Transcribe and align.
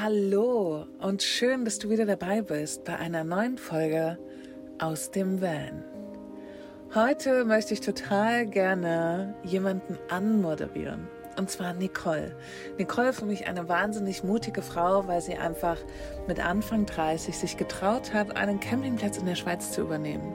Hallo 0.00 0.86
und 1.00 1.24
schön, 1.24 1.64
dass 1.64 1.80
du 1.80 1.90
wieder 1.90 2.06
dabei 2.06 2.42
bist 2.42 2.84
bei 2.84 2.96
einer 2.96 3.24
neuen 3.24 3.58
Folge 3.58 4.16
aus 4.78 5.10
dem 5.10 5.40
Van. 5.40 5.82
Heute 6.94 7.44
möchte 7.44 7.74
ich 7.74 7.80
total 7.80 8.46
gerne 8.46 9.34
jemanden 9.42 9.98
anmoderieren. 10.08 11.08
Und 11.36 11.50
zwar 11.50 11.72
Nicole. 11.72 12.36
Nicole 12.78 13.12
für 13.12 13.24
mich 13.24 13.48
eine 13.48 13.68
wahnsinnig 13.68 14.22
mutige 14.22 14.62
Frau, 14.62 15.08
weil 15.08 15.20
sie 15.20 15.36
einfach 15.36 15.78
mit 16.28 16.38
Anfang 16.38 16.86
30 16.86 17.36
sich 17.36 17.56
getraut 17.56 18.14
hat, 18.14 18.36
einen 18.36 18.60
Campingplatz 18.60 19.18
in 19.18 19.26
der 19.26 19.36
Schweiz 19.36 19.72
zu 19.72 19.80
übernehmen, 19.80 20.32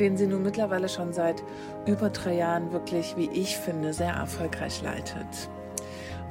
den 0.00 0.16
sie 0.16 0.26
nun 0.26 0.42
mittlerweile 0.42 0.88
schon 0.88 1.12
seit 1.12 1.42
über 1.86 2.08
drei 2.08 2.36
Jahren 2.36 2.72
wirklich, 2.72 3.14
wie 3.18 3.28
ich 3.30 3.58
finde, 3.58 3.92
sehr 3.92 4.14
erfolgreich 4.14 4.80
leitet. 4.80 5.50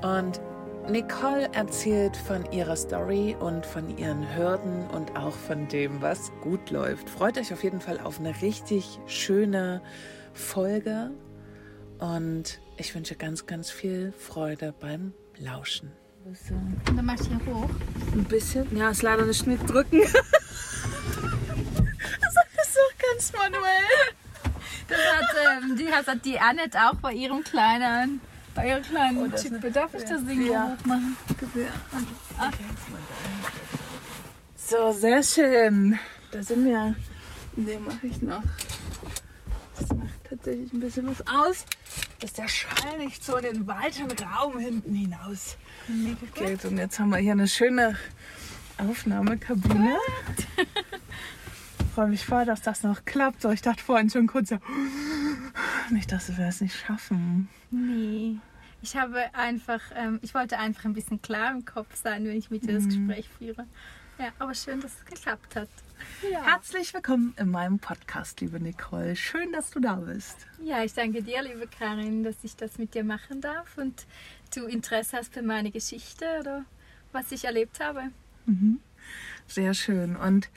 Und 0.02 0.40
Nicole 0.90 1.50
erzählt 1.54 2.16
von 2.16 2.50
ihrer 2.52 2.76
Story 2.76 3.36
und 3.40 3.66
von 3.66 3.98
ihren 3.98 4.24
Hürden 4.36 4.86
und 4.92 5.18
auch 5.18 5.34
von 5.34 5.68
dem, 5.68 6.00
was 6.02 6.32
gut 6.42 6.70
läuft. 6.70 7.10
Freut 7.10 7.40
euch 7.40 7.52
auf 7.52 7.64
jeden 7.64 7.82
Fall 7.82 8.00
auf 8.00 8.20
eine 8.20 8.40
richtig 8.42 9.00
schöne 9.08 9.82
Folge 10.34 11.10
und 11.98 12.60
ich 12.78 12.94
wünsche 12.94 13.16
ganz, 13.16 13.48
ganz 13.48 13.72
viel 13.72 14.12
Freude 14.12 14.76
beim 14.80 15.14
Lauschen. 15.38 15.92
So. 16.34 16.54
Und 16.54 16.80
dann 16.96 17.06
machst 17.06 17.26
du 17.26 17.30
hier 17.30 17.44
hoch. 17.54 17.70
Ein 18.14 18.26
bisschen? 18.26 18.78
Ja, 18.78 18.92
ist 18.92 19.02
leider 19.02 19.26
nicht 19.26 19.48
mit 19.48 19.68
drücken. 19.68 20.02
das 20.02 20.14
ist 20.14 20.24
doch 22.76 22.94
ganz 23.12 23.34
manuell. 23.34 24.14
Das 24.88 25.00
hat, 25.00 25.36
ähm, 25.64 25.76
die 25.78 25.92
hat 25.92 26.06
die 26.26 26.40
Annette 26.40 26.78
auch 26.80 26.94
bei 26.96 27.14
ihrem 27.14 27.44
kleinen 27.44 28.22
bei 28.56 28.70
ihrer 28.70 28.80
kleinen 28.80 29.32
oh, 29.32 29.38
Chippe. 29.38 29.70
Darf 29.70 29.94
ich 29.94 30.04
das 30.04 30.26
Ding 30.26 30.50
ja. 30.50 30.76
hochmachen? 30.80 31.16
Ah. 32.40 32.52
So, 34.56 34.92
sehr 34.94 35.22
schön. 35.22 36.00
Da 36.32 36.42
sind 36.42 36.66
wir. 36.66 36.96
Den 37.56 37.84
mache 37.86 38.08
ich 38.08 38.22
noch. 38.22 38.44
Das 39.78 39.90
macht 39.90 40.24
tatsächlich 40.30 40.74
ein 40.74 40.80
bisschen 40.80 41.08
was 41.08 41.22
aus, 41.28 41.66
dass 42.20 42.34
der 42.34 42.48
Schall 42.48 42.98
nicht 42.98 43.24
so 43.24 43.38
in 43.38 43.44
den 43.44 43.68
weiten 43.68 44.10
Raum 44.24 44.58
hinten 44.58 44.96
hinaus 44.96 45.58
geht. 46.34 46.66
Und 46.66 46.78
jetzt 46.78 46.98
haben 47.00 47.10
wir 47.10 47.18
hier 47.18 47.34
eine 47.34 47.48
schöne 47.48 47.98
Aufnahmekabine. 48.78 49.98
Ich 51.80 51.86
freue 51.94 52.08
mich 52.08 52.26
voll, 52.26 52.46
dass 52.46 52.62
das 52.62 52.84
noch 52.84 53.06
klappt. 53.06 53.42
So, 53.42 53.52
ich 53.52 53.62
dachte 53.62 53.84
vorhin 53.84 54.10
schon 54.10 54.28
kurz 54.28 54.50
so, 54.50 54.58
nicht, 55.92 56.12
dass 56.12 56.38
wir 56.38 56.48
es 56.48 56.62
nicht 56.62 56.76
schaffen. 56.76 57.50
Nee. 57.72 58.38
Ich 58.82 58.96
habe 58.96 59.34
einfach, 59.34 59.82
ähm, 59.96 60.20
ich 60.22 60.34
wollte 60.34 60.60
einfach 60.60 60.86
ein 60.86 60.94
bisschen 60.94 61.22
klar 61.22 61.52
im 61.52 61.66
Kopf 61.66 61.96
sein, 61.96 62.26
wenn 62.26 62.38
ich 62.38 62.52
mit 62.52 62.64
dir 62.64 62.74
das 62.74 62.84
mhm. 62.84 63.08
Gespräch 63.08 63.30
führe. 63.30 63.66
Ja, 64.20 64.32
aber 64.40 64.54
schön, 64.54 64.80
dass 64.80 64.94
es 64.94 65.06
geklappt 65.06 65.56
hat. 65.56 65.70
Ja. 66.32 66.44
Herzlich 66.44 66.94
willkommen 66.94 67.34
in 67.38 67.50
meinem 67.50 67.80
Podcast, 67.80 68.40
liebe 68.42 68.60
Nicole. 68.60 69.16
Schön, 69.16 69.52
dass 69.52 69.72
du 69.72 69.80
da 69.80 69.96
bist. 69.96 70.48
Ja, 70.64 70.84
ich 70.84 70.94
danke 70.94 71.22
dir, 71.22 71.42
liebe 71.42 71.68
Karin, 71.68 72.24
dass 72.24 72.36
ich 72.44 72.56
das 72.56 72.78
mit 72.78 72.94
dir 72.94 73.04
machen 73.04 73.42
darf 73.42 73.78
und 73.78 74.06
du 74.56 74.66
Interesse 74.66 75.18
hast 75.18 75.34
für 75.34 75.42
meine 75.42 75.72
Geschichte 75.72 76.26
oder 76.40 76.64
was 77.12 77.32
ich 77.32 77.46
erlebt 77.46 77.80
habe. 77.80 78.04
Mhm. 78.46 78.80
Sehr 79.48 79.74
schön. 79.74 80.16
Und 80.16 80.50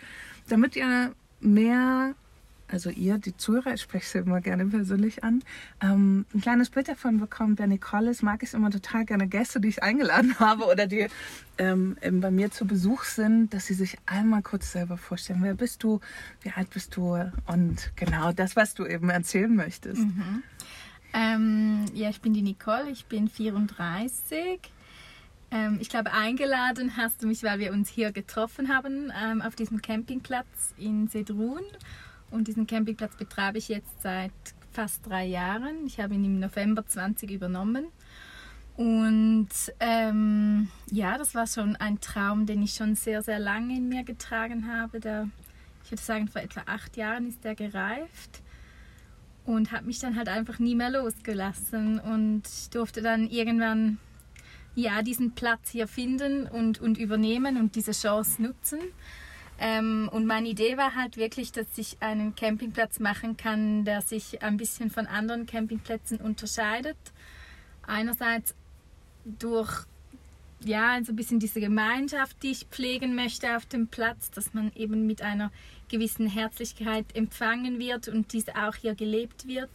damit 0.48 0.77
ihr 0.77 1.14
mehr 1.41 2.14
also 2.70 2.91
ihr, 2.91 3.19
die 3.19 3.36
Zuhörer, 3.36 3.74
ich 3.74 3.80
spreche 3.80 4.06
sie 4.06 4.19
immer 4.19 4.41
gerne 4.41 4.66
persönlich 4.66 5.24
an, 5.24 5.42
ähm, 5.80 6.27
ein 6.34 6.41
kleines 6.41 6.70
Bild 6.70 6.88
davon 6.88 7.19
bekommt, 7.19 7.58
wer 7.58 7.66
Nicole 7.66 8.11
ist, 8.11 8.22
mag 8.22 8.42
ich 8.42 8.55
immer 8.55 8.70
total 8.70 9.05
gerne 9.05 9.27
Gäste, 9.27 9.61
die 9.61 9.69
ich 9.69 9.83
eingeladen 9.83 10.34
habe 10.38 10.66
oder 10.66 10.86
die 10.86 11.08
ähm, 11.56 11.96
bei 12.00 12.30
mir 12.30 12.50
zu 12.50 12.66
Besuch 12.66 13.05
sind, 13.05 13.52
dass 13.55 13.66
sie 13.66 13.74
sich 13.74 13.96
einmal 14.06 14.42
kurz 14.42 14.72
selber 14.72 14.96
vorstellen. 14.96 15.41
Wer 15.42 15.55
bist 15.55 15.83
du? 15.83 16.00
Wie 16.42 16.50
alt 16.50 16.70
bist 16.70 16.96
du? 16.96 17.16
Und 17.46 17.91
genau 17.96 18.33
das, 18.33 18.55
was 18.55 18.74
du 18.74 18.86
eben 18.86 19.11
erzählen 19.11 19.55
möchtest. 19.55 20.02
Mhm. 20.02 20.42
Ähm, 21.14 21.84
ja, 21.95 22.11
ich 22.11 22.20
bin 22.20 22.34
die 22.34 22.42
Nicole, 22.42 22.90
ich 22.90 23.07
bin 23.07 23.28
34. 23.28 24.61
Ähm, 25.51 25.78
ich 25.80 25.89
glaube, 25.89 26.12
eingeladen 26.12 26.96
hast 26.96 27.23
du 27.23 27.27
mich, 27.27 27.42
weil 27.42 27.58
wir 27.58 27.73
uns 27.73 27.89
hier 27.89 28.12
getroffen 28.12 28.68
haben 28.68 29.11
ähm, 29.18 29.40
auf 29.40 29.57
diesem 29.57 29.80
Campingplatz 29.80 30.74
in 30.77 31.08
Sedrun. 31.08 31.62
Und 32.30 32.48
diesen 32.48 32.66
Campingplatz 32.66 33.16
betreibe 33.16 33.58
ich 33.58 33.68
jetzt 33.68 34.02
seit 34.02 34.33
fast 34.72 35.06
drei 35.06 35.24
Jahren. 35.24 35.86
Ich 35.86 35.98
habe 36.00 36.14
ihn 36.14 36.24
im 36.24 36.40
November 36.40 36.86
20 36.86 37.30
übernommen. 37.30 37.86
Und 38.77 39.48
ähm, 39.80 40.68
ja, 40.90 41.18
das 41.18 41.34
war 41.34 41.46
schon 41.48 41.74
ein 41.77 42.00
Traum, 42.00 42.46
den 42.46 42.62
ich 42.62 42.74
schon 42.74 42.94
sehr, 42.94 43.22
sehr 43.22 43.40
lange 43.40 43.77
in 43.77 43.89
mir 43.89 44.05
getragen 44.05 44.72
habe. 44.72 45.00
Der, 45.00 45.28
ich 45.84 45.90
würde 45.90 46.02
sagen, 46.02 46.28
vor 46.28 46.42
etwa 46.42 46.62
acht 46.66 46.96
Jahren 46.96 47.27
ist 47.27 47.42
der 47.42 47.56
gereift 47.56 48.42
und 49.45 49.72
habe 49.72 49.86
mich 49.86 49.98
dann 49.98 50.14
halt 50.14 50.28
einfach 50.28 50.58
nie 50.58 50.77
mehr 50.77 50.90
losgelassen. 50.90 51.98
Und 51.98 52.42
ich 52.46 52.70
durfte 52.70 53.02
dann 53.02 53.28
irgendwann 53.28 53.98
ja, 54.77 55.02
diesen 55.02 55.33
Platz 55.33 55.70
hier 55.70 55.89
finden 55.89 56.46
und, 56.46 56.80
und 56.80 56.98
übernehmen 56.98 57.56
und 57.56 57.74
diese 57.74 57.92
Chance 57.92 58.40
nutzen. 58.40 58.78
Ähm, 59.58 60.08
und 60.13 60.27
meine 60.27 60.48
Idee 60.48 60.77
war 60.77 60.95
halt 60.95 61.17
wirklich, 61.17 61.51
dass 61.52 61.67
ich 61.77 61.96
einen 62.01 62.35
Campingplatz 62.35 63.01
machen 63.01 63.36
kann, 63.36 63.85
der 63.85 64.02
sich 64.02 64.42
ein 64.42 64.57
bisschen 64.57 64.91
von 64.91 65.07
anderen 65.07 65.46
Campingplätzen 65.46 66.19
unterscheidet. 66.19 66.96
Einerseits 67.86 68.55
durch 69.24 69.86
ja, 70.61 70.98
so 71.05 71.13
ein 71.13 71.17
bisschen 71.17 71.39
diese 71.39 71.61
Gemeinschaft, 71.61 72.42
die 72.42 72.51
ich 72.51 72.67
pflegen 72.70 73.14
möchte 73.14 73.57
auf 73.57 73.67
dem 73.67 73.86
Platz, 73.86 74.30
dass 74.30 74.55
man 74.55 74.73
eben 74.74 75.07
mit 75.07 75.23
einer 75.23 75.52
gewissen 75.89 76.27
Herzlichkeit 76.29 77.07
empfangen 77.14 77.79
wird 77.79 78.08
und 78.08 78.33
diese 78.33 78.57
auch 78.57 78.75
hier 78.75 78.95
gelebt 78.95 79.46
wird. 79.46 79.70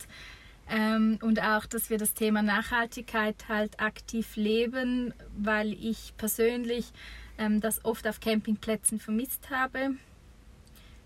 Ähm, 0.69 1.19
und 1.21 1.41
auch, 1.41 1.65
dass 1.65 1.89
wir 1.89 1.97
das 1.97 2.13
Thema 2.13 2.41
Nachhaltigkeit 2.41 3.35
halt 3.49 3.79
aktiv 3.79 4.35
leben, 4.35 5.13
weil 5.37 5.73
ich 5.73 6.13
persönlich 6.17 6.91
ähm, 7.37 7.61
das 7.61 7.83
oft 7.85 8.07
auf 8.07 8.19
Campingplätzen 8.19 8.99
vermisst 8.99 9.49
habe. 9.49 9.95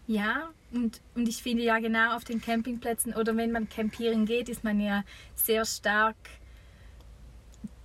Ja, 0.08 0.50
und, 0.72 1.02
und 1.16 1.28
ich 1.28 1.44
finde 1.44 1.64
ja 1.64 1.80
genau 1.80 2.16
auf 2.16 2.24
den 2.24 2.42
Campingplätzen 2.42 3.14
oder 3.14 3.36
wenn 3.36 3.52
man 3.52 3.68
campieren 3.68 4.26
geht, 4.26 4.48
ist 4.48 4.64
man 4.64 4.80
ja 4.80 5.04
sehr 5.36 5.66
stark 5.66 6.16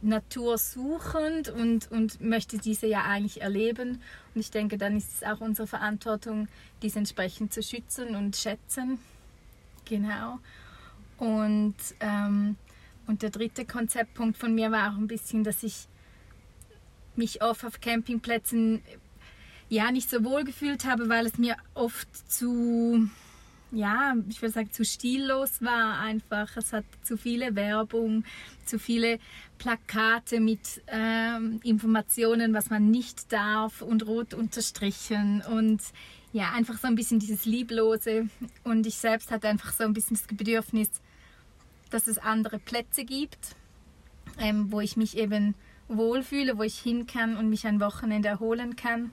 natursuchend 0.03 1.49
und, 1.49 1.91
und 1.91 2.21
möchte 2.21 2.59
diese 2.59 2.87
ja 2.87 3.05
eigentlich 3.05 3.41
erleben. 3.41 4.03
Und 4.35 4.41
ich 4.41 4.51
denke, 4.51 4.77
dann 4.79 4.97
ist 4.97 5.15
es 5.15 5.23
auch 5.23 5.41
unsere 5.41 5.67
Verantwortung, 5.67 6.49
diese 6.83 6.99
entsprechend 6.99 7.53
zu 7.53 7.63
schützen 7.63 8.17
und 8.17 8.37
schätzen. 8.37 8.99
Genau. 9.85 10.39
Und, 11.19 11.77
ähm, 12.01 12.57
und 13.07 13.23
der 13.23 13.31
dritte 13.31 13.65
Konzeptpunkt 13.65 14.37
von 14.37 14.55
mir 14.55 14.71
war 14.71 14.93
auch 14.93 14.97
ein 14.97 15.07
bisschen, 15.07 15.45
dass 15.45 15.63
ich 15.63 15.87
mich 17.17 17.43
oft 17.43 17.65
auf 17.65 17.81
Campingplätzen 17.81 18.83
ja 19.69 19.91
nicht 19.91 20.11
so 20.11 20.25
wohl 20.25 20.45
gefühlt 20.45 20.85
habe, 20.85 21.09
weil 21.09 21.27
es 21.27 21.39
mir 21.39 21.57
oft 21.75 22.09
zu 22.31 23.09
ja, 23.73 24.15
ich 24.29 24.43
würde 24.43 24.53
sagen, 24.53 24.71
zu 24.71 24.85
stillos 24.85 25.63
war 25.63 25.99
einfach. 25.99 26.57
Es 26.57 26.75
hat 26.75 26.85
zu 27.03 27.17
viele 27.17 27.57
Werbung, 27.57 28.25
zu 28.67 28.79
viele 28.79 29.19
Plakate 29.57 30.41
mit 30.41 30.83
ähm, 30.89 31.59
Informationen, 31.65 32.53
was 32.53 32.69
man 32.69 32.91
nicht 32.91 33.33
darf 33.33 33.81
und 33.81 34.07
rot 34.07 34.35
unterstrichen 34.35 35.43
und 35.51 35.81
ja, 36.35 36.53
einfach 36.53 36.79
so 36.79 36.87
ein 36.87 36.95
bisschen 36.95 37.19
dieses 37.19 37.47
Lieblose. 37.47 38.29
Und 38.63 38.87
ich 38.87 38.97
selbst 38.97 39.31
hatte 39.31 39.49
einfach 39.49 39.73
so 39.73 39.85
ein 39.85 39.95
bisschen 39.95 40.17
das 40.17 40.27
Bedürfnis, 40.37 40.91
dass 41.91 42.07
es 42.07 42.19
andere 42.19 42.59
Plätze 42.59 43.05
gibt, 43.05 43.57
ähm, 44.39 44.71
wo 44.71 44.81
ich 44.81 44.97
mich 44.97 45.17
eben 45.17 45.55
wohlfühle, 45.97 46.59
wo 46.59 46.63
ich 46.63 46.79
hin 46.79 47.07
kann 47.07 47.37
und 47.37 47.49
mich 47.49 47.67
ein 47.67 47.81
Wochenende 47.81 48.29
erholen 48.29 48.77
kann 48.77 49.11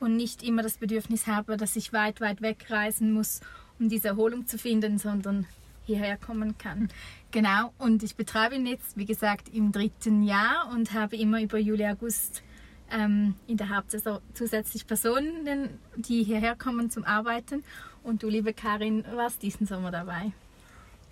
und 0.00 0.16
nicht 0.16 0.42
immer 0.42 0.62
das 0.62 0.78
Bedürfnis 0.78 1.26
habe, 1.26 1.56
dass 1.56 1.76
ich 1.76 1.92
weit, 1.92 2.20
weit 2.20 2.42
wegreisen 2.42 3.12
muss, 3.12 3.40
um 3.78 3.88
diese 3.88 4.08
Erholung 4.08 4.46
zu 4.46 4.58
finden, 4.58 4.98
sondern 4.98 5.46
hierher 5.86 6.16
kommen 6.16 6.56
kann. 6.58 6.88
Genau, 7.30 7.72
und 7.78 8.02
ich 8.02 8.16
betreibe 8.16 8.54
ihn 8.54 8.66
jetzt, 8.66 8.96
wie 8.96 9.04
gesagt, 9.04 9.48
im 9.52 9.72
dritten 9.72 10.22
Jahr 10.22 10.70
und 10.72 10.92
habe 10.92 11.16
immer 11.16 11.42
über 11.42 11.58
Juli, 11.58 11.86
August 11.86 12.42
ähm, 12.90 13.34
in 13.46 13.56
der 13.56 13.74
Hauptsaison 13.74 14.20
zusätzlich 14.34 14.86
Personen, 14.86 15.78
die 15.96 16.22
hierher 16.22 16.56
kommen 16.56 16.90
zum 16.90 17.04
Arbeiten. 17.04 17.64
Und 18.02 18.22
du, 18.22 18.28
liebe 18.28 18.52
Karin, 18.52 19.04
warst 19.14 19.42
diesen 19.42 19.66
Sommer 19.66 19.90
dabei. 19.90 20.32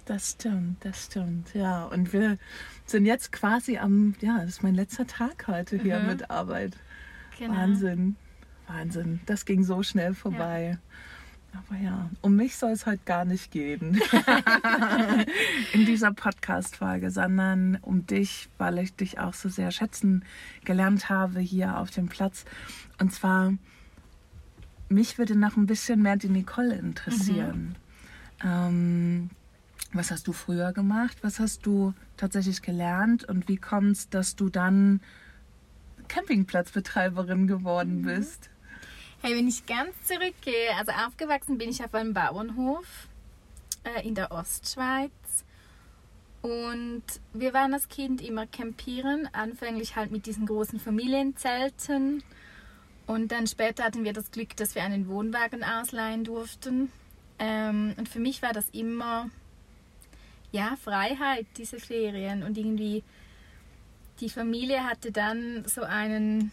Das 0.04 0.32
stimmt, 0.32 0.84
das 0.84 1.06
stimmt, 1.06 1.54
ja. 1.54 1.84
Und 1.84 2.12
wir 2.12 2.38
sind 2.86 3.06
jetzt 3.06 3.30
quasi 3.30 3.78
am, 3.78 4.14
ja, 4.20 4.38
das 4.40 4.50
ist 4.50 4.62
mein 4.62 4.74
letzter 4.74 5.06
Tag 5.06 5.46
heute 5.46 5.78
hier 5.78 6.00
mhm. 6.00 6.06
mit 6.06 6.30
Arbeit. 6.30 6.76
Genau. 7.38 7.54
Wahnsinn, 7.54 8.16
Wahnsinn. 8.66 9.20
Das 9.26 9.44
ging 9.44 9.62
so 9.62 9.82
schnell 9.82 10.14
vorbei. 10.14 10.78
Aber 11.52 11.78
ja, 11.78 12.10
um 12.22 12.34
mich 12.34 12.56
soll 12.56 12.70
es 12.70 12.86
heute 12.86 13.02
gar 13.04 13.24
nicht 13.24 13.50
gehen 13.50 14.00
in 15.72 15.84
dieser 15.84 16.12
Podcast-Folge, 16.12 17.10
sondern 17.10 17.78
um 17.82 18.06
dich, 18.06 18.48
weil 18.58 18.78
ich 18.78 18.94
dich 18.96 19.18
auch 19.18 19.34
so 19.34 19.50
sehr 19.50 19.70
schätzen 19.70 20.24
gelernt 20.64 21.10
habe 21.10 21.40
hier 21.40 21.78
auf 21.78 21.90
dem 21.90 22.08
Platz. 22.08 22.46
Und 22.98 23.12
zwar, 23.12 23.52
mich 24.88 25.18
würde 25.18 25.36
noch 25.36 25.56
ein 25.56 25.66
bisschen 25.66 26.00
mehr 26.00 26.16
die 26.16 26.30
Nicole 26.30 26.74
interessieren. 26.74 27.76
Mhm. 28.42 28.48
Ähm, 28.48 29.30
was 29.92 30.10
hast 30.10 30.26
du 30.26 30.32
früher 30.32 30.72
gemacht? 30.72 31.18
Was 31.22 31.38
hast 31.38 31.66
du 31.66 31.94
tatsächlich 32.16 32.62
gelernt? 32.62 33.24
Und 33.24 33.48
wie 33.48 33.56
kommt 33.56 33.92
es, 33.92 34.08
dass 34.08 34.36
du 34.36 34.48
dann 34.48 35.00
Campingplatzbetreiberin 36.08 37.46
geworden 37.46 38.00
mhm. 38.00 38.04
bist? 38.06 38.50
Hey, 39.22 39.36
wenn 39.36 39.46
ich 39.46 39.66
ganz 39.66 39.94
zurückgehe, 40.04 40.74
also 40.78 40.92
aufgewachsen 40.92 41.58
bin 41.58 41.70
ich 41.70 41.84
auf 41.84 41.94
einem 41.94 42.12
Bauernhof 42.12 43.08
äh, 43.84 44.06
in 44.06 44.14
der 44.14 44.32
Ostschweiz. 44.32 45.12
Und 46.40 47.04
wir 47.32 47.54
waren 47.54 47.72
als 47.72 47.88
Kind 47.88 48.20
immer 48.20 48.46
campieren, 48.46 49.28
anfänglich 49.32 49.94
halt 49.94 50.10
mit 50.10 50.26
diesen 50.26 50.46
großen 50.46 50.80
Familienzelten. 50.80 52.24
Und 53.06 53.30
dann 53.30 53.46
später 53.46 53.84
hatten 53.84 54.04
wir 54.04 54.12
das 54.12 54.30
Glück, 54.32 54.56
dass 54.56 54.74
wir 54.74 54.82
einen 54.82 55.08
Wohnwagen 55.08 55.62
ausleihen 55.62 56.24
durften. 56.24 56.90
Ähm, 57.38 57.94
und 57.96 58.08
für 58.08 58.18
mich 58.18 58.42
war 58.42 58.52
das 58.52 58.68
immer 58.70 59.30
ja, 60.52 60.76
Freiheit, 60.76 61.46
diese 61.56 61.78
Ferien. 61.78 62.42
Und 62.42 62.56
irgendwie 62.56 63.02
die 64.20 64.28
Familie 64.28 64.84
hatte 64.84 65.10
dann 65.10 65.64
so 65.66 65.82
einen 65.82 66.52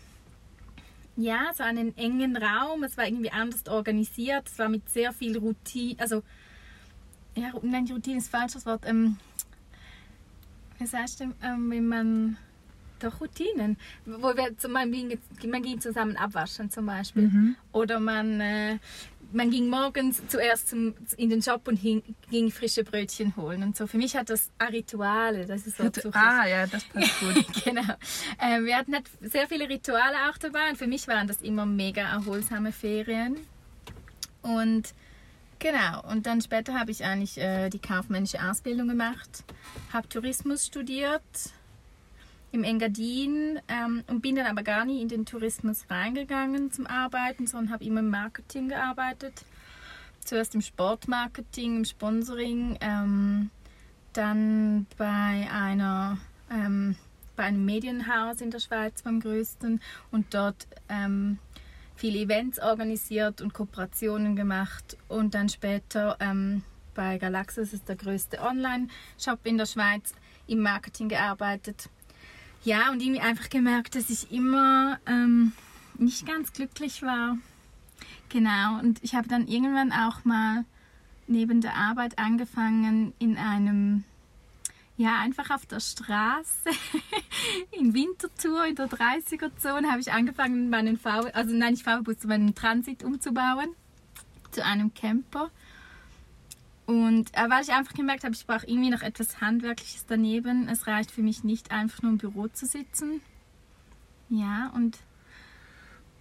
ja, 1.16 1.52
so 1.54 1.64
einen 1.64 1.98
engen 1.98 2.38
Raum. 2.38 2.84
Es 2.84 2.98
war 2.98 3.06
irgendwie 3.06 3.32
anders 3.32 3.68
organisiert. 3.68 4.48
Es 4.48 4.58
war 4.58 4.70
mit 4.70 4.90
sehr 4.90 5.12
viel 5.12 5.38
Routine, 5.38 6.00
also 6.00 6.24
ja, 7.36 7.52
nein, 7.62 7.88
Routine 7.92 8.18
ist 8.18 8.30
falsch 8.30 8.54
das 8.54 8.66
Wort. 8.66 8.84
Ähm, 8.86 9.18
was 10.80 10.94
heißt 10.94 11.20
denn, 11.20 11.34
ähm, 11.44 11.70
wenn 11.70 11.88
man 11.88 12.38
doch 13.00 13.22
Routinen, 13.22 13.78
wo 14.06 14.36
wir 14.36 14.58
zum 14.58 14.74
Beispiel, 14.74 15.20
man 15.48 15.62
ging 15.62 15.80
zusammen 15.80 16.18
abwaschen 16.18 16.70
zum 16.70 16.86
Beispiel 16.86 17.24
mhm. 17.24 17.56
oder 17.72 18.00
man 18.00 18.42
äh, 18.42 18.80
man 19.32 19.52
ging 19.52 19.70
morgens 19.70 20.22
zuerst 20.28 20.70
zum, 20.70 20.96
in 21.18 21.30
den 21.30 21.42
Shop 21.42 21.68
und 21.68 21.76
hing, 21.78 22.04
ging 22.30 22.52
frische 22.52 22.84
Brötchen 22.84 23.36
holen 23.36 23.64
und 23.64 23.78
so. 23.78 23.88
Für 23.88 23.98
mich 23.98 24.16
hat 24.16 24.30
das 24.30 24.52
Rituale, 24.72 25.46
das 25.46 25.68
ist 25.68 25.78
so 25.78 25.84
Ah, 26.14 26.48
ja, 26.48 26.66
das 26.68 26.84
passt 26.86 27.20
gut. 27.20 27.64
genau. 27.64 27.94
Ähm, 28.42 28.66
wir 28.66 28.76
hatten 28.78 28.94
halt 28.94 29.06
sehr 29.22 29.48
viele 29.48 29.70
Rituale 29.70 30.16
auch 30.30 30.38
dabei 30.38 30.70
und 30.70 30.78
für 30.78 30.88
mich 30.88 31.08
waren 31.08 31.28
das 31.28 31.42
immer 31.42 31.66
mega 31.66 32.02
erholsame 32.02 32.72
Ferien. 32.72 33.38
Und 34.42 34.94
genau, 35.60 36.02
und 36.10 36.26
dann 36.26 36.42
später 36.42 36.80
habe 36.80 36.92
ich 36.92 37.04
eigentlich 37.04 37.38
äh, 37.38 37.70
die 37.70 37.80
kaufmännische 37.80 38.42
Ausbildung 38.44 38.88
gemacht, 38.88 39.44
habe 39.94 40.08
Tourismus 40.10 40.66
studiert 40.66 41.22
im 42.52 42.64
Engadin 42.64 43.60
ähm, 43.68 44.04
und 44.08 44.22
bin 44.22 44.36
dann 44.36 44.48
aber 44.48 44.64
gar 44.64 44.86
nie 44.86 45.02
in 45.02 45.08
den 45.08 45.26
Tourismus 45.26 45.86
reingegangen 45.90 46.72
zum 46.72 46.88
Arbeiten, 46.88 47.48
sondern 47.48 47.74
habe 47.74 47.86
immer 47.86 48.00
im 48.00 48.10
Marketing 48.10 48.70
gearbeitet. 48.70 49.46
Zuerst 50.24 50.56
im 50.56 50.62
Sportmarketing, 50.62 51.78
im 51.78 51.86
Sponsoring, 51.86 52.78
ähm, 52.82 53.50
dann 54.14 54.88
bei 54.98 55.48
einer 55.52 56.18
ähm, 56.52 56.96
bei 57.36 57.46
einem 57.46 57.64
Medienhaus 57.64 58.42
in 58.42 58.52
der 58.52 58.60
Schweiz 58.60 59.02
beim 59.02 59.22
größten 59.22 59.80
und 60.12 60.34
dort 60.34 60.68
ähm, 60.90 61.38
viele 61.96 62.20
Events 62.20 62.60
organisiert 62.60 63.40
und 63.40 63.54
Kooperationen 63.54 64.36
gemacht 64.36 64.98
und 65.08 65.36
dann 65.36 65.48
später 65.48 66.18
ähm, 66.20 66.64
bei 66.96 67.18
Galaxus 67.18 67.72
ist 67.72 67.88
der 67.88 67.96
größte 67.96 68.42
Online-Shop 68.42 69.40
in 69.44 69.58
der 69.58 69.68
Schweiz 69.68 70.14
im 70.48 70.60
Marketing 70.60 71.08
gearbeitet 71.08 71.90
ja, 72.64 72.92
und 72.92 73.02
irgendwie 73.02 73.22
einfach 73.22 73.50
gemerkt, 73.50 73.96
dass 73.96 74.10
ich 74.10 74.32
immer 74.32 75.00
ähm, 75.06 75.54
nicht 75.98 76.26
ganz 76.26 76.54
glücklich 76.54 77.02
war. 77.02 77.38
Genau, 78.30 78.80
und 78.80 79.04
ich 79.04 79.16
habe 79.16 79.28
dann 79.28 79.48
irgendwann 79.48 79.92
auch 79.92 80.24
mal 80.24 80.66
neben 81.28 81.62
der 81.62 81.76
Arbeit 81.76 82.20
angefangen 82.20 83.14
in 83.20 83.38
einem, 83.38 84.04
ja, 84.98 85.20
einfach 85.20 85.50
auf 85.52 85.66
der 85.66 85.80
Straße, 85.80 86.70
in 87.72 87.94
Winterthur, 87.94 88.66
in 88.66 88.76
der 88.76 88.88
30er-Zone, 88.88 89.90
habe 89.90 90.02
ich 90.02 90.12
angefangen, 90.12 90.70
meinen 90.70 90.98
VW, 90.98 91.32
also 91.32 91.56
nein, 91.56 91.74
nicht 91.74 91.84
VW-Bus, 91.84 92.24
meinen 92.26 92.56
Transit 92.56 93.04
umzubauen 93.04 93.76
zu 94.52 94.64
einem 94.66 94.94
Camper. 94.94 95.52
Und 96.90 97.30
äh, 97.38 97.48
weil 97.52 97.62
ich 97.62 97.72
einfach 97.72 97.94
gemerkt 97.94 98.24
habe, 98.24 98.34
ich 98.34 98.48
brauche 98.48 98.66
irgendwie 98.66 98.90
noch 98.90 99.04
etwas 99.04 99.42
Handwerkliches 99.42 100.08
daneben. 100.08 100.68
Es 100.68 100.88
reicht 100.88 101.12
für 101.12 101.22
mich 101.22 101.44
nicht, 101.44 101.70
einfach 101.70 102.02
nur 102.02 102.14
im 102.14 102.18
Büro 102.18 102.48
zu 102.48 102.66
sitzen. 102.66 103.22
Ja, 104.30 104.72
und 104.74 104.98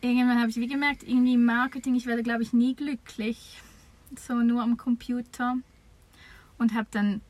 irgendwann 0.03 0.38
habe 0.38 0.50
ich 0.50 0.56
wie 0.56 0.67
gemerkt, 0.67 1.05
irgendwie 1.05 1.32
im 1.32 1.47
Marketing, 1.47 1.94
ich 1.94 2.05
werde, 2.05 2.23
glaube 2.23 2.43
ich, 2.43 2.53
nie 2.53 2.75
glücklich. 2.75 3.62
So 4.15 4.35
nur 4.35 4.62
am 4.62 4.76
Computer. 4.76 5.56
Und 6.59 6.75
habe 6.75 6.88
dann 6.91 7.23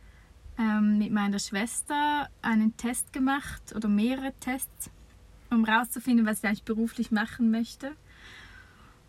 ähm, 0.58 0.98
mit 0.98 1.12
meiner 1.12 1.38
Schwester 1.38 2.28
einen 2.42 2.76
Test 2.76 3.12
gemacht 3.12 3.72
oder 3.72 3.88
mehrere 3.88 4.32
Tests, 4.40 4.90
um 5.48 5.64
herauszufinden, 5.64 6.26
was 6.26 6.38
ich 6.38 6.44
eigentlich 6.44 6.64
beruflich 6.64 7.12
machen 7.12 7.52
möchte. 7.52 7.92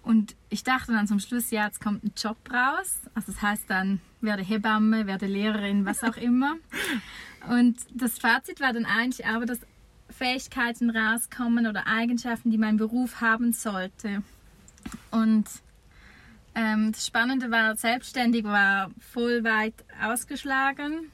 Und 0.10 0.36
ich 0.50 0.64
dachte 0.64 0.92
dann 0.92 1.06
zum 1.06 1.20
Schluss, 1.20 1.52
ja, 1.52 1.68
jetzt 1.68 1.80
kommt 1.80 2.04
ein 2.04 2.14
Job 2.18 2.38
raus. 2.52 3.02
Also 3.14 3.32
das 3.32 3.44
heißt 3.44 3.70
dann, 3.70 4.02
werde 4.22 4.42
Hebamme, 4.42 5.06
werde 5.06 5.28
Lehrerin, 5.28 5.86
was 5.86 6.04
auch 6.04 6.18
immer. 6.18 6.56
Und 7.48 7.78
das 7.94 8.18
Fazit 8.18 8.60
war 8.60 8.74
dann 8.74 8.88
eigentlich 8.88 9.28
aber, 9.28 9.46
dass 9.46 9.60
Fähigkeiten 10.10 10.90
rauskommen 10.90 11.68
oder 11.68 11.86
Eigenschaften, 11.86 12.50
die 12.50 12.58
mein 12.58 12.78
Beruf 12.78 13.22
haben 13.22 13.54
sollte. 13.54 14.24
Und 15.12 15.46
ähm, 16.56 16.92
das 16.92 17.06
Spannende 17.06 17.52
war, 17.52 17.76
selbstständig 17.76 18.46
war 18.46 18.90
voll 19.14 19.44
weit 19.44 19.76
ausgeschlagen. 20.02 21.12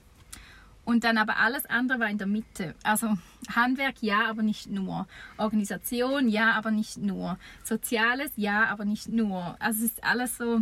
Und 0.85 1.03
dann 1.03 1.17
aber 1.17 1.37
alles 1.37 1.65
andere 1.65 1.99
war 1.99 2.09
in 2.09 2.19
der 2.19 2.27
Mitte. 2.27 2.75
Also 2.83 3.17
Handwerk 3.53 3.95
ja, 4.01 4.27
aber 4.29 4.43
nicht 4.43 4.69
nur. 4.69 5.07
Organisation 5.37 6.29
ja, 6.29 6.51
aber 6.53 6.69
nicht 6.69 6.97
nur. 6.97 7.39
Soziales 7.63 8.31
ja, 8.35 8.65
aber 8.65 8.85
nicht 8.85 9.09
nur. 9.09 9.55
Also 9.59 9.83
es 9.83 9.91
ist 9.91 10.03
alles 10.03 10.37
so, 10.37 10.61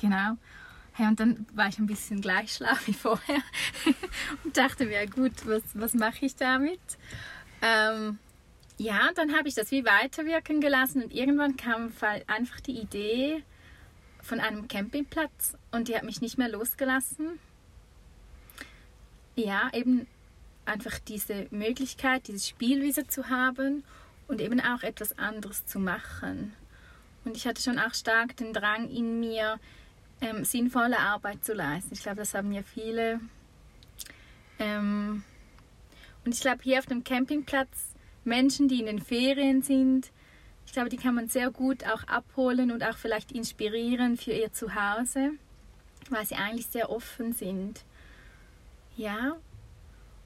genau. 0.00 0.36
Hey, 0.92 1.06
und 1.06 1.20
dann 1.20 1.46
war 1.54 1.68
ich 1.68 1.78
ein 1.78 1.86
bisschen 1.86 2.20
gleich 2.20 2.52
schlau 2.52 2.74
wie 2.86 2.92
vorher 2.92 3.42
und 4.44 4.56
dachte 4.56 4.86
mir, 4.86 5.06
gut, 5.06 5.46
was, 5.46 5.62
was 5.74 5.94
mache 5.94 6.26
ich 6.26 6.34
damit? 6.34 6.80
Ähm, 7.62 8.18
ja, 8.76 9.10
dann 9.14 9.36
habe 9.36 9.46
ich 9.46 9.54
das 9.54 9.70
wie 9.70 9.84
weiterwirken 9.84 10.60
gelassen 10.60 11.04
und 11.04 11.14
irgendwann 11.14 11.56
kam 11.56 11.92
einfach 12.26 12.60
die 12.60 12.80
Idee 12.80 13.44
von 14.20 14.40
einem 14.40 14.66
Campingplatz 14.66 15.56
und 15.70 15.88
die 15.88 15.94
hat 15.94 16.02
mich 16.02 16.20
nicht 16.20 16.38
mehr 16.38 16.48
losgelassen 16.48 17.38
ja, 19.36 19.70
eben 19.72 20.06
einfach 20.64 20.98
diese 20.98 21.46
Möglichkeit, 21.50 22.28
dieses 22.28 22.48
Spielwiese 22.48 23.06
zu 23.06 23.28
haben 23.28 23.84
und 24.28 24.40
eben 24.40 24.60
auch 24.60 24.82
etwas 24.82 25.18
anderes 25.18 25.66
zu 25.66 25.78
machen. 25.78 26.54
Und 27.24 27.36
ich 27.36 27.46
hatte 27.46 27.62
schon 27.62 27.78
auch 27.78 27.94
stark 27.94 28.36
den 28.36 28.52
Drang 28.52 28.88
in 28.88 29.20
mir, 29.20 29.58
ähm, 30.20 30.44
sinnvolle 30.44 30.98
Arbeit 30.98 31.44
zu 31.44 31.54
leisten. 31.54 31.94
Ich 31.94 32.02
glaube, 32.02 32.18
das 32.18 32.34
haben 32.34 32.52
ja 32.52 32.62
viele. 32.62 33.20
Ähm, 34.58 35.24
und 36.24 36.34
ich 36.34 36.40
glaube, 36.40 36.62
hier 36.62 36.78
auf 36.78 36.86
dem 36.86 37.04
Campingplatz 37.04 37.94
Menschen, 38.24 38.68
die 38.68 38.80
in 38.80 38.86
den 38.86 39.00
Ferien 39.00 39.62
sind, 39.62 40.10
ich 40.66 40.72
glaube, 40.72 40.88
die 40.88 40.98
kann 40.98 41.14
man 41.16 41.28
sehr 41.28 41.50
gut 41.50 41.84
auch 41.84 42.04
abholen 42.04 42.70
und 42.70 42.84
auch 42.84 42.96
vielleicht 42.96 43.32
inspirieren 43.32 44.16
für 44.16 44.32
ihr 44.32 44.52
Zuhause, 44.52 45.32
weil 46.10 46.24
sie 46.26 46.36
eigentlich 46.36 46.66
sehr 46.66 46.90
offen 46.90 47.32
sind. 47.32 47.84
Ja, 49.00 49.38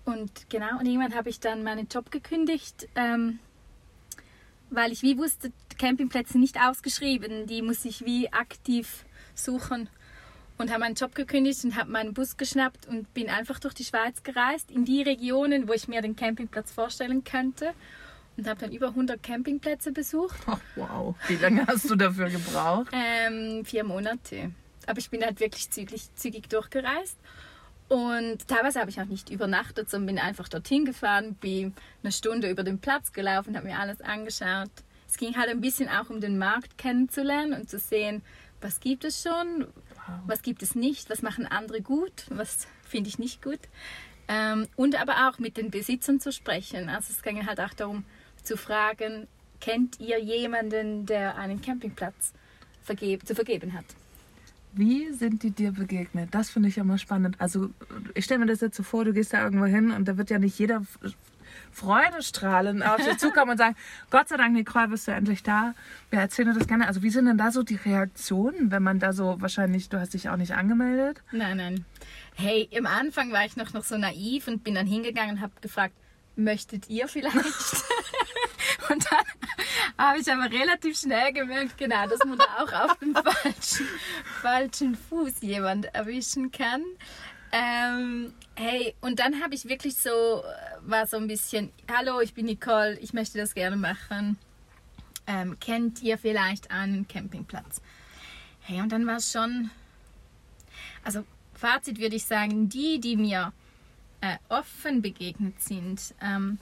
und 0.05 0.51
genau, 0.51 0.81
und 0.81 0.87
irgendwann 0.87 1.15
habe 1.15 1.31
ich 1.31 1.39
dann 1.39 1.63
meinen 1.63 1.87
Job 1.87 2.11
gekündigt, 2.11 2.89
ähm, 2.97 3.39
weil 4.69 4.91
ich 4.91 5.03
wie 5.03 5.17
wusste, 5.17 5.53
Campingplätze 5.79 6.39
nicht 6.39 6.61
ausgeschrieben, 6.61 7.47
die 7.47 7.63
muss 7.63 7.85
ich 7.85 8.05
wie 8.05 8.33
aktiv 8.33 9.05
suchen. 9.37 9.89
Und 10.59 10.71
habe 10.71 10.81
meinen 10.81 10.97
Job 10.97 11.15
gekündigt 11.15 11.65
und 11.65 11.77
habe 11.77 11.93
meinen 11.93 12.15
Bus 12.15 12.37
geschnappt 12.37 12.87
und 12.89 13.15
bin 13.15 13.31
einfach 13.31 13.61
durch 13.61 13.75
die 13.75 13.85
Schweiz 13.85 14.25
gereist, 14.25 14.73
in 14.73 14.85
die 14.85 15.03
Regionen, 15.03 15.69
wo 15.69 15.73
ich 15.73 15.87
mir 15.87 16.03
den 16.03 16.17
Campingplatz 16.17 16.73
vorstellen 16.73 17.23
könnte. 17.23 17.75
Und 18.37 18.49
habe 18.49 18.59
dann 18.59 18.73
über 18.73 18.89
100 18.89 19.23
Campingplätze 19.23 19.93
besucht. 19.93 20.37
Oh, 20.49 20.59
wow, 20.75 21.15
wie 21.29 21.37
lange 21.37 21.65
hast 21.69 21.89
du 21.89 21.95
dafür 21.95 22.29
gebraucht? 22.29 22.89
Ähm, 22.93 23.65
vier 23.65 23.85
Monate. 23.85 24.51
Aber 24.89 24.99
ich 24.99 25.11
bin 25.11 25.23
halt 25.23 25.39
wirklich 25.39 25.71
zügig, 25.71 26.13
zügig 26.17 26.49
durchgereist. 26.49 27.17
Und 27.95 28.49
teilweise 28.49 28.81
habe 28.81 28.91
ich 28.91 29.01
auch 29.01 29.05
nicht 29.05 29.31
übernachtet, 29.31 29.89
sondern 29.89 30.17
bin 30.17 30.19
einfach 30.19 30.49
dorthin 30.49 30.85
gefahren, 30.85 31.35
bin 31.35 31.73
eine 32.03 32.11
Stunde 32.11 32.51
über 32.51 32.65
den 32.65 32.81
Platz 32.81 33.13
gelaufen, 33.13 33.57
habe 33.57 33.69
mir 33.69 33.79
alles 33.79 34.01
angeschaut. 34.01 34.73
Es 35.07 35.17
ging 35.17 35.37
halt 35.37 35.49
ein 35.49 35.61
bisschen 35.61 35.89
auch 35.89 36.11
um 36.11 36.21
den 36.21 36.37
Markt 36.37 36.77
kennenzulernen 36.77 37.53
und 37.53 37.71
zu 37.71 37.79
sehen, 37.79 38.23
was 38.61 38.81
gibt 38.81 39.05
es 39.05 39.23
schon, 39.23 39.69
was 40.27 40.43
gibt 40.43 40.65
es 40.65 40.75
nicht, 40.75 41.09
was 41.09 41.23
machen 41.23 41.47
andere 41.47 41.83
gut, 41.83 42.27
was 42.31 42.67
finde 42.83 43.11
ich 43.11 43.21
nicht 43.21 43.45
gut. 43.45 43.61
Ähm, 44.27 44.67
und 44.75 45.01
aber 45.01 45.29
auch 45.29 45.39
mit 45.39 45.57
den 45.57 45.71
Besitzern 45.71 46.19
zu 46.19 46.33
sprechen. 46.33 46.89
Also 46.89 47.13
es 47.13 47.23
ging 47.23 47.47
halt 47.47 47.61
auch 47.61 47.75
darum 47.75 48.05
zu 48.43 48.57
fragen, 48.57 49.29
kennt 49.61 50.01
ihr 50.01 50.19
jemanden, 50.19 51.07
der 51.07 51.37
einen 51.37 51.63
Campingplatz 51.63 52.33
vergeb 52.83 53.25
zu 53.25 53.37
vergeben 53.37 53.73
hat? 53.73 53.85
Wie 54.77 55.13
sind 55.13 55.43
die 55.43 55.53
dir 55.53 55.73
begegnet? 55.73 56.35
Das 56.35 56.51
finde 56.51 56.69
ich 56.69 56.79
immer 56.79 56.99
spannend. 56.99 57.37
Also 57.39 57.71
ich 58.15 58.25
stelle 58.25 58.41
mir 58.41 58.47
das 58.47 58.61
jetzt 58.61 58.77
so 58.77 58.83
vor, 58.83 59.05
du 59.05 59.13
gehst 59.13 59.33
da 59.33 59.43
irgendwo 59.43 59.67
hin 59.67 59.93
und 59.93 60.07
da 60.07 60.17
wird 60.17 60.31
ja 60.31 60.39
nicht 60.39 60.59
jeder 60.59 60.83
Freudestrahlen 61.71 62.83
auf 62.83 62.97
dich 62.97 63.19
zukommen 63.19 63.53
und 63.53 63.59
sagen, 63.59 63.77
Gott 64.11 64.29
sei 64.29 64.37
Dank, 64.37 64.53
Nicole, 64.55 64.89
bist 64.89 65.07
du 65.07 65.13
endlich 65.13 65.43
da. 65.43 65.75
Wir 66.11 66.21
erzählen 66.21 66.53
dir 66.53 66.59
das 66.59 66.69
gerne. 66.69 66.87
Also 66.89 67.03
wie 67.03 67.11
sind 67.11 67.27
denn 67.27 67.39
da 67.39 67.51
so 67.51 67.63
die 67.63 67.77
Reaktionen, 67.77 68.71
wenn 68.71 68.83
man 68.83 68.99
da 68.99 69.13
so 69.13 69.37
wahrscheinlich, 69.41 69.89
du 69.89 70.01
hast 70.01 70.15
dich 70.15 70.29
auch 70.29 70.37
nicht 70.37 70.55
angemeldet? 70.55 71.23
Nein, 71.33 71.57
nein. 71.57 71.85
Hey, 72.35 72.69
im 72.71 72.87
Anfang 72.87 73.33
war 73.33 73.45
ich 73.45 73.57
noch, 73.57 73.73
noch 73.73 73.85
so 73.85 73.97
naiv 73.97 74.49
und 74.49 74.65
bin 74.65 74.75
dann 74.75 74.87
hingegangen 74.87 75.37
und 75.37 75.41
habe 75.41 75.53
gefragt, 75.61 75.95
möchtet 76.37 76.89
ihr 76.89 77.07
vielleicht? 77.09 77.37
und 78.91 79.05
dann 79.11 79.44
habe 79.99 80.19
ich 80.19 80.31
aber 80.31 80.51
relativ 80.51 80.99
schnell 80.99 81.33
gemerkt, 81.33 81.79
genau, 81.79 82.07
dass 82.07 82.25
man 82.25 82.39
da 82.39 82.45
auch 82.59 82.73
auf 82.73 82.99
dem 82.99 83.15
falschen, 83.43 83.89
falschen 84.43 84.95
Fuß 84.97 85.41
jemand 85.41 85.95
erwischen 85.95 86.51
kann. 86.51 86.83
Ähm, 87.53 88.35
hey, 88.57 88.95
und 89.01 89.21
dann 89.21 89.41
habe 89.43 89.55
ich 89.55 89.69
wirklich 89.69 89.97
so, 89.97 90.43
war 90.81 91.07
so 91.07 91.17
ein 91.17 91.29
bisschen, 91.29 91.71
hallo, 91.89 92.21
ich 92.21 92.35
bin 92.35 92.47
Nicole, 92.47 92.99
ich 92.99 93.13
möchte 93.13 93.39
das 93.39 93.55
gerne 93.55 93.77
machen. 93.77 94.39
Ähm, 95.27 95.59
kennt 95.61 96.03
ihr 96.03 96.19
vielleicht 96.19 96.71
einen 96.71 97.07
Campingplatz? 97.07 97.81
Hey, 98.61 98.81
und 98.81 98.91
dann 98.91 99.07
war 99.07 99.17
es 99.17 99.31
schon, 99.31 99.71
also 101.05 101.25
Fazit 101.55 102.01
würde 102.01 102.17
ich 102.17 102.25
sagen, 102.25 102.69
die, 102.69 102.99
die 102.99 103.17
mir 103.17 103.53
äh, 104.21 104.37
offen 104.49 105.01
begegnet 105.01 105.63
sind, 105.63 106.15
ähm, 106.21 106.59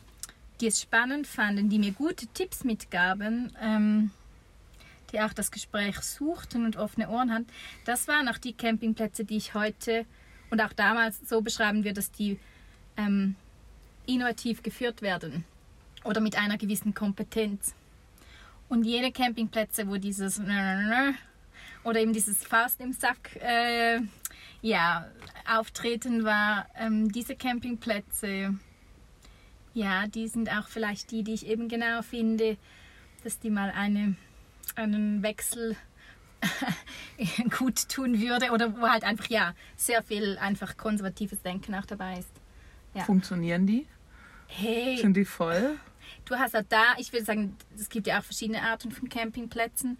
die 0.61 0.67
es 0.69 0.81
spannend 0.81 1.27
fanden, 1.27 1.69
die 1.69 1.79
mir 1.79 1.93
gute 1.93 2.27
Tipps 2.29 2.65
mitgaben, 2.65 3.53
ähm, 3.61 4.11
die 5.13 5.21
auch 5.21 5.33
das 5.33 5.51
Gespräch 5.51 6.01
suchten 6.01 6.65
und 6.65 6.77
offene 6.77 7.09
Ohren 7.09 7.33
hatten, 7.33 7.47
das 7.85 8.09
waren 8.09 8.29
auch 8.29 8.39
die 8.39 8.53
Campingplätze, 8.53 9.25
die 9.25 9.37
ich 9.37 9.55
heute 9.55 10.07
und 10.51 10.61
auch 10.61 10.73
damals 10.73 11.19
so 11.29 11.41
beschreiben 11.41 11.85
wir, 11.85 11.93
dass 11.93 12.13
die 12.13 12.39
ähm, 12.97 13.37
innovativ 14.07 14.63
geführt 14.63 15.03
werden 15.03 15.45
oder 16.05 16.21
mit 16.21 16.37
einer 16.37 16.59
gewissen 16.59 16.95
Kompetenz. 16.95 17.75
Und 18.69 18.85
jene 18.85 19.13
Campingplätze, 19.13 19.87
wo 19.87 19.97
dieses 19.97 20.41
oder 21.85 22.01
eben 22.01 22.13
dieses 22.13 22.45
Faust 22.45 22.81
im 22.81 22.93
Sack 22.93 23.37
äh, 23.37 24.01
ja, 24.63 25.07
auftreten 25.47 26.25
war, 26.25 26.67
ähm, 26.79 27.11
diese 27.11 27.35
Campingplätze, 27.37 28.55
ja, 29.75 30.07
die 30.07 30.29
sind 30.29 30.50
auch 30.50 30.69
vielleicht 30.69 31.11
die, 31.11 31.23
die 31.23 31.35
ich 31.35 31.47
eben 31.47 31.69
genau 31.69 32.02
finde, 32.02 32.57
dass 33.25 33.38
die 33.38 33.50
mal 33.50 33.71
eine, 33.71 34.17
einen 34.75 35.23
Wechsel 35.23 35.76
gut 37.59 37.88
tun 37.88 38.21
würde 38.21 38.50
oder 38.50 38.76
wo 38.76 38.88
halt 38.88 39.05
einfach 39.05 39.26
ja 39.26 39.55
sehr 39.76 40.02
viel 40.02 40.38
einfach 40.38 40.76
konservatives 40.76 41.43
Denken 41.43 41.75
auch 41.75 41.87
dabei 41.87 42.19
ist. 42.19 42.31
Ja. 42.95 43.05
Funktionieren 43.05 43.67
die? 43.67 43.87
Hey. 44.49 44.99
Sind 44.99 45.17
die 45.17 45.25
voll? 45.25 45.79
Du 46.25 46.37
hast 46.37 46.55
halt 46.55 46.67
da, 46.71 46.95
ich 46.99 47.12
würde 47.12 47.25
sagen, 47.25 47.57
es 47.76 47.88
gibt 47.88 48.07
ja 48.07 48.19
auch 48.19 48.25
verschiedene 48.25 48.62
Arten 48.62 48.91
von 48.91 49.09
Campingplätzen. 49.09 49.99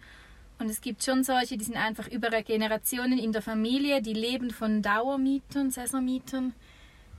Und 0.59 0.69
es 0.69 0.81
gibt 0.81 1.03
schon 1.03 1.23
solche, 1.23 1.57
die 1.57 1.65
sind 1.65 1.75
einfach 1.75 2.07
über 2.07 2.29
Generationen 2.43 3.17
in 3.17 3.31
der 3.31 3.41
Familie, 3.41 4.01
die 4.01 4.13
leben 4.13 4.51
von 4.51 4.81
Dauermietern, 4.81 5.71
Saisonmietern. 5.71 6.53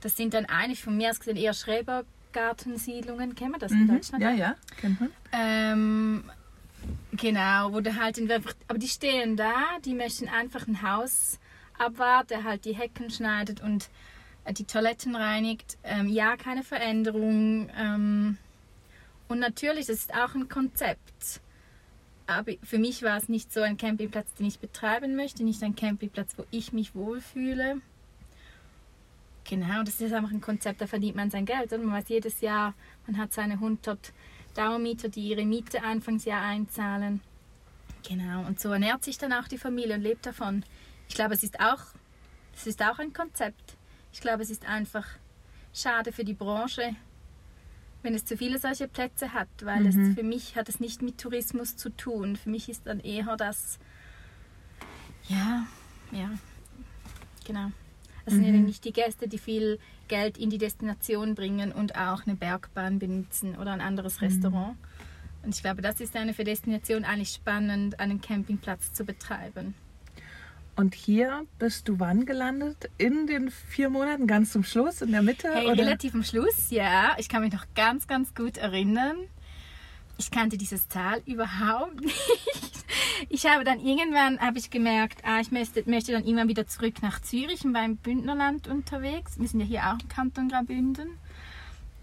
Das 0.01 0.15
sind 0.15 0.33
dann 0.33 0.45
eigentlich 0.45 0.81
von 0.81 0.95
mir 0.95 1.09
aus 1.09 1.19
gesehen 1.19 1.35
eher 1.35 1.53
Schrebergartensiedlungen. 2.35 3.35
Kennen 3.35 3.51
wir 3.53 3.59
das 3.59 3.71
in 3.71 3.83
Mhm. 3.83 3.87
Deutschland? 3.87 4.23
Ja, 4.23 4.31
ja, 4.31 4.55
kennt 4.79 4.99
man. 4.99 5.09
Ähm, 5.31 6.23
genau, 7.13 7.73
wo 7.73 7.81
du 7.81 7.95
halt 7.95 8.19
einfach, 8.19 8.53
aber 8.67 8.77
die 8.77 8.87
stehen 8.87 9.37
da, 9.37 9.53
die 9.83 9.93
möchten 9.93 10.27
einfach 10.27 10.67
ein 10.67 10.81
Haus 10.81 11.39
abwarten, 11.77 12.27
der 12.29 12.43
halt 12.43 12.65
die 12.65 12.75
Hecken 12.75 13.09
schneidet 13.09 13.61
und 13.61 13.89
äh, 14.45 14.53
die 14.53 14.65
Toiletten 14.65 15.15
reinigt. 15.15 15.77
Ähm, 15.83 16.07
ja, 16.09 16.35
keine 16.37 16.63
Veränderung. 16.63 17.69
Ähm, 17.77 18.37
und 19.27 19.39
natürlich, 19.39 19.87
das 19.87 19.97
ist 19.97 20.13
auch 20.13 20.35
ein 20.35 20.49
Konzept. 20.49 21.41
Aber 22.27 22.53
für 22.63 22.79
mich 22.79 23.03
war 23.03 23.17
es 23.17 23.29
nicht 23.29 23.53
so 23.53 23.61
ein 23.61 23.77
Campingplatz, 23.77 24.33
den 24.33 24.47
ich 24.47 24.59
betreiben 24.59 25.15
möchte, 25.15 25.43
nicht 25.43 25.61
ein 25.63 25.75
Campingplatz, 25.75 26.31
wo 26.37 26.45
ich 26.49 26.73
mich 26.73 26.95
wohlfühle. 26.95 27.81
Genau, 29.47 29.83
das 29.83 30.01
ist 30.01 30.11
einfach 30.11 30.31
ein 30.31 30.41
Konzept, 30.41 30.81
da 30.81 30.87
verdient 30.87 31.15
man 31.15 31.29
sein 31.29 31.45
Geld. 31.45 31.71
Und 31.71 31.85
man 31.85 31.95
weiß 31.95 32.09
jedes 32.09 32.41
Jahr, 32.41 32.73
man 33.05 33.17
hat 33.17 33.31
seine 33.31 33.53
100 33.53 34.11
Dauermieter, 34.55 35.07
die 35.09 35.29
ihre 35.29 35.45
Miete 35.45 35.83
Anfangsjahr 35.83 36.41
einzahlen. 36.41 37.21
Genau, 38.07 38.45
und 38.45 38.59
so 38.59 38.71
ernährt 38.71 39.03
sich 39.03 39.17
dann 39.17 39.33
auch 39.33 39.47
die 39.47 39.57
Familie 39.57 39.95
und 39.95 40.01
lebt 40.01 40.25
davon. 40.25 40.63
Ich 41.07 41.15
glaube, 41.15 41.33
es 41.35 41.43
ist 41.43 41.59
auch, 41.59 41.81
es 42.55 42.65
ist 42.67 42.81
auch 42.83 42.97
ein 42.99 43.13
Konzept. 43.13 43.77
Ich 44.13 44.21
glaube, 44.21 44.41
es 44.43 44.49
ist 44.49 44.67
einfach 44.67 45.05
schade 45.73 46.11
für 46.11 46.23
die 46.23 46.33
Branche, 46.33 46.95
wenn 48.01 48.13
es 48.15 48.25
zu 48.25 48.37
viele 48.37 48.57
solche 48.59 48.87
Plätze 48.87 49.33
hat, 49.33 49.49
weil 49.61 49.81
Mhm. 49.81 49.87
es 50.09 50.15
für 50.15 50.23
mich 50.23 50.55
hat 50.55 50.69
es 50.69 50.79
nicht 50.79 51.01
mit 51.01 51.19
Tourismus 51.19 51.75
zu 51.75 51.89
tun. 51.89 52.35
Für 52.35 52.49
mich 52.49 52.69
ist 52.69 52.87
dann 52.87 52.99
eher 52.99 53.35
das, 53.37 53.77
ja, 55.27 55.65
ja, 56.11 56.29
genau. 57.45 57.71
Das 58.25 58.33
sind 58.33 58.43
ja 58.43 58.51
Mhm. 58.51 58.65
nicht 58.65 58.83
die 58.85 58.91
Gäste, 58.93 59.27
die 59.27 59.37
viel 59.37 59.79
Geld 60.07 60.37
in 60.37 60.49
die 60.49 60.57
Destination 60.57 61.35
bringen 61.35 61.71
und 61.71 61.95
auch 61.95 62.25
eine 62.25 62.35
Bergbahn 62.35 62.99
benutzen 62.99 63.55
oder 63.55 63.71
ein 63.71 63.81
anderes 63.81 64.19
Mhm. 64.19 64.27
Restaurant. 64.27 64.77
Und 65.43 65.53
ich 65.55 65.61
glaube, 65.61 65.81
das 65.83 66.01
ist 66.01 66.15
eine 66.15 66.33
für 66.33 66.43
Destination 66.43 67.05
eigentlich 67.05 67.29
spannend, 67.29 67.99
einen 67.99 68.19
Campingplatz 68.19 68.93
zu 68.93 69.05
betreiben. 69.05 69.75
Und 70.75 70.93
hier 70.95 71.45
bist 71.59 71.87
du 71.87 71.99
wann 71.99 72.25
gelandet? 72.25 72.89
In 72.97 73.27
den 73.27 73.49
vier 73.49 73.89
Monaten, 73.89 74.27
ganz 74.27 74.51
zum 74.51 74.63
Schluss, 74.63 75.01
in 75.01 75.11
der 75.11 75.21
Mitte? 75.21 75.49
Hey, 75.53 75.67
oder? 75.67 75.83
relativ 75.83 76.13
am 76.15 76.23
Schluss, 76.23 76.69
ja. 76.71 77.15
Ich 77.17 77.29
kann 77.29 77.43
mich 77.43 77.53
noch 77.53 77.65
ganz, 77.75 78.07
ganz 78.07 78.33
gut 78.35 78.57
erinnern. 78.57 79.15
Ich 80.17 80.31
kannte 80.31 80.57
dieses 80.57 80.87
Tal 80.87 81.21
überhaupt 81.25 82.01
nicht. 82.01 82.85
Ich 83.29 83.45
habe 83.45 83.63
dann 83.63 83.79
irgendwann 83.79 84.39
habe 84.39 84.59
ich 84.59 84.69
gemerkt, 84.69 85.23
ah, 85.25 85.39
ich 85.39 85.51
möchte, 85.51 85.83
möchte 85.89 86.11
dann 86.11 86.25
immer 86.25 86.47
wieder 86.47 86.67
zurück 86.67 87.01
nach 87.01 87.21
Zürich 87.21 87.65
und 87.65 87.73
war 87.73 87.83
im 87.83 87.97
Bündnerland 87.97 88.67
unterwegs. 88.67 89.39
Wir 89.39 89.47
sind 89.47 89.61
ja 89.61 89.65
hier 89.65 89.87
auch 89.87 89.99
im 89.99 90.07
Kanton 90.07 90.49
Graubünden. 90.49 91.17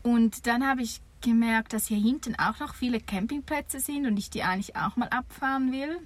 Und 0.03 0.47
dann 0.47 0.67
habe 0.67 0.83
ich 0.83 1.01
gemerkt, 1.21 1.73
dass 1.73 1.87
hier 1.87 1.99
hinten 1.99 2.35
auch 2.39 2.59
noch 2.59 2.75
viele 2.75 3.01
Campingplätze 3.01 3.81
sind 3.81 4.07
und 4.07 4.17
ich 4.17 4.31
die 4.31 4.43
eigentlich 4.43 4.77
auch 4.77 4.97
mal 4.97 5.09
abfahren 5.09 5.73
will. 5.73 5.99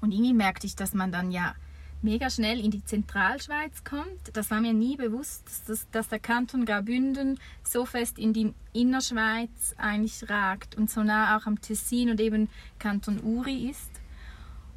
Und 0.00 0.12
irgendwie 0.12 0.34
merkte 0.34 0.66
ich, 0.66 0.76
dass 0.76 0.94
man 0.94 1.12
dann 1.12 1.30
ja 1.30 1.54
mega 2.02 2.30
schnell 2.30 2.60
in 2.64 2.70
die 2.70 2.84
Zentralschweiz 2.84 3.84
kommt. 3.84 4.34
Das 4.34 4.50
war 4.50 4.60
mir 4.60 4.72
nie 4.72 4.96
bewusst, 4.96 5.46
dass, 5.46 5.64
das, 5.64 5.90
dass 5.90 6.08
der 6.08 6.18
Kanton 6.18 6.64
Graubünden 6.64 7.38
so 7.62 7.84
fest 7.84 8.18
in 8.18 8.32
die 8.32 8.54
Innerschweiz 8.72 9.74
eigentlich 9.76 10.28
ragt 10.28 10.76
und 10.76 10.90
so 10.90 11.02
nah 11.02 11.36
auch 11.36 11.46
am 11.46 11.60
Tessin 11.60 12.10
und 12.10 12.20
eben 12.20 12.48
Kanton 12.78 13.20
Uri 13.22 13.68
ist. 13.70 13.90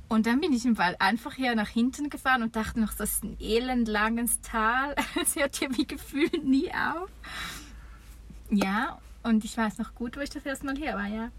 Und 0.10 0.27
dann 0.27 0.42
bin 0.42 0.53
ich 0.53 0.65
im 0.65 0.77
Wald 0.77 1.00
einfach 1.01 1.34
hier 1.34 1.56
nach 1.56 1.70
hinten 1.70 2.10
gefahren 2.10 2.44
und 2.44 2.56
dachte 2.56 2.80
noch, 2.80 2.94
das 2.94 3.13
ist 3.13 3.24
ein 3.24 3.38
elendlanges 3.39 4.42
Tal. 4.42 4.96
Es 5.22 5.36
hört 5.36 5.56
hier 5.56 5.75
wie 5.75 5.88
gefühlt 5.88 6.44
nie 6.44 6.72
auf. 6.72 7.10
Ja, 8.50 9.00
und 9.24 9.44
ich 9.44 9.58
weiß 9.58 9.80
noch 9.80 9.96
gut, 9.96 10.18
wo 10.18 10.22
ich 10.22 10.30
das 10.30 10.46
erste 10.46 10.65
Mal 10.65 10.77
hier 10.77 10.94
war, 10.94 11.08
ja. 11.08 11.32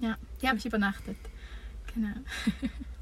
Ja, 0.00 0.16
hier 0.40 0.48
habe 0.48 0.58
ich 0.58 0.66
übernachtet. 0.66 1.18
Genau. 1.94 2.14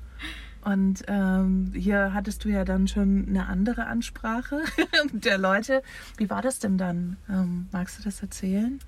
Und 0.62 1.02
ähm, 1.06 1.72
hier 1.74 2.12
hattest 2.14 2.44
du 2.44 2.48
ja 2.48 2.64
dann 2.64 2.88
schon 2.88 3.26
eine 3.28 3.46
andere 3.46 3.86
Ansprache 3.86 4.62
der 5.12 5.38
Leute. 5.38 5.82
Wie 6.16 6.28
war 6.28 6.42
das 6.42 6.58
denn 6.58 6.76
dann? 6.78 7.16
Ähm, 7.28 7.68
magst 7.72 7.98
du 7.98 8.02
das 8.02 8.20
erzählen? 8.20 8.78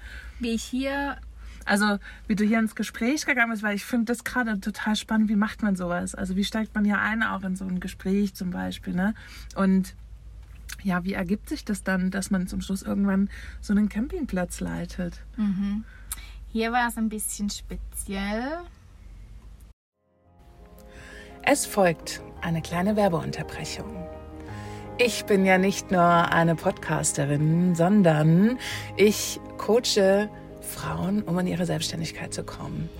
Wie 0.41 0.51
ich 0.51 0.63
hier 0.65 1.17
Also, 1.65 1.99
wie 2.27 2.35
du 2.35 2.45
hier 2.45 2.59
ins 2.59 2.75
Gespräch 2.75 3.25
gegangen 3.27 3.51
bist, 3.53 3.63
weil 3.63 3.77
ich 3.77 3.85
finde 3.85 4.07
das 4.07 4.25
gerade 4.25 4.59
total 4.61 4.97
spannend. 4.97 5.29
Wie 5.29 5.37
macht 5.37 5.63
man 5.63 5.77
sowas? 5.77 6.15
Also, 6.15 6.35
wie 6.37 6.45
steigt 6.45 6.75
man 6.75 6.85
hier 6.85 6.99
ein, 6.99 7.23
auch 7.23 7.43
in 7.43 7.55
so 7.57 7.65
ein 7.65 7.81
Gespräch 7.81 8.35
zum 8.35 8.51
Beispiel, 8.51 8.95
ne? 8.95 9.15
Und 9.55 9.95
ja, 10.83 11.05
wie 11.05 11.13
ergibt 11.13 11.49
sich 11.49 11.65
das 11.65 11.83
dann, 11.83 12.11
dass 12.11 12.31
man 12.31 12.47
zum 12.47 12.63
Schluss 12.63 12.83
irgendwann 12.83 13.29
so 13.61 13.73
einen 13.73 13.89
Campingplatz 13.89 14.61
leitet? 14.61 15.21
Mhm. 15.37 15.85
Hier 16.49 16.73
war 16.73 16.89
es 16.89 16.97
ein 16.97 17.09
bisschen 17.11 17.51
speziell. 17.51 18.63
Es 21.43 21.65
folgt 21.65 22.21
eine 22.43 22.61
kleine 22.61 22.97
Werbeunterbrechung. 22.97 23.97
Ich 24.99 25.25
bin 25.25 25.47
ja 25.47 25.57
nicht 25.57 25.91
nur 25.91 26.03
eine 26.03 26.55
Podcasterin, 26.55 27.75
sondern 27.75 28.59
ich 28.97 29.41
coache 29.57 30.29
Frauen, 30.61 31.23
um 31.23 31.39
in 31.39 31.47
ihre 31.47 31.65
Selbstständigkeit 31.65 32.35
zu 32.35 32.45
kommen. 32.45 32.91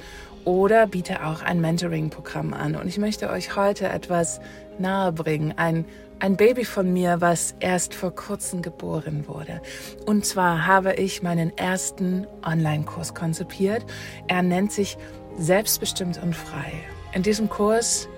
Oder 0.47 0.87
biete 0.87 1.27
auch 1.27 1.43
ein 1.43 1.61
Mentoring-Programm 1.61 2.55
an. 2.55 2.77
Und 2.77 2.89
ich 2.89 2.97
möchte 2.97 3.29
euch 3.29 3.57
heute 3.57 3.89
etwas 3.91 4.41
nahebringen. 4.79 5.53
Ein, 5.59 5.85
ein 6.19 6.39
Baby 6.39 6.65
von 6.65 6.91
mir, 6.91 7.21
was 7.21 7.55
erst 7.61 7.93
vor 7.93 8.15
kurzem 8.15 8.63
geboren 8.63 9.29
wurde. 9.29 9.61
Und 10.07 10.25
zwar 10.25 10.67
habe 10.67 10.95
ich 10.95 11.23
meinen 11.23 11.57
ersten 11.59 12.27
Online-Kurs 12.43 13.15
konzipiert. 13.15 13.85
Er 14.29 14.43
nennt 14.43 14.73
sich 14.73 14.97
Selbstbestimmt 15.37 16.23
und 16.23 16.35
frei. 16.35 16.73
In 17.13 17.23
diesem 17.23 17.49
Kurs 17.49 18.09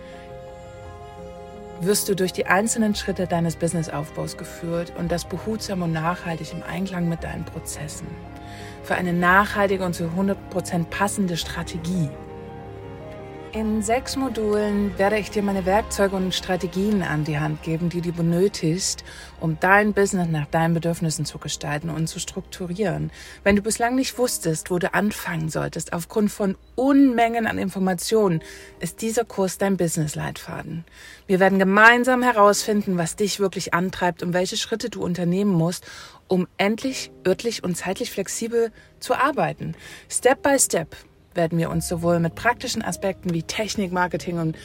wirst 1.85 2.09
du 2.09 2.15
durch 2.15 2.33
die 2.33 2.47
einzelnen 2.47 2.95
Schritte 2.95 3.27
deines 3.27 3.57
Businessaufbaus 3.57 4.37
geführt 4.37 4.93
und 4.97 5.11
das 5.11 5.25
behutsam 5.25 5.83
und 5.83 5.93
nachhaltig 5.93 6.53
im 6.53 6.63
Einklang 6.63 7.09
mit 7.09 7.25
deinen 7.25 7.45
Prozessen. 7.45 8.07
Für 8.85 8.95
eine 8.95 9.13
nachhaltige 9.13 9.85
und 9.85 9.95
zu 9.95 10.05
100% 10.05 10.85
passende 10.91 11.37
Strategie. 11.37 12.09
In 13.55 13.83
sechs 13.83 14.17
Modulen 14.17 14.97
werde 14.99 15.19
ich 15.19 15.31
dir 15.31 15.43
meine 15.43 15.67
Werkzeuge 15.67 16.17
und 16.17 16.35
Strategien 16.35 17.03
an 17.03 17.25
die 17.25 17.39
Hand 17.39 17.63
geben, 17.63 17.91
die 17.91 18.01
du 18.01 18.11
benötigst, 18.11 19.05
um 19.41 19.59
dein 19.61 19.93
Business 19.93 20.29
nach 20.31 20.47
deinen 20.47 20.73
Bedürfnissen 20.73 21.27
zu 21.27 21.37
gestalten 21.37 21.91
und 21.91 22.07
zu 22.07 22.19
strukturieren. 22.19 23.11
Wenn 23.45 23.57
du 23.57 23.61
bislang 23.61 23.95
nicht 23.95 24.17
wusstest, 24.17 24.71
wo 24.71 24.79
du 24.79 24.95
anfangen 24.95 25.51
solltest, 25.51 25.93
aufgrund 25.93 26.31
von 26.31 26.57
Unmengen 26.77 27.47
an 27.47 27.59
Informationen, 27.59 28.41
ist 28.81 29.03
dieser 29.03 29.27
Kurs 29.27 29.59
dein 29.59 29.77
Business-Leitfaden. 29.77 30.87
Wir 31.27 31.39
werden 31.39 31.59
gemeinsam 31.59 32.23
herausfinden, 32.23 32.97
was 32.97 33.17
dich 33.17 33.39
wirklich 33.39 33.75
antreibt 33.75 34.23
und 34.23 34.33
welche 34.33 34.57
Schritte 34.57 34.89
du 34.89 35.05
unternehmen 35.05 35.53
musst, 35.53 35.85
um 36.27 36.49
endlich 36.57 37.11
örtlich 37.27 37.63
und 37.63 37.77
zeitlich 37.77 38.13
flexibel 38.13 38.73
zu 38.99 39.15
arbeiten. 39.15 39.75
Step 40.09 40.43
by 40.43 40.59
Step 40.59 40.97
werden 41.37 41.59
wir 41.59 41.71
uns 41.71 41.89
sowohl 41.89 42.21
mit 42.21 42.35
praktischen 42.35 42.83
Aspekten 42.83 43.33
wie 43.33 43.43
Technik, 43.43 43.93
Marketing 43.93 44.39
und 44.39 44.57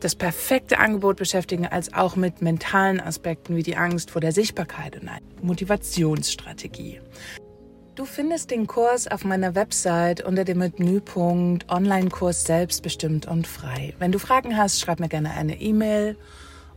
das 0.00 0.14
perfekte 0.14 0.78
Angebot 0.78 1.16
beschäftigen, 1.16 1.66
als 1.66 1.92
auch 1.94 2.16
mit 2.16 2.42
mentalen 2.42 3.00
Aspekten 3.00 3.56
wie 3.56 3.62
die 3.62 3.76
Angst 3.76 4.10
vor 4.10 4.20
der 4.20 4.32
Sichtbarkeit 4.32 5.00
und 5.00 5.08
eine 5.08 5.20
Motivationsstrategie. 5.42 7.00
Du 7.94 8.06
findest 8.06 8.50
den 8.50 8.66
Kurs 8.66 9.06
auf 9.06 9.24
meiner 9.24 9.54
Website 9.54 10.24
unter 10.24 10.44
dem 10.44 10.58
Menüpunkt 10.58 11.70
Online-Kurs 11.70 12.44
selbstbestimmt 12.44 13.26
und 13.26 13.46
frei. 13.46 13.94
Wenn 13.98 14.12
du 14.12 14.18
Fragen 14.18 14.56
hast, 14.56 14.80
schreib 14.80 14.98
mir 14.98 15.10
gerne 15.10 15.32
eine 15.32 15.60
E-Mail. 15.60 16.16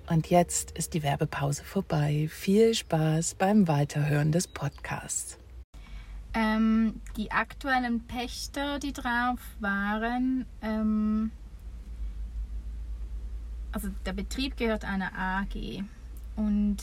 Und 0.09 0.29
jetzt 0.29 0.71
ist 0.77 0.93
die 0.93 1.03
Werbepause 1.03 1.63
vorbei. 1.63 2.27
Viel 2.29 2.75
Spaß 2.75 3.35
beim 3.35 3.67
Weiterhören 3.67 4.33
des 4.33 4.47
Podcasts. 4.47 5.37
Ähm, 6.35 7.01
die 7.15 7.31
aktuellen 7.31 8.01
Pächter, 8.07 8.77
die 8.77 8.91
drauf 8.91 9.39
waren, 9.61 10.45
ähm, 10.61 11.31
also 13.71 13.87
der 14.05 14.13
Betrieb 14.13 14.57
gehört 14.57 14.83
einer 14.83 15.11
AG 15.17 15.83
und 16.35 16.77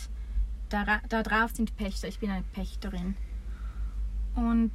da, 0.71 1.01
da 1.07 1.23
drauf 1.23 1.51
sind 1.53 1.77
Pächter. 1.77 2.09
Ich 2.09 2.19
bin 2.19 2.31
eine 2.31 2.45
Pächterin. 2.55 3.15
Und 4.35 4.71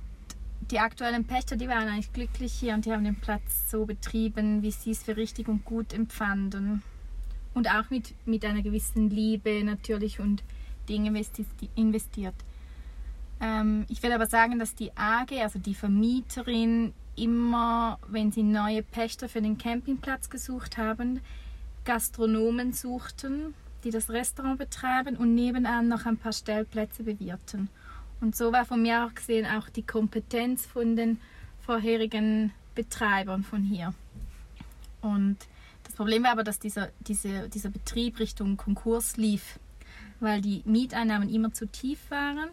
die 0.69 0.79
aktuellen 0.79 1.25
Pächter, 1.25 1.55
die 1.55 1.67
waren 1.67 1.87
eigentlich 1.87 2.13
glücklich 2.13 2.53
hier 2.53 2.73
und 2.73 2.85
die 2.85 2.91
haben 2.91 3.03
den 3.03 3.15
Platz 3.15 3.71
so 3.71 3.85
betrieben, 3.85 4.61
wie 4.61 4.71
sie 4.71 4.91
es 4.91 5.03
für 5.03 5.17
richtig 5.17 5.47
und 5.47 5.65
gut 5.65 5.93
empfanden. 5.93 6.83
Und 7.53 7.67
auch 7.71 7.89
mit, 7.89 8.13
mit 8.27 8.45
einer 8.45 8.61
gewissen 8.61 9.09
Liebe 9.09 9.63
natürlich 9.63 10.19
und 10.19 10.43
Dinge 10.87 11.19
investiert. 11.75 12.35
Ähm, 13.39 13.85
ich 13.89 14.01
will 14.03 14.11
aber 14.11 14.27
sagen, 14.27 14.59
dass 14.59 14.75
die 14.75 14.91
AG, 14.95 15.31
also 15.41 15.59
die 15.59 15.75
Vermieterin, 15.75 16.93
immer, 17.15 17.99
wenn 18.07 18.31
sie 18.31 18.43
neue 18.43 18.83
Pächter 18.83 19.27
für 19.27 19.41
den 19.41 19.57
Campingplatz 19.57 20.29
gesucht 20.29 20.77
haben, 20.77 21.19
Gastronomen 21.83 22.73
suchten, 22.73 23.53
die 23.83 23.91
das 23.91 24.09
Restaurant 24.09 24.59
betreiben 24.59 25.15
und 25.17 25.35
nebenan 25.35 25.87
noch 25.87 26.05
ein 26.05 26.17
paar 26.17 26.33
Stellplätze 26.33 27.03
bewirten. 27.03 27.69
Und 28.21 28.35
so 28.35 28.51
war 28.51 28.65
von 28.65 28.81
mir 28.81 29.05
auch 29.05 29.15
gesehen 29.15 29.45
auch 29.45 29.69
die 29.69 29.83
Kompetenz 29.83 30.65
von 30.65 30.95
den 30.95 31.19
vorherigen 31.61 32.51
Betreibern 32.75 33.43
von 33.43 33.63
hier. 33.63 33.93
Und 35.01 35.37
das 35.83 35.93
Problem 35.93 36.23
war 36.23 36.31
aber, 36.31 36.43
dass 36.43 36.59
dieser, 36.59 36.89
diese, 36.99 37.49
dieser 37.49 37.69
Betrieb 37.69 38.19
Richtung 38.19 38.57
Konkurs 38.57 39.17
lief, 39.17 39.59
weil 40.19 40.41
die 40.41 40.61
Mieteinnahmen 40.65 41.29
immer 41.29 41.53
zu 41.53 41.67
tief 41.67 41.99
waren 42.09 42.49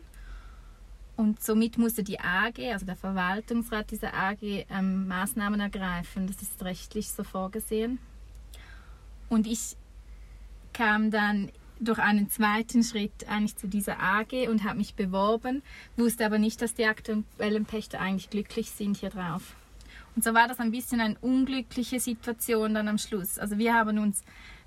und 1.16 1.42
somit 1.42 1.78
musste 1.78 2.02
die 2.02 2.18
AG, 2.18 2.58
also 2.72 2.86
der 2.86 2.96
Verwaltungsrat 2.96 3.90
dieser 3.90 4.14
AG, 4.14 4.66
ähm, 4.68 5.06
Maßnahmen 5.06 5.60
ergreifen. 5.60 6.26
Das 6.26 6.42
ist 6.42 6.62
rechtlich 6.64 7.10
so 7.10 7.22
vorgesehen. 7.22 7.98
Und 9.28 9.46
ich 9.46 9.76
kam 10.72 11.10
dann 11.10 11.50
durch 11.80 11.98
einen 11.98 12.28
zweiten 12.30 12.82
Schritt 12.82 13.28
eigentlich 13.28 13.56
zu 13.56 13.68
dieser 13.68 14.00
AG 14.00 14.48
und 14.48 14.64
habe 14.64 14.78
mich 14.78 14.94
beworben, 14.94 15.62
wusste 15.96 16.26
aber 16.26 16.38
nicht, 16.38 16.60
dass 16.62 16.74
die 16.74 16.86
aktuellen 16.86 17.64
Pächter 17.64 18.00
eigentlich 18.00 18.30
glücklich 18.30 18.70
sind 18.70 18.96
hier 18.96 19.10
drauf. 19.10 19.54
Und 20.16 20.24
so 20.24 20.34
war 20.34 20.48
das 20.48 20.60
ein 20.60 20.70
bisschen 20.70 21.00
eine 21.00 21.18
unglückliche 21.20 21.98
Situation 22.00 22.74
dann 22.74 22.88
am 22.88 22.98
Schluss. 22.98 23.38
Also 23.38 23.58
wir 23.58 23.74
haben 23.74 23.98
uns 23.98 24.22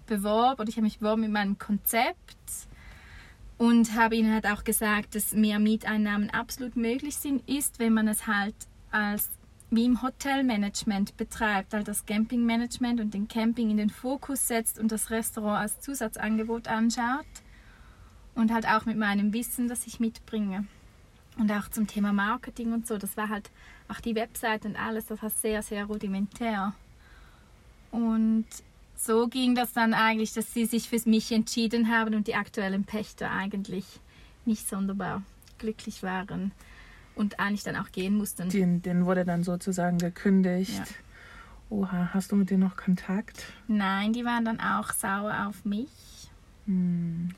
beworben, 0.05 0.61
oder 0.61 0.69
ich 0.69 0.75
habe 0.75 0.85
mich 0.85 0.99
beworben 0.99 1.21
mit 1.21 1.31
meinem 1.31 1.57
Konzept 1.57 2.17
und 3.57 3.95
habe 3.95 4.15
ihnen 4.15 4.33
halt 4.33 4.45
auch 4.47 4.63
gesagt, 4.63 5.15
dass 5.15 5.33
mehr 5.33 5.59
Mieteinnahmen 5.59 6.29
absolut 6.29 6.75
möglich 6.75 7.15
sind, 7.17 7.47
ist, 7.49 7.79
wenn 7.79 7.93
man 7.93 8.07
es 8.07 8.27
halt 8.27 8.55
als 8.91 9.29
wie 9.69 9.85
im 9.85 10.01
Hotelmanagement 10.01 11.17
betreibt, 11.17 11.73
halt 11.73 11.87
das 11.87 12.05
Campingmanagement 12.05 13.01
und 13.01 13.13
den 13.13 13.27
Camping 13.27 13.69
in 13.69 13.77
den 13.77 13.89
Fokus 13.89 14.47
setzt 14.47 14.79
und 14.79 14.91
das 14.91 15.11
Restaurant 15.11 15.59
als 15.61 15.81
Zusatzangebot 15.81 16.69
anschaut 16.69 17.25
und 18.35 18.53
halt 18.53 18.65
auch 18.65 18.85
mit 18.85 18.97
meinem 18.97 19.33
Wissen, 19.33 19.67
das 19.67 19.85
ich 19.85 19.99
mitbringe. 19.99 20.65
Und 21.37 21.51
auch 21.51 21.67
zum 21.67 21.85
Thema 21.85 22.13
Marketing 22.13 22.71
und 22.71 22.87
so, 22.87 22.97
das 22.97 23.17
war 23.17 23.29
halt 23.29 23.51
auch 23.89 23.99
die 23.99 24.15
Website 24.15 24.65
und 24.65 24.75
alles, 24.77 25.07
das 25.07 25.21
war 25.21 25.29
sehr, 25.29 25.61
sehr 25.61 25.85
rudimentär. 25.85 26.73
Und 27.91 28.45
so 28.97 29.27
ging 29.27 29.55
das 29.55 29.73
dann 29.73 29.93
eigentlich, 29.93 30.33
dass 30.33 30.53
sie 30.53 30.65
sich 30.65 30.89
für 30.89 30.99
mich 31.09 31.31
entschieden 31.31 31.89
haben 31.89 32.15
und 32.15 32.27
die 32.27 32.35
aktuellen 32.35 32.83
Pächter 32.83 33.31
eigentlich 33.31 33.85
nicht 34.45 34.67
sonderbar 34.67 35.21
glücklich 35.57 36.03
waren 36.03 36.51
und 37.15 37.39
eigentlich 37.39 37.63
dann 37.63 37.75
auch 37.75 37.91
gehen 37.91 38.15
mussten. 38.15 38.49
Den, 38.49 38.81
den 38.81 39.05
wurde 39.05 39.25
dann 39.25 39.43
sozusagen 39.43 39.97
gekündigt. 39.97 40.77
Ja. 40.77 40.85
Oha, 41.69 42.09
hast 42.13 42.31
du 42.31 42.35
mit 42.35 42.49
denen 42.49 42.63
noch 42.63 42.77
Kontakt? 42.77 43.45
Nein, 43.67 44.13
die 44.13 44.23
waren 44.23 44.45
dann 44.45 44.59
auch 44.59 44.91
sauer 44.93 45.47
auf 45.47 45.65
mich. 45.65 45.89
Hm. 46.65 47.29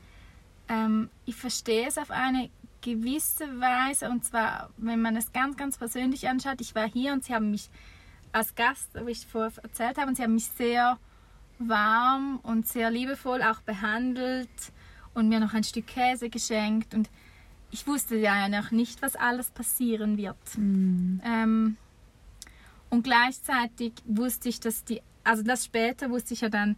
Ähm, 0.68 1.10
ich 1.26 1.34
verstehe 1.34 1.88
es 1.88 1.98
auf 1.98 2.10
eine 2.10 2.48
gewisse 2.80 3.44
Weise 3.60 4.08
und 4.08 4.24
zwar, 4.24 4.70
wenn 4.76 5.02
man 5.02 5.16
es 5.16 5.32
ganz, 5.32 5.56
ganz 5.56 5.76
persönlich 5.76 6.28
anschaut. 6.28 6.60
Ich 6.60 6.74
war 6.74 6.88
hier 6.88 7.12
und 7.12 7.24
sie 7.24 7.34
haben 7.34 7.50
mich 7.50 7.68
als 8.32 8.54
Gast, 8.54 8.88
wie 9.04 9.10
ich 9.10 9.26
vorher 9.26 9.52
erzählt 9.62 9.98
habe, 9.98 10.08
und 10.08 10.16
sie 10.16 10.22
haben 10.22 10.34
mich 10.34 10.46
sehr 10.46 10.98
warm 11.60 12.40
und 12.42 12.66
sehr 12.66 12.90
liebevoll 12.90 13.42
auch 13.42 13.60
behandelt 13.60 14.48
und 15.14 15.28
mir 15.28 15.40
noch 15.40 15.54
ein 15.54 15.64
Stück 15.64 15.86
Käse 15.86 16.30
geschenkt. 16.30 16.94
Und 16.94 17.10
ich 17.70 17.86
wusste 17.86 18.16
ja 18.16 18.48
noch 18.48 18.70
nicht, 18.70 19.02
was 19.02 19.16
alles 19.16 19.50
passieren 19.50 20.16
wird. 20.16 20.36
Mhm. 20.56 21.20
Ähm, 21.24 21.76
und 22.88 23.04
gleichzeitig 23.04 23.92
wusste 24.04 24.48
ich, 24.48 24.60
dass 24.60 24.84
die, 24.84 25.00
also 25.22 25.42
das 25.42 25.64
später 25.64 26.10
wusste 26.10 26.34
ich 26.34 26.40
ja 26.40 26.48
dann, 26.48 26.76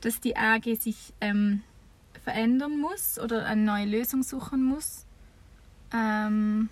dass 0.00 0.20
die 0.20 0.36
AG 0.36 0.64
sich 0.78 1.12
ähm, 1.20 1.62
verändern 2.24 2.78
muss 2.80 3.18
oder 3.18 3.44
eine 3.44 3.62
neue 3.62 3.86
Lösung 3.86 4.22
suchen 4.22 4.62
muss. 4.64 5.04
Ähm, 5.92 6.68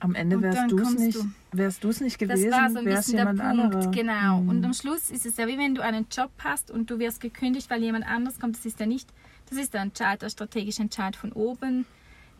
am 0.00 0.14
Ende 0.14 0.40
wärst 0.40 0.70
du 0.72 0.78
es 0.78 0.98
nicht, 0.98 1.18
wärst 1.52 1.82
du's 1.84 2.00
nicht 2.00 2.18
gewesen, 2.18 2.50
das 2.50 2.60
war 2.60 2.70
so 2.70 2.78
ein 2.78 2.84
bisschen 2.84 3.16
der 3.16 3.24
Punkt, 3.26 3.42
anderer. 3.42 3.90
genau. 3.90 4.40
Mhm. 4.40 4.48
Und 4.48 4.64
am 4.64 4.72
Schluss 4.72 5.10
ist 5.10 5.26
es 5.26 5.36
ja 5.36 5.46
wie 5.46 5.58
wenn 5.58 5.74
du 5.74 5.82
einen 5.82 6.06
Job 6.10 6.30
hast 6.42 6.70
und 6.70 6.90
du 6.90 6.98
wirst 6.98 7.20
gekündigt, 7.20 7.70
weil 7.70 7.82
jemand 7.82 8.06
anders 8.06 8.38
kommt. 8.38 8.56
Das 8.56 8.66
ist 8.66 8.80
ja 8.80 8.86
nicht, 8.86 9.08
das 9.48 9.58
ist 9.58 9.74
der 9.74 9.82
Entscheid, 9.82 10.22
der 10.22 10.30
strategische 10.30 10.82
Entscheid 10.82 11.16
von 11.16 11.32
oben. 11.32 11.86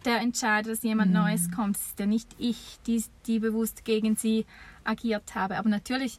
Der 0.04 0.20
entscheidet, 0.20 0.72
dass 0.72 0.82
jemand 0.82 1.10
mhm. 1.10 1.18
Neues 1.18 1.50
kommt. 1.50 1.76
Das 1.76 1.86
ist 1.86 1.98
ja 1.98 2.06
nicht 2.06 2.28
ich, 2.38 2.78
die, 2.86 3.04
die 3.26 3.38
bewusst 3.38 3.84
gegen 3.84 4.16
sie 4.16 4.46
agiert 4.84 5.34
habe. 5.34 5.58
Aber 5.58 5.68
natürlich, 5.68 6.18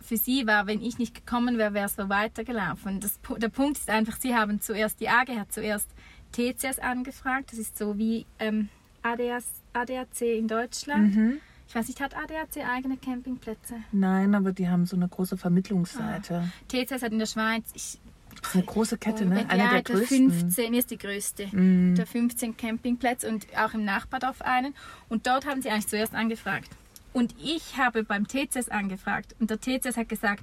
für 0.00 0.18
sie 0.18 0.46
war, 0.46 0.66
wenn 0.66 0.82
ich 0.82 0.98
nicht 0.98 1.14
gekommen 1.14 1.56
wäre, 1.56 1.72
wäre 1.72 1.86
es 1.86 1.96
so 1.96 2.08
weitergelaufen. 2.10 3.00
Das, 3.00 3.18
der 3.38 3.48
Punkt 3.48 3.78
ist 3.78 3.88
einfach, 3.88 4.18
sie 4.20 4.34
haben 4.34 4.60
zuerst, 4.60 5.00
die 5.00 5.08
AG 5.08 5.28
hat 5.28 5.52
zuerst 5.52 5.88
TCS 6.32 6.78
angefragt. 6.78 7.52
Das 7.52 7.58
ist 7.58 7.78
so 7.78 7.96
wie 7.96 8.26
ähm, 8.38 8.68
ADS 9.02 9.46
ADAC 9.72 10.20
in 10.20 10.48
Deutschland. 10.48 11.14
Mhm. 11.16 11.40
Ich 11.70 11.76
weiß 11.76 11.86
nicht, 11.86 12.00
hat 12.00 12.16
ADAC 12.16 12.66
eigene 12.68 12.96
Campingplätze? 12.96 13.76
Nein, 13.92 14.34
aber 14.34 14.50
die 14.50 14.68
haben 14.68 14.86
so 14.86 14.96
eine 14.96 15.06
große 15.06 15.36
Vermittlungsseite. 15.36 16.42
Ah. 16.44 16.48
TCS 16.66 17.02
hat 17.04 17.12
in 17.12 17.20
der 17.20 17.26
Schweiz, 17.26 17.70
ich 17.74 18.00
Das 18.42 18.48
ist 18.48 18.54
eine 18.56 18.64
große 18.64 18.98
Kette, 18.98 19.24
ne? 19.24 19.42
Ja, 19.42 19.46
Eine 19.46 19.62
der 19.62 19.82
der 19.82 19.82
größten. 19.82 20.32
15 20.32 20.74
ist 20.74 20.90
die 20.90 20.98
größte. 20.98 21.46
Mm. 21.56 21.94
Der 21.94 22.08
15 22.08 22.56
Campingplätze 22.56 23.28
und 23.28 23.46
auch 23.56 23.72
im 23.72 23.84
Nachbardorf 23.84 24.42
einen. 24.42 24.74
Und 25.08 25.28
dort 25.28 25.46
haben 25.46 25.62
sie 25.62 25.70
eigentlich 25.70 25.86
zuerst 25.86 26.12
angefragt. 26.12 26.68
Und 27.12 27.36
ich 27.40 27.76
habe 27.76 28.02
beim 28.02 28.26
TCS 28.26 28.68
angefragt. 28.68 29.36
Und 29.38 29.50
der 29.50 29.60
TCS 29.60 29.96
hat 29.96 30.08
gesagt, 30.08 30.42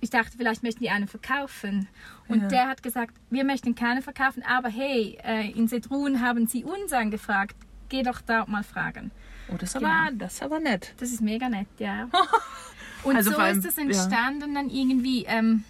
ich 0.00 0.10
dachte, 0.10 0.36
vielleicht 0.36 0.64
möchten 0.64 0.82
die 0.82 0.90
einen 0.90 1.06
verkaufen. 1.06 1.86
Und 2.26 2.42
Ja. 2.42 2.48
der 2.48 2.68
hat 2.68 2.82
gesagt, 2.82 3.14
wir 3.30 3.44
möchten 3.44 3.76
keine 3.76 4.02
verkaufen, 4.02 4.42
aber 4.42 4.68
hey, 4.68 5.16
äh, 5.22 5.48
in 5.52 5.68
Sedrun 5.68 6.20
haben 6.20 6.48
sie 6.48 6.64
uns 6.64 6.92
angefragt. 6.92 7.54
Geh 7.88 8.02
doch 8.02 8.20
da 8.20 8.46
mal 8.46 8.64
fragen. 8.64 9.12
Oh, 9.52 9.56
das 9.58 9.70
ist, 9.70 9.76
aber, 9.76 9.86
Genau. 10.08 10.18
das 10.24 10.34
ist 10.34 10.42
aber 10.42 10.60
nett. 10.60 10.94
Das 10.98 11.10
ist 11.12 11.20
mega 11.20 11.48
nett, 11.48 11.68
ja. 11.78 12.08
Und 13.02 13.16
Also 13.16 13.30
so 13.32 13.38
allem, 13.38 13.58
ist 13.58 13.64
es 13.64 13.78
entstanden 13.78 14.54
dann 14.54 14.68
irgendwie. 14.68 15.24
Ähm, 15.26 15.64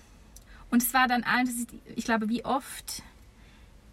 und 0.71 0.83
es 0.83 0.93
war 0.95 1.07
dann 1.09 1.23
ein, 1.25 1.47
das 1.47 1.55
ist, 1.55 1.69
ich 1.97 2.05
glaube, 2.05 2.29
wie 2.29 2.45
oft 2.45 3.03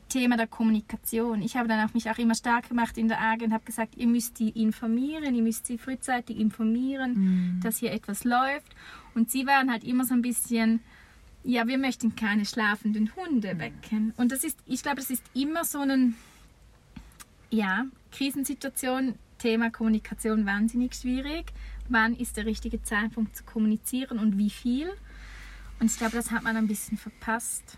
Thema 0.10 0.38
der 0.38 0.48
Kommunikation. 0.48 1.42
Ich 1.42 1.56
habe 1.58 1.68
dann 1.68 1.88
auch 1.88 1.94
mich 1.94 2.10
auch 2.10 2.18
immer 2.18 2.34
stark 2.36 2.70
gemacht 2.70 2.98
in 2.98 3.08
der 3.10 3.20
AG 3.22 3.42
und 3.44 3.54
habe 3.54 3.64
gesagt, 3.66 3.96
ihr 3.98 4.08
müsst 4.08 4.40
die 4.40 4.50
informieren, 4.50 5.36
ihr 5.36 5.44
müsst 5.44 5.66
sie 5.68 5.78
frühzeitig 5.78 6.40
informieren, 6.40 7.14
Mhm. 7.14 7.60
dass 7.62 7.78
hier 7.78 7.92
etwas 7.92 8.24
läuft. 8.24 8.74
Und 9.16 9.30
sie 9.32 9.46
waren 9.46 9.70
halt 9.72 9.84
immer 9.84 10.04
so 10.06 10.14
ein 10.14 10.22
bisschen, 10.22 10.80
ja, 11.44 11.68
wir 11.68 11.78
möchten 11.78 12.16
keine 12.16 12.46
schlafenden 12.46 13.12
Hunde 13.16 13.60
wecken. 13.60 14.14
Und 14.18 14.32
das 14.32 14.44
ist, 14.44 14.58
ich 14.66 14.82
glaube, 14.82 14.98
das 14.98 15.10
ist 15.10 15.24
immer 15.34 15.64
so 15.66 15.80
ein, 15.80 16.16
ja, 17.50 17.86
Krisensituation, 18.12 19.16
Thema 19.38 19.70
Kommunikation 19.72 20.46
wahnsinnig 20.46 20.96
schwierig. 20.96 21.54
Wann 21.90 22.16
ist 22.16 22.38
der 22.38 22.46
richtige 22.46 22.82
Zeitpunkt 22.84 23.36
zu 23.36 23.44
kommunizieren 23.44 24.20
und 24.20 24.38
wie 24.38 24.50
viel? 24.50 24.90
Und 25.80 25.92
ich 25.92 25.98
glaube, 25.98 26.16
das 26.16 26.32
hat 26.32 26.44
man 26.44 26.58
ein 26.58 26.68
bisschen 26.68 26.98
verpasst. 26.98 27.78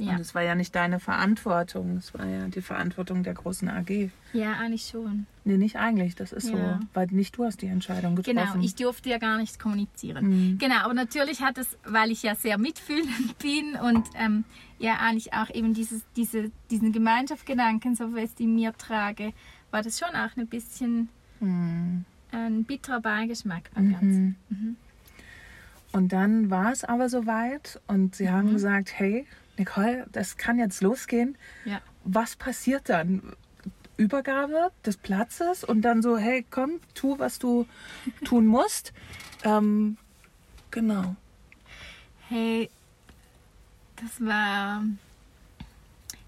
Ja, 0.00 0.12
Und 0.12 0.20
es 0.20 0.32
war 0.32 0.42
ja 0.42 0.54
nicht 0.54 0.76
deine 0.76 1.00
Verantwortung, 1.00 1.96
es 1.96 2.14
war 2.14 2.24
ja 2.24 2.46
die 2.46 2.62
Verantwortung 2.62 3.24
der 3.24 3.34
großen 3.34 3.68
AG. 3.68 4.10
ja 4.32 4.52
eigentlich 4.52 4.86
schon. 4.86 5.26
Nee, 5.44 5.56
nicht 5.56 5.74
eigentlich, 5.74 6.14
das 6.14 6.30
ist 6.32 6.50
Ja. 6.50 6.78
so, 6.78 6.86
weil 6.94 7.08
nicht 7.10 7.36
du 7.36 7.44
hast 7.44 7.62
die 7.62 7.66
Entscheidung 7.66 8.14
getroffen. 8.14 8.36
Genau, 8.52 8.64
ich 8.64 8.76
durfte 8.76 9.08
ja 9.10 9.18
gar 9.18 9.38
nicht 9.38 9.58
kommunizieren. 9.58 10.52
Mhm. 10.52 10.58
Genau, 10.58 10.76
aber 10.84 10.94
natürlich 10.94 11.42
hat 11.42 11.58
es, 11.58 11.76
weil 11.84 12.12
ich 12.12 12.22
ja 12.22 12.36
sehr 12.36 12.58
mitfühlend 12.58 13.38
bin 13.42 13.74
und 13.74 14.06
ähm, 14.14 14.44
ja 14.78 14.98
eigentlich 15.00 15.32
auch 15.32 15.50
eben 15.52 15.74
dieses, 15.74 16.02
diese, 16.14 16.52
diesen 16.70 16.92
Gemeinschaftsgedanken 16.92 17.96
so 17.96 18.10
fest 18.12 18.38
in 18.40 18.54
mir 18.54 18.72
trage, 18.76 19.32
war 19.70 19.82
das 19.82 19.98
schon 19.98 20.14
auch 20.14 20.36
ein 20.36 20.46
bisschen 20.46 21.08
Mhm. 21.40 22.04
ein 22.32 22.64
bitterer 22.64 23.00
Beigeschmack 23.00 23.70
beim 23.74 23.92
Ganzen. 23.92 24.36
Mhm. 24.48 24.76
Und 25.92 26.12
dann 26.12 26.50
war 26.50 26.72
es 26.72 26.84
aber 26.84 27.08
soweit 27.08 27.80
und 27.86 28.14
sie 28.16 28.24
Mhm. 28.24 28.30
haben 28.32 28.52
gesagt, 28.52 28.98
hey, 28.98 29.26
Nicole, 29.56 30.06
das 30.12 30.36
kann 30.36 30.58
jetzt 30.58 30.82
losgehen. 30.82 31.36
Ja. 31.64 31.80
Was 32.04 32.36
passiert 32.36 32.88
dann? 32.88 33.22
Übergabe 33.96 34.70
des 34.86 34.96
Platzes 34.96 35.64
und 35.64 35.82
dann 35.82 36.02
so, 36.02 36.16
hey, 36.18 36.44
komm, 36.50 36.80
tu, 36.94 37.18
was 37.18 37.38
du 37.38 37.66
tun 38.24 38.46
musst. 38.46 38.92
Ähm, 39.44 39.96
genau. 40.70 41.16
Hey, 42.28 42.70
das 43.96 44.24
war. 44.24 44.84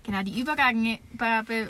Genau, 0.03 0.23
die 0.23 0.41
Übergabe 0.41 0.99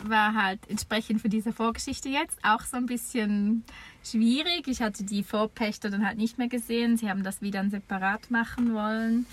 war 0.04 0.34
halt 0.34 0.60
entsprechend 0.68 1.20
für 1.20 1.28
diese 1.28 1.52
Vorgeschichte 1.52 2.08
jetzt 2.08 2.38
auch 2.44 2.60
so 2.60 2.76
ein 2.76 2.86
bisschen 2.86 3.64
schwierig. 4.04 4.68
Ich 4.68 4.80
hatte 4.80 5.04
die 5.04 5.24
Vorpächter 5.24 5.90
dann 5.90 6.06
halt 6.06 6.16
nicht 6.16 6.38
mehr 6.38 6.48
gesehen. 6.48 6.96
Sie 6.96 7.10
haben 7.10 7.24
das 7.24 7.42
wieder 7.42 7.68
separat 7.68 8.30
machen 8.30 8.72
wollen. 8.72 9.26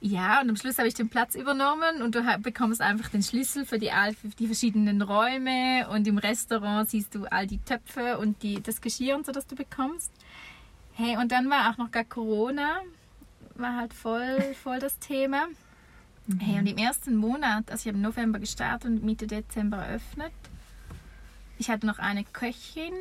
Ja, 0.00 0.40
und 0.40 0.50
am 0.50 0.56
Schluss 0.56 0.78
habe 0.78 0.88
ich 0.88 0.94
den 0.94 1.08
Platz 1.08 1.34
übernommen 1.34 2.02
und 2.02 2.14
du 2.14 2.22
bekommst 2.40 2.80
einfach 2.80 3.08
den 3.08 3.22
Schlüssel 3.22 3.64
für 3.64 3.78
die, 3.78 3.90
für 4.20 4.28
die 4.28 4.46
verschiedenen 4.46 5.00
Räume 5.00 5.88
und 5.88 6.06
im 6.06 6.18
Restaurant 6.18 6.90
siehst 6.90 7.14
du 7.14 7.24
all 7.24 7.46
die 7.46 7.58
Töpfe 7.58 8.18
und 8.18 8.42
die, 8.42 8.62
das 8.62 8.80
Geschirr 8.80 9.16
und 9.16 9.24
so, 9.24 9.32
das 9.32 9.46
du 9.46 9.56
bekommst. 9.56 10.12
Hey, 10.92 11.16
und 11.16 11.32
dann 11.32 11.48
war 11.48 11.70
auch 11.70 11.78
noch 11.78 11.90
gar 11.90 12.04
Corona, 12.04 12.82
war 13.54 13.76
halt 13.76 13.94
voll, 13.94 14.54
voll 14.62 14.78
das 14.78 14.98
Thema. 14.98 15.46
Hey, 16.40 16.58
und 16.58 16.66
im 16.66 16.76
ersten 16.76 17.14
Monat, 17.14 17.70
also 17.70 17.82
ich 17.82 17.86
habe 17.86 17.98
im 17.98 18.02
November 18.02 18.40
gestartet 18.40 18.90
und 18.90 19.04
Mitte 19.04 19.28
Dezember 19.28 19.76
eröffnet. 19.76 20.32
Ich 21.56 21.70
hatte 21.70 21.86
noch 21.86 22.00
eine 22.00 22.24
Köchin, 22.24 22.92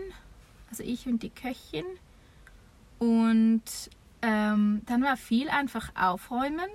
also 0.69 0.83
ich 0.83 1.07
und 1.07 1.23
die 1.23 1.31
Köchin. 1.31 1.85
Und 2.99 3.63
ähm, 4.21 4.83
dann 4.85 5.01
war 5.01 5.17
viel 5.17 5.49
einfach 5.49 5.89
aufräumen, 5.95 6.69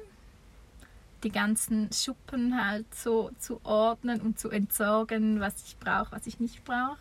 die 1.22 1.30
ganzen 1.30 1.92
Schuppen 1.92 2.60
halt 2.60 2.92
so 2.96 3.30
zu 3.38 3.60
ordnen 3.62 4.20
und 4.20 4.40
zu 4.40 4.50
entsorgen, 4.50 5.38
was 5.38 5.62
ich 5.64 5.78
brauche, 5.78 6.10
was 6.10 6.26
ich 6.26 6.40
nicht 6.40 6.64
brauche. 6.64 6.98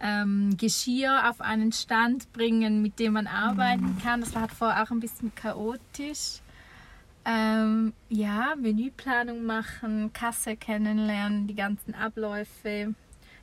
Ähm, 0.00 0.56
Geschirr 0.56 1.30
auf 1.30 1.40
einen 1.40 1.70
Stand 1.70 2.32
bringen, 2.32 2.82
mit 2.82 2.98
dem 2.98 3.12
man 3.12 3.28
arbeiten 3.28 3.96
kann. 4.02 4.22
Das 4.22 4.34
war 4.34 4.42
halt 4.42 4.52
vorher 4.52 4.82
auch 4.82 4.90
ein 4.90 4.98
bisschen 4.98 5.32
chaotisch. 5.36 6.40
Ähm, 7.24 7.92
ja, 8.08 8.54
Menüplanung 8.56 9.44
machen, 9.44 10.12
Kasse 10.12 10.56
kennenlernen, 10.56 11.46
die 11.46 11.54
ganzen 11.54 11.94
Abläufe. 11.94 12.94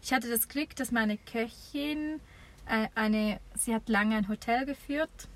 Ich 0.01 0.13
hatte 0.13 0.29
das 0.29 0.47
Glück, 0.47 0.75
dass 0.75 0.91
meine 0.91 1.17
Köchin 1.17 2.19
äh, 2.65 2.87
eine, 2.95 3.39
sie 3.55 3.73
hat 3.73 3.87
lange 3.87 4.15
ein 4.15 4.27
Hotel 4.27 4.65
geführt 4.65 5.27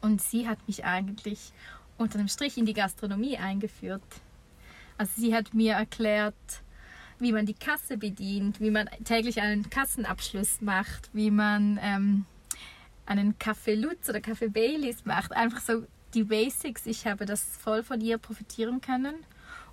und 0.00 0.20
sie 0.20 0.48
hat 0.48 0.58
mich 0.66 0.84
eigentlich 0.84 1.52
unter 1.96 2.18
einem 2.18 2.28
Strich 2.28 2.58
in 2.58 2.66
die 2.66 2.74
Gastronomie 2.74 3.38
eingeführt. 3.38 4.02
Also 4.98 5.12
sie 5.20 5.34
hat 5.34 5.54
mir 5.54 5.74
erklärt, 5.74 6.34
wie 7.18 7.32
man 7.32 7.46
die 7.46 7.54
Kasse 7.54 7.96
bedient, 7.96 8.60
wie 8.60 8.70
man 8.70 8.88
täglich 9.04 9.40
einen 9.40 9.70
Kassenabschluss 9.70 10.60
macht, 10.60 11.10
wie 11.12 11.30
man 11.30 11.78
ähm, 11.82 12.26
einen 13.06 13.38
Kaffee 13.38 13.74
Lutz 13.74 14.08
oder 14.08 14.20
Kaffee 14.20 14.48
Baileys 14.48 15.04
macht. 15.04 15.32
Einfach 15.32 15.60
so 15.60 15.84
die 16.14 16.24
Basics. 16.24 16.86
Ich 16.86 17.06
habe 17.06 17.26
das 17.26 17.42
voll 17.42 17.82
von 17.82 18.00
ihr 18.00 18.18
profitieren 18.18 18.80
können. 18.80 19.14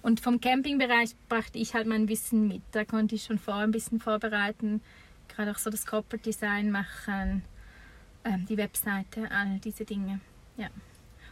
Und 0.02 0.20
vom 0.20 0.40
Campingbereich 0.40 1.16
brachte 1.30 1.58
ich 1.58 1.74
halt 1.74 1.88
mein 1.88 2.08
Wissen 2.08 2.48
mit. 2.48 2.62
Da 2.72 2.86
konnte 2.86 3.16
ich 3.16 3.24
schon 3.24 3.40
vorher 3.40 3.64
ein 3.64 3.72
bisschen 3.72 4.00
vorbereiten. 4.00 4.82
Gerade 5.28 5.52
auch 5.52 5.58
so 5.58 5.70
das 5.72 5.86
Corporate 5.86 6.24
Design 6.24 6.70
machen, 6.72 7.44
ähm, 8.24 8.46
die 8.48 8.58
Webseite, 8.58 9.30
all 9.32 9.60
diese 9.64 9.84
Dinge. 9.86 10.20
Ja. 10.58 10.68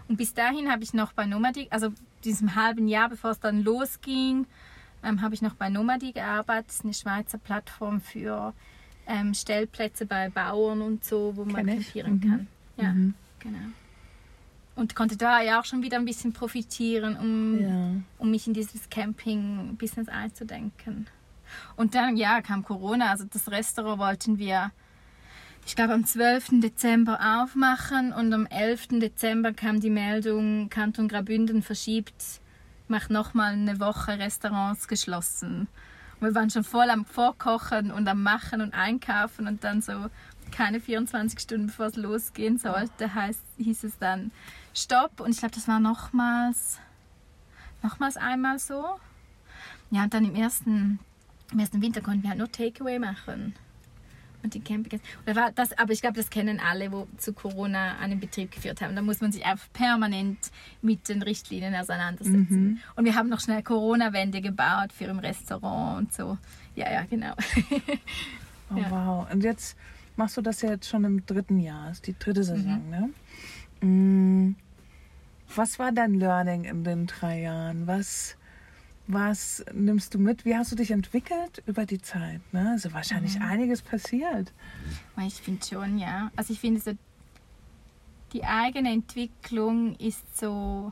Und 0.07 0.17
bis 0.17 0.33
dahin 0.33 0.71
habe 0.71 0.83
ich 0.83 0.93
noch 0.93 1.13
bei 1.13 1.25
Nomadi, 1.25 1.67
also 1.69 1.93
diesem 2.23 2.55
halben 2.55 2.87
Jahr, 2.87 3.09
bevor 3.09 3.31
es 3.31 3.39
dann 3.39 3.63
losging, 3.63 4.47
ähm, 5.03 5.21
habe 5.21 5.35
ich 5.35 5.41
noch 5.41 5.53
bei 5.53 5.69
Nomadi 5.69 6.11
gearbeitet. 6.11 6.69
Das 6.69 6.75
ist 6.77 6.83
eine 6.85 6.93
Schweizer 6.93 7.37
Plattform 7.37 8.01
für 8.01 8.53
ähm, 9.05 9.33
Stellplätze 9.33 10.05
bei 10.05 10.29
Bauern 10.29 10.81
und 10.81 11.03
so, 11.03 11.33
wo 11.35 11.45
man 11.45 11.65
Kenn 11.67 11.75
campieren 11.83 12.13
Mhm. 12.15 12.21
kann. 12.21 12.47
Ja, 12.77 12.91
Mhm. 12.93 13.13
genau. 13.39 13.59
Und 14.75 14.95
konnte 14.95 15.17
da 15.17 15.39
ja 15.41 15.59
auch 15.59 15.65
schon 15.65 15.83
wieder 15.83 15.97
ein 15.97 16.05
bisschen 16.05 16.33
profitieren, 16.33 17.15
um, 17.15 17.61
Ja. 17.61 18.01
um 18.17 18.31
mich 18.31 18.47
in 18.47 18.53
dieses 18.53 18.89
Camping-Business 18.89 20.09
einzudenken. 20.09 21.07
Und 21.75 21.93
dann, 21.93 22.17
ja, 22.17 22.41
kam 22.41 22.63
Corona. 22.63 23.11
Also 23.11 23.25
das 23.31 23.51
Restaurant 23.51 23.99
wollten 23.99 24.39
wir, 24.39 24.71
ich 25.67 25.75
glaube, 25.75 25.93
am 25.93 26.05
12. 26.05 26.59
Dezember 26.61 27.19
aufmachen 27.43 28.11
und 28.13 28.33
am 28.33 28.47
11. 28.47 28.99
Dezember 28.99 29.53
kam 29.53 29.79
die 29.79 29.91
Meldung, 29.91 30.69
Kanton 30.69 31.07
Graubünden 31.07 31.61
verschiebt, 31.61 32.41
macht 32.87 33.11
nochmal 33.11 33.53
eine 33.53 33.79
Woche 33.79 34.17
Restaurants 34.17 34.87
geschlossen. 34.87 35.67
Und 36.19 36.27
wir 36.27 36.35
waren 36.35 36.49
schon 36.49 36.63
voll 36.63 36.89
am 36.89 37.05
Vorkochen 37.05 37.91
und 37.91 38.07
am 38.07 38.23
Machen 38.23 38.61
und 38.61 38.73
Einkaufen 38.73 39.47
und 39.47 39.63
dann 39.63 39.81
so 39.81 40.07
keine 40.51 40.79
24 40.79 41.39
Stunden 41.39 41.67
bevor 41.67 41.87
es 41.87 41.95
losgehen 41.95 42.57
sollte, 42.57 43.13
heißt, 43.13 43.41
hieß 43.57 43.83
es 43.85 43.97
dann 43.97 44.31
Stopp. 44.73 45.19
Und 45.19 45.31
ich 45.31 45.37
glaube, 45.37 45.53
das 45.55 45.67
war 45.67 45.79
nochmals, 45.79 46.79
nochmals 47.81 48.17
einmal 48.17 48.59
so. 48.59 48.83
Ja, 49.91 50.03
und 50.03 50.13
dann 50.13 50.25
im 50.25 50.35
ersten, 50.35 50.99
im 51.51 51.59
ersten 51.59 51.81
Winter 51.81 52.01
konnten 52.01 52.23
wir 52.23 52.29
halt 52.29 52.39
nur 52.39 52.51
Takeaway 52.51 52.99
machen. 52.99 53.55
Und 54.41 54.53
die 54.55 54.59
Campingplätze. 54.59 55.05
Oder 55.25 55.35
war 55.37 55.51
das, 55.53 55.71
aber 55.77 55.93
ich 55.93 56.01
glaube, 56.01 56.17
das 56.17 56.29
kennen 56.29 56.59
alle, 56.59 56.91
wo 56.91 57.07
zu 57.15 57.31
Corona 57.31 57.97
einen 57.99 58.19
Betrieb 58.19 58.51
geführt 58.51 58.81
haben. 58.81 58.93
Da 58.93 59.01
muss 59.01 59.21
man 59.21 59.31
sich 59.31 59.45
einfach 59.45 59.71
permanent 59.71 60.37
mit 60.81 61.07
den 61.07 61.21
Richtlinien 61.21 61.73
auseinandersetzen. 61.75 62.47
Mhm. 62.49 62.79
Und 62.97 63.05
wir 63.05 63.15
haben 63.15 63.29
noch 63.29 63.39
schnell 63.39 63.63
Corona-Wände 63.63 64.41
gebaut 64.41 64.91
für 64.91 65.05
im 65.05 65.19
Restaurant 65.19 65.97
und 65.99 66.13
so. 66.13 66.37
Ja, 66.75 66.91
ja, 66.91 67.03
genau. 67.09 67.33
Oh, 68.73 68.77
Ja. 68.77 68.89
wow. 68.91 69.27
Und 69.31 69.43
jetzt 69.43 69.77
machst 70.15 70.35
du 70.35 70.41
das 70.41 70.61
ja 70.61 70.71
jetzt 70.71 70.89
schon 70.89 71.03
im 71.03 71.25
dritten 71.25 71.59
Jahr, 71.59 71.91
ist 71.91 72.07
die 72.07 72.17
dritte 72.17 72.43
Saison, 72.43 72.83
Mhm. 72.85 72.89
ne? 72.89 73.09
Mm, 73.83 74.55
Was 75.55 75.77
war 75.77 75.91
dein 75.91 76.15
Learning 76.15 76.63
in 76.63 76.83
den 76.83 77.05
drei 77.05 77.41
Jahren? 77.41 77.85
Was, 77.85 78.37
was 79.05 79.63
nimmst 79.73 80.13
du 80.15 80.19
mit? 80.19 80.45
Wie 80.45 80.55
hast 80.55 80.71
du 80.71 80.75
dich 80.75 80.89
entwickelt 80.91 81.61
über 81.67 81.85
die 81.85 82.01
Zeit? 82.01 82.41
Ne? 82.53 82.71
Also 82.71 82.91
wahrscheinlich 82.93 83.35
Mhm. 83.37 83.45
einiges 83.45 83.81
passiert. 83.83 84.51
Ich 85.27 85.35
finde 85.35 85.63
schon, 85.65 85.99
ja. 85.99 86.31
Also 86.35 86.53
ich 86.53 86.59
finde 86.59 86.79
so, 86.81 86.93
die 88.31 88.43
eigene 88.45 88.91
Entwicklung 88.93 89.95
ist 89.97 90.39
so, 90.39 90.91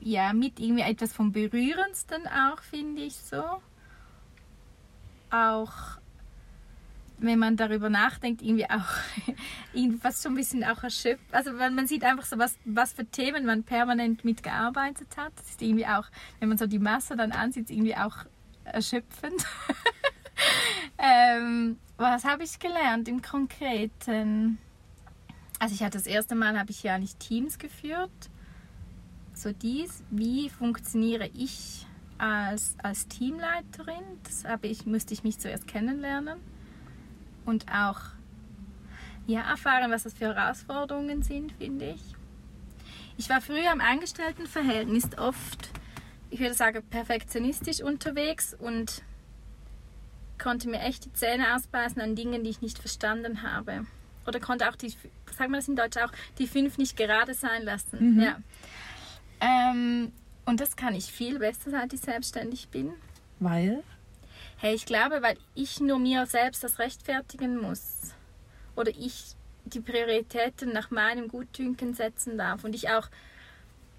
ja, 0.00 0.32
mit 0.32 0.58
irgendwie 0.58 0.82
etwas 0.82 1.12
vom 1.12 1.30
Berührendsten 1.30 2.26
auch, 2.26 2.60
finde 2.62 3.02
ich 3.02 3.14
so. 3.14 3.44
Auch 5.30 5.72
wenn 7.22 7.38
man 7.38 7.56
darüber 7.56 7.88
nachdenkt, 7.88 8.42
irgendwie 8.42 8.68
auch 8.68 8.88
irgendwie 9.72 9.98
fast 9.98 10.22
schon 10.22 10.32
ein 10.32 10.36
bisschen 10.36 10.64
auch 10.64 10.82
erschöpft. 10.82 11.32
Also 11.32 11.52
man, 11.52 11.74
man 11.74 11.86
sieht 11.86 12.04
einfach 12.04 12.24
so, 12.24 12.38
was, 12.38 12.58
was 12.64 12.92
für 12.92 13.06
Themen 13.06 13.46
man 13.46 13.62
permanent 13.62 14.24
mitgearbeitet 14.24 15.08
hat. 15.16 15.32
Das 15.36 15.50
ist 15.50 15.62
irgendwie 15.62 15.86
auch, 15.86 16.06
wenn 16.40 16.48
man 16.48 16.58
so 16.58 16.66
die 16.66 16.78
Masse 16.78 17.16
dann 17.16 17.32
ansieht, 17.32 17.70
irgendwie 17.70 17.96
auch 17.96 18.16
erschöpfend. 18.64 19.46
ähm, 20.98 21.78
was 21.96 22.24
habe 22.24 22.42
ich 22.42 22.58
gelernt 22.58 23.08
im 23.08 23.22
Konkreten? 23.22 24.58
Also 25.58 25.74
ich 25.74 25.82
hatte 25.82 25.98
das 25.98 26.06
erste 26.06 26.34
Mal, 26.34 26.58
habe 26.58 26.72
ich 26.72 26.82
ja 26.82 26.98
nicht 26.98 27.20
Teams 27.20 27.58
geführt. 27.58 28.10
So 29.32 29.52
dies, 29.52 30.02
wie 30.10 30.50
funktioniere 30.50 31.30
ich 31.34 31.86
als, 32.18 32.76
als 32.82 33.06
Teamleiterin? 33.06 34.02
Das 34.24 34.44
habe 34.44 34.66
ich, 34.66 34.86
musste 34.86 35.14
ich 35.14 35.22
mich 35.22 35.38
zuerst 35.38 35.66
kennenlernen 35.66 36.51
und 37.44 37.66
auch 37.70 38.00
ja, 39.26 39.40
erfahren, 39.42 39.90
was 39.90 40.02
das 40.04 40.14
für 40.14 40.34
Herausforderungen 40.34 41.22
sind, 41.22 41.52
finde 41.52 41.90
ich. 41.90 42.02
Ich 43.16 43.28
war 43.28 43.40
früher 43.40 43.72
im 43.72 43.80
Angestelltenverhältnis 43.80 45.16
oft, 45.18 45.70
ich 46.30 46.40
würde 46.40 46.54
sagen, 46.54 46.82
perfektionistisch 46.88 47.80
unterwegs 47.80 48.54
und 48.54 49.02
konnte 50.42 50.68
mir 50.68 50.80
echt 50.80 51.04
die 51.04 51.12
Zähne 51.12 51.54
ausbeißen 51.54 52.00
an 52.00 52.16
Dingen, 52.16 52.42
die 52.42 52.50
ich 52.50 52.62
nicht 52.62 52.78
verstanden 52.78 53.42
habe. 53.42 53.86
Oder 54.26 54.40
konnte 54.40 54.68
auch 54.68 54.76
die, 54.76 54.90
sagen 55.36 55.52
wir 55.52 55.58
das 55.58 55.68
in 55.68 55.76
Deutsch 55.76 55.96
auch, 55.98 56.12
die 56.38 56.46
fünf 56.46 56.78
nicht 56.78 56.96
gerade 56.96 57.34
sein 57.34 57.62
lassen. 57.62 58.14
Mhm. 58.14 58.20
Ja. 58.20 58.36
Ähm, 59.40 60.12
und 60.44 60.60
das 60.60 60.76
kann 60.76 60.94
ich 60.94 61.06
viel 61.06 61.38
besser, 61.38 61.70
seit 61.70 61.92
ich 61.92 62.00
selbstständig 62.00 62.68
bin. 62.68 62.92
Weil? 63.38 63.82
Hey, 64.62 64.76
ich 64.76 64.86
glaube, 64.86 65.22
weil 65.22 65.38
ich 65.56 65.80
nur 65.80 65.98
mir 65.98 66.24
selbst 66.26 66.62
das 66.62 66.78
rechtfertigen 66.78 67.60
muss. 67.60 68.14
Oder 68.76 68.92
ich 68.96 69.34
die 69.64 69.80
Prioritäten 69.80 70.72
nach 70.72 70.92
meinem 70.92 71.26
Gutdünken 71.26 71.94
setzen 71.94 72.38
darf 72.38 72.62
und 72.62 72.72
ich 72.76 72.88
auch 72.88 73.08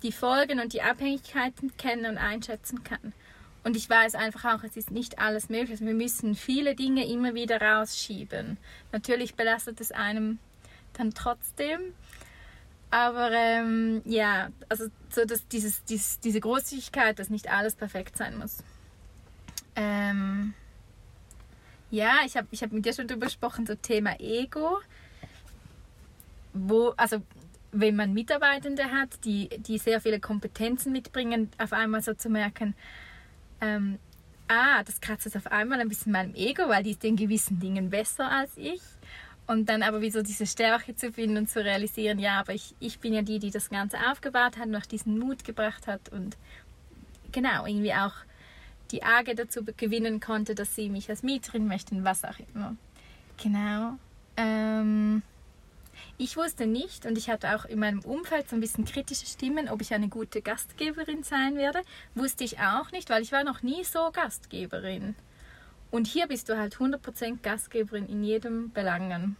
die 0.03 0.13
Folgen 0.13 0.61
und 0.61 0.71
die 0.71 0.81
Abhängigkeiten 0.81 1.75
kennen 1.75 2.05
und 2.05 2.17
einschätzen 2.17 2.81
kann. 2.85 3.11
Und 3.65 3.75
ich 3.75 3.89
weiß 3.89 4.15
einfach 4.15 4.55
auch, 4.55 4.63
es 4.63 4.77
ist 4.77 4.89
nicht 4.89 5.19
alles 5.19 5.49
möglich. 5.49 5.81
Wir 5.81 5.93
müssen 5.93 6.33
viele 6.33 6.75
Dinge 6.75 7.05
immer 7.09 7.33
wieder 7.33 7.59
rausschieben. 7.59 8.55
Natürlich 8.93 9.35
belastet 9.35 9.81
es 9.81 9.91
einem 9.91 10.39
dann 10.93 11.13
trotzdem. 11.13 11.81
Aber 12.89 13.31
ähm, 13.31 14.01
ja, 14.05 14.47
also 14.69 14.85
so 15.09 15.25
dass 15.25 15.45
dieses, 15.49 15.83
dieses, 15.83 16.21
diese 16.21 16.39
Großzügigkeit, 16.39 17.19
dass 17.19 17.29
nicht 17.29 17.51
alles 17.51 17.75
perfekt 17.75 18.15
sein 18.15 18.37
muss. 18.37 18.63
Ähm, 19.75 20.53
ja, 21.91 22.17
ich 22.25 22.35
habe 22.37 22.47
ich 22.51 22.63
hab 22.63 22.71
mit 22.71 22.85
dir 22.85 22.93
schon 22.93 23.07
darüber 23.07 23.27
gesprochen, 23.27 23.65
so 23.65 23.75
Thema 23.75 24.19
Ego. 24.19 24.79
Wo, 26.53 26.93
also 26.97 27.21
wenn 27.71 27.95
man 27.95 28.13
Mitarbeitende 28.13 28.91
hat, 28.91 29.25
die, 29.25 29.49
die 29.59 29.77
sehr 29.77 29.99
viele 30.01 30.19
Kompetenzen 30.19 30.91
mitbringen, 30.91 31.49
auf 31.57 31.73
einmal 31.73 32.01
so 32.01 32.13
zu 32.13 32.29
merken, 32.29 32.75
ähm, 33.61 33.99
ah, 34.47 34.83
das 34.83 35.01
kratzt 35.01 35.25
jetzt 35.25 35.37
auf 35.37 35.51
einmal 35.51 35.79
ein 35.81 35.89
bisschen 35.89 36.11
meinem 36.11 36.35
Ego, 36.35 36.67
weil 36.67 36.83
die 36.83 36.91
ist 36.91 37.03
in 37.03 37.15
gewissen 37.15 37.59
Dingen 37.59 37.89
besser 37.89 38.29
als 38.29 38.57
ich. 38.57 38.81
Und 39.45 39.67
dann 39.67 39.83
aber 39.83 40.01
wieder 40.01 40.23
diese 40.23 40.47
Stärke 40.47 40.95
zu 40.95 41.11
finden 41.11 41.37
und 41.37 41.49
zu 41.49 41.63
realisieren, 41.63 42.17
ja, 42.17 42.39
aber 42.39 42.53
ich, 42.53 42.73
ich 42.79 42.99
bin 42.99 43.13
ja 43.13 43.21
die, 43.21 43.39
die 43.39 43.51
das 43.51 43.69
Ganze 43.69 43.97
aufgebaut 44.09 44.57
hat, 44.57 44.69
noch 44.69 44.85
diesen 44.85 45.19
Mut 45.19 45.43
gebracht 45.43 45.85
hat 45.85 46.09
und 46.09 46.37
genau, 47.31 47.65
irgendwie 47.65 47.93
auch 47.93 48.13
die 48.93 49.03
AGE 49.03 49.33
dazu 49.35 49.65
gewinnen 49.65 50.19
konnte, 50.19 50.53
dass 50.55 50.75
sie 50.75 50.87
mich 50.87 51.09
als 51.09 51.23
Mieterin 51.23 51.67
möchten, 51.67 52.05
was 52.05 52.23
auch 52.23 52.37
immer. 52.53 52.75
Genau. 53.41 53.97
Ähm, 54.37 55.23
ich 56.17 56.37
wusste 56.37 56.67
nicht 56.67 57.07
und 57.07 57.17
ich 57.17 57.29
hatte 57.29 57.55
auch 57.55 57.65
in 57.65 57.79
meinem 57.79 58.01
Umfeld 58.01 58.47
so 58.47 58.55
ein 58.55 58.61
bisschen 58.61 58.85
kritische 58.85 59.25
Stimmen, 59.25 59.67
ob 59.67 59.81
ich 59.81 59.93
eine 59.93 60.09
gute 60.09 60.43
Gastgeberin 60.43 61.23
sein 61.23 61.55
werde. 61.55 61.81
Wusste 62.13 62.43
ich 62.43 62.59
auch 62.59 62.91
nicht, 62.91 63.09
weil 63.09 63.23
ich 63.23 63.31
war 63.31 63.43
noch 63.43 63.63
nie 63.63 63.83
so 63.83 64.11
Gastgeberin. 64.11 65.15
Und 65.89 66.07
hier 66.07 66.27
bist 66.27 66.49
du 66.49 66.57
halt 66.57 66.75
100% 66.75 67.41
Gastgeberin 67.41 68.07
in 68.07 68.23
jedem 68.23 68.71
Belangen. 68.71 69.37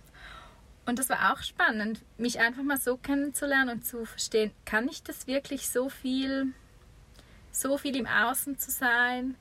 Und 0.85 0.99
das 0.99 1.09
war 1.09 1.31
auch 1.31 1.41
spannend, 1.43 2.01
mich 2.17 2.39
einfach 2.39 2.63
mal 2.63 2.77
so 2.77 2.97
kennenzulernen 2.97 3.77
und 3.77 3.85
zu 3.85 4.05
verstehen, 4.05 4.51
kann 4.65 4.89
ich 4.89 5.03
das 5.03 5.27
wirklich 5.27 5.69
so 5.69 5.89
viel, 5.89 6.53
so 7.51 7.77
viel 7.77 7.95
im 7.95 8.07
Außen 8.07 8.57
zu 8.57 8.71
sein 8.71 9.35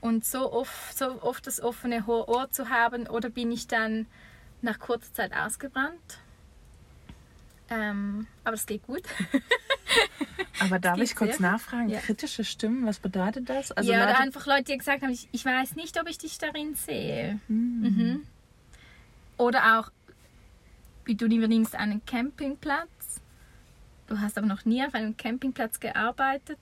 und 0.00 0.24
so 0.24 0.52
oft, 0.52 0.96
so 0.96 1.22
oft 1.22 1.46
das 1.46 1.60
offene 1.60 2.06
Ohr 2.06 2.50
zu 2.50 2.68
haben 2.68 3.06
oder 3.06 3.30
bin 3.30 3.52
ich 3.52 3.66
dann 3.66 4.06
nach 4.62 4.78
kurzer 4.78 5.12
Zeit 5.12 5.32
ausgebrannt? 5.32 6.18
Ähm, 7.68 8.26
aber 8.42 8.54
es 8.54 8.66
geht 8.66 8.82
gut. 8.82 9.02
aber 10.60 10.78
darf 10.78 10.98
ich 10.98 11.14
kurz 11.14 11.38
nachfragen, 11.38 11.88
ja. 11.88 12.00
kritische 12.00 12.44
Stimmen, 12.44 12.84
was 12.86 12.98
bedeutet 12.98 13.48
das? 13.48 13.70
Also 13.72 13.92
ja, 13.92 14.00
Leute, 14.00 14.10
oder 14.10 14.20
einfach 14.20 14.46
Leute, 14.46 14.64
die 14.64 14.78
gesagt 14.78 15.02
haben, 15.02 15.10
ich, 15.10 15.28
ich, 15.30 15.44
weiß 15.44 15.76
nicht, 15.76 16.00
ob 16.00 16.08
ich 16.08 16.18
dich 16.18 16.38
darin 16.38 16.74
sehe. 16.74 17.38
Mhm. 17.48 17.80
Mhm. 17.80 18.26
Oder 19.36 19.78
auch, 19.78 19.90
wie 21.04 21.14
du 21.14 21.26
übernimmst 21.26 21.76
einen 21.76 22.04
Campingplatz. 22.04 23.20
Du 24.08 24.18
hast 24.18 24.36
aber 24.36 24.48
noch 24.48 24.64
nie 24.64 24.84
auf 24.84 24.94
einem 24.94 25.16
Campingplatz 25.16 25.78
gearbeitet 25.78 26.58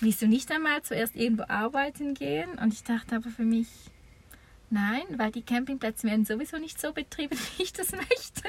willst 0.00 0.22
du 0.22 0.26
nicht 0.26 0.50
einmal 0.50 0.82
zuerst 0.82 1.16
irgendwo 1.16 1.44
arbeiten 1.48 2.14
gehen? 2.14 2.50
Und 2.58 2.72
ich 2.72 2.82
dachte 2.84 3.16
aber 3.16 3.30
für 3.30 3.44
mich, 3.44 3.68
nein, 4.70 5.02
weil 5.16 5.30
die 5.30 5.42
Campingplätze 5.42 6.06
werden 6.06 6.24
sowieso 6.24 6.58
nicht 6.58 6.80
so 6.80 6.92
betrieben, 6.92 7.36
wie 7.56 7.62
ich 7.64 7.72
das 7.72 7.92
möchte. 7.92 8.42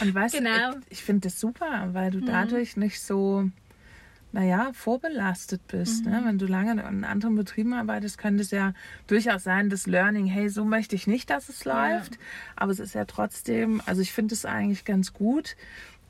Und 0.00 0.14
weißt 0.14 0.36
genau. 0.36 0.72
du, 0.72 0.78
ich, 0.86 0.92
ich 0.98 1.02
finde 1.02 1.28
das 1.28 1.40
super, 1.40 1.88
weil 1.92 2.10
du 2.10 2.18
mhm. 2.18 2.26
dadurch 2.26 2.76
nicht 2.76 3.00
so, 3.00 3.50
naja, 4.32 4.70
vorbelastet 4.72 5.66
bist. 5.66 6.04
Ne? 6.04 6.10
Mhm. 6.10 6.16
Ne? 6.16 6.24
Wenn 6.26 6.38
du 6.38 6.46
lange 6.46 6.72
in 6.72 7.04
anderen 7.04 7.34
Betrieben 7.34 7.74
arbeitest, 7.74 8.18
könnte 8.18 8.42
es 8.42 8.50
ja 8.50 8.74
durchaus 9.06 9.44
sein, 9.44 9.70
das 9.70 9.86
Learning, 9.86 10.26
hey, 10.26 10.48
so 10.48 10.64
möchte 10.64 10.96
ich 10.96 11.06
nicht, 11.06 11.30
dass 11.30 11.48
es 11.48 11.64
läuft. 11.64 12.14
Ja. 12.14 12.20
Aber 12.56 12.72
es 12.72 12.78
ist 12.78 12.94
ja 12.94 13.04
trotzdem, 13.04 13.82
also 13.86 14.00
ich 14.00 14.12
finde 14.12 14.34
es 14.34 14.44
eigentlich 14.44 14.84
ganz 14.84 15.12
gut, 15.12 15.56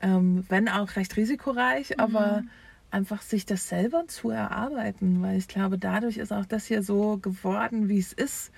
ähm, 0.01 0.44
wenn 0.48 0.68
auch 0.68 0.96
recht 0.96 1.16
risikoreich, 1.16 1.90
mhm. 1.90 2.01
aber 2.01 2.42
einfach 2.90 3.22
sich 3.22 3.44
das 3.46 3.68
selber 3.68 4.07
zu 4.09 4.31
erarbeiten, 4.31 5.22
weil 5.22 5.37
ich 5.38 5.48
glaube, 5.48 5.79
dadurch 5.79 6.16
ist 6.16 6.33
auch 6.33 6.46
das 6.46 6.66
hier 6.66 6.83
so 6.83 7.18
geworden, 7.18 7.88
wie 7.88 7.98
es 7.98 8.12
ist. 8.12 8.51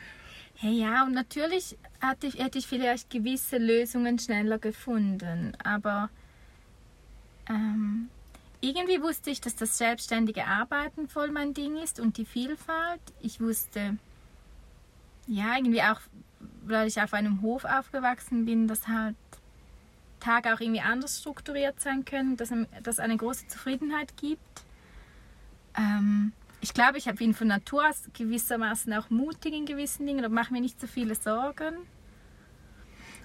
Ja, 0.61 1.05
und 1.05 1.13
natürlich 1.13 1.79
hatte 2.01 2.27
ich, 2.27 2.39
hätte 2.39 2.59
ich 2.59 2.67
vielleicht 2.67 3.11
gewisse 3.11 3.59
Lösungen 3.59 4.19
schneller 4.19 4.59
gefunden, 4.59 5.57
aber 5.65 6.11
ähm, 7.49 8.09
irgendwie 8.61 9.01
wusste 9.03 9.31
ich, 9.31 9.41
dass 9.41 9.57
das 9.57 9.79
selbstständige 9.79 10.47
Arbeiten 10.47 11.09
voll 11.09 11.31
mein 11.31 11.55
Ding 11.55 11.77
ist 11.79 11.99
und 11.99 12.19
die 12.19 12.27
Vielfalt. 12.27 13.01
Ich 13.21 13.41
wusste, 13.41 13.97
ja, 15.27 15.57
irgendwie 15.57 15.83
auch, 15.83 16.01
weil 16.67 16.89
ich 16.89 17.01
auf 17.01 17.15
einem 17.15 17.41
Hof 17.41 17.65
aufgewachsen 17.65 18.45
bin, 18.45 18.69
dass 18.69 18.87
halt 18.87 19.17
Tage 20.21 20.55
auch 20.55 20.61
irgendwie 20.61 20.81
anders 20.81 21.21
strukturiert 21.21 21.81
sein 21.81 22.05
können, 22.05 22.37
dass 22.37 22.51
es 22.85 22.99
eine 22.99 23.17
große 23.17 23.49
Zufriedenheit 23.49 24.17
gibt. 24.17 24.65
Ähm, 25.77 26.33
ich 26.61 26.75
glaube, 26.75 26.99
ich 26.99 27.07
bin 27.07 27.35
von 27.35 27.49
Natur 27.49 27.89
aus 27.89 28.03
gewissermaßen 28.13 28.93
auch 28.93 29.11
mutig 29.11 29.55
in 29.55 29.67
gewissen 29.67 30.07
Dingen 30.07 30.25
und 30.25 30.33
mache 30.33 30.53
mir 30.53 30.61
nicht 30.61 30.81
so 30.81 30.87
viele 30.87 31.15
Sorgen. 31.15 31.75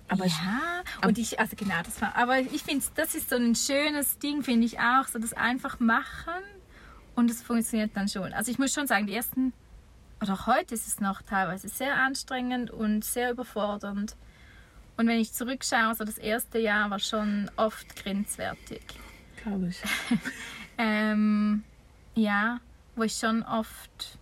Aber 0.07 0.25
ja, 0.25 0.83
ich, 0.99 1.07
und 1.07 1.17
ich, 1.17 1.39
also 1.39 1.55
genau, 1.55 1.81
das 1.83 1.99
war, 1.99 2.15
aber 2.15 2.39
ich 2.39 2.63
finde, 2.63 2.85
das 2.95 3.15
ist 3.15 3.29
so 3.29 3.35
ein 3.35 3.55
schönes 3.55 4.19
Ding, 4.19 4.43
finde 4.43 4.65
ich 4.65 4.79
auch, 4.79 5.07
so 5.07 5.17
das 5.17 5.33
einfach 5.33 5.79
machen 5.79 6.43
und 7.15 7.31
es 7.31 7.41
funktioniert 7.41 7.91
dann 7.95 8.07
schon. 8.07 8.31
Also 8.33 8.51
ich 8.51 8.59
muss 8.59 8.71
schon 8.71 8.85
sagen, 8.85 9.07
die 9.07 9.15
ersten, 9.15 9.51
oder 10.21 10.33
auch 10.33 10.47
heute 10.47 10.75
ist 10.75 10.87
es 10.87 10.99
noch 10.99 11.23
teilweise 11.23 11.69
sehr 11.69 11.95
anstrengend 11.95 12.69
und 12.69 13.03
sehr 13.03 13.31
überfordernd. 13.31 14.15
Und 14.97 15.07
wenn 15.07 15.19
ich 15.19 15.33
zurückschaue, 15.33 15.95
so 15.95 16.05
das 16.05 16.17
erste 16.17 16.59
Jahr 16.59 16.89
war 16.89 16.99
schon 16.99 17.51
oft 17.57 17.95
grenzwertig. 17.95 18.81
Glaube 19.43 19.67
ich. 19.69 19.81
ähm, 20.77 21.63
ja, 22.15 22.59
wo 22.95 23.03
ich 23.03 23.13
schon 23.13 23.43
oft, 23.43 24.17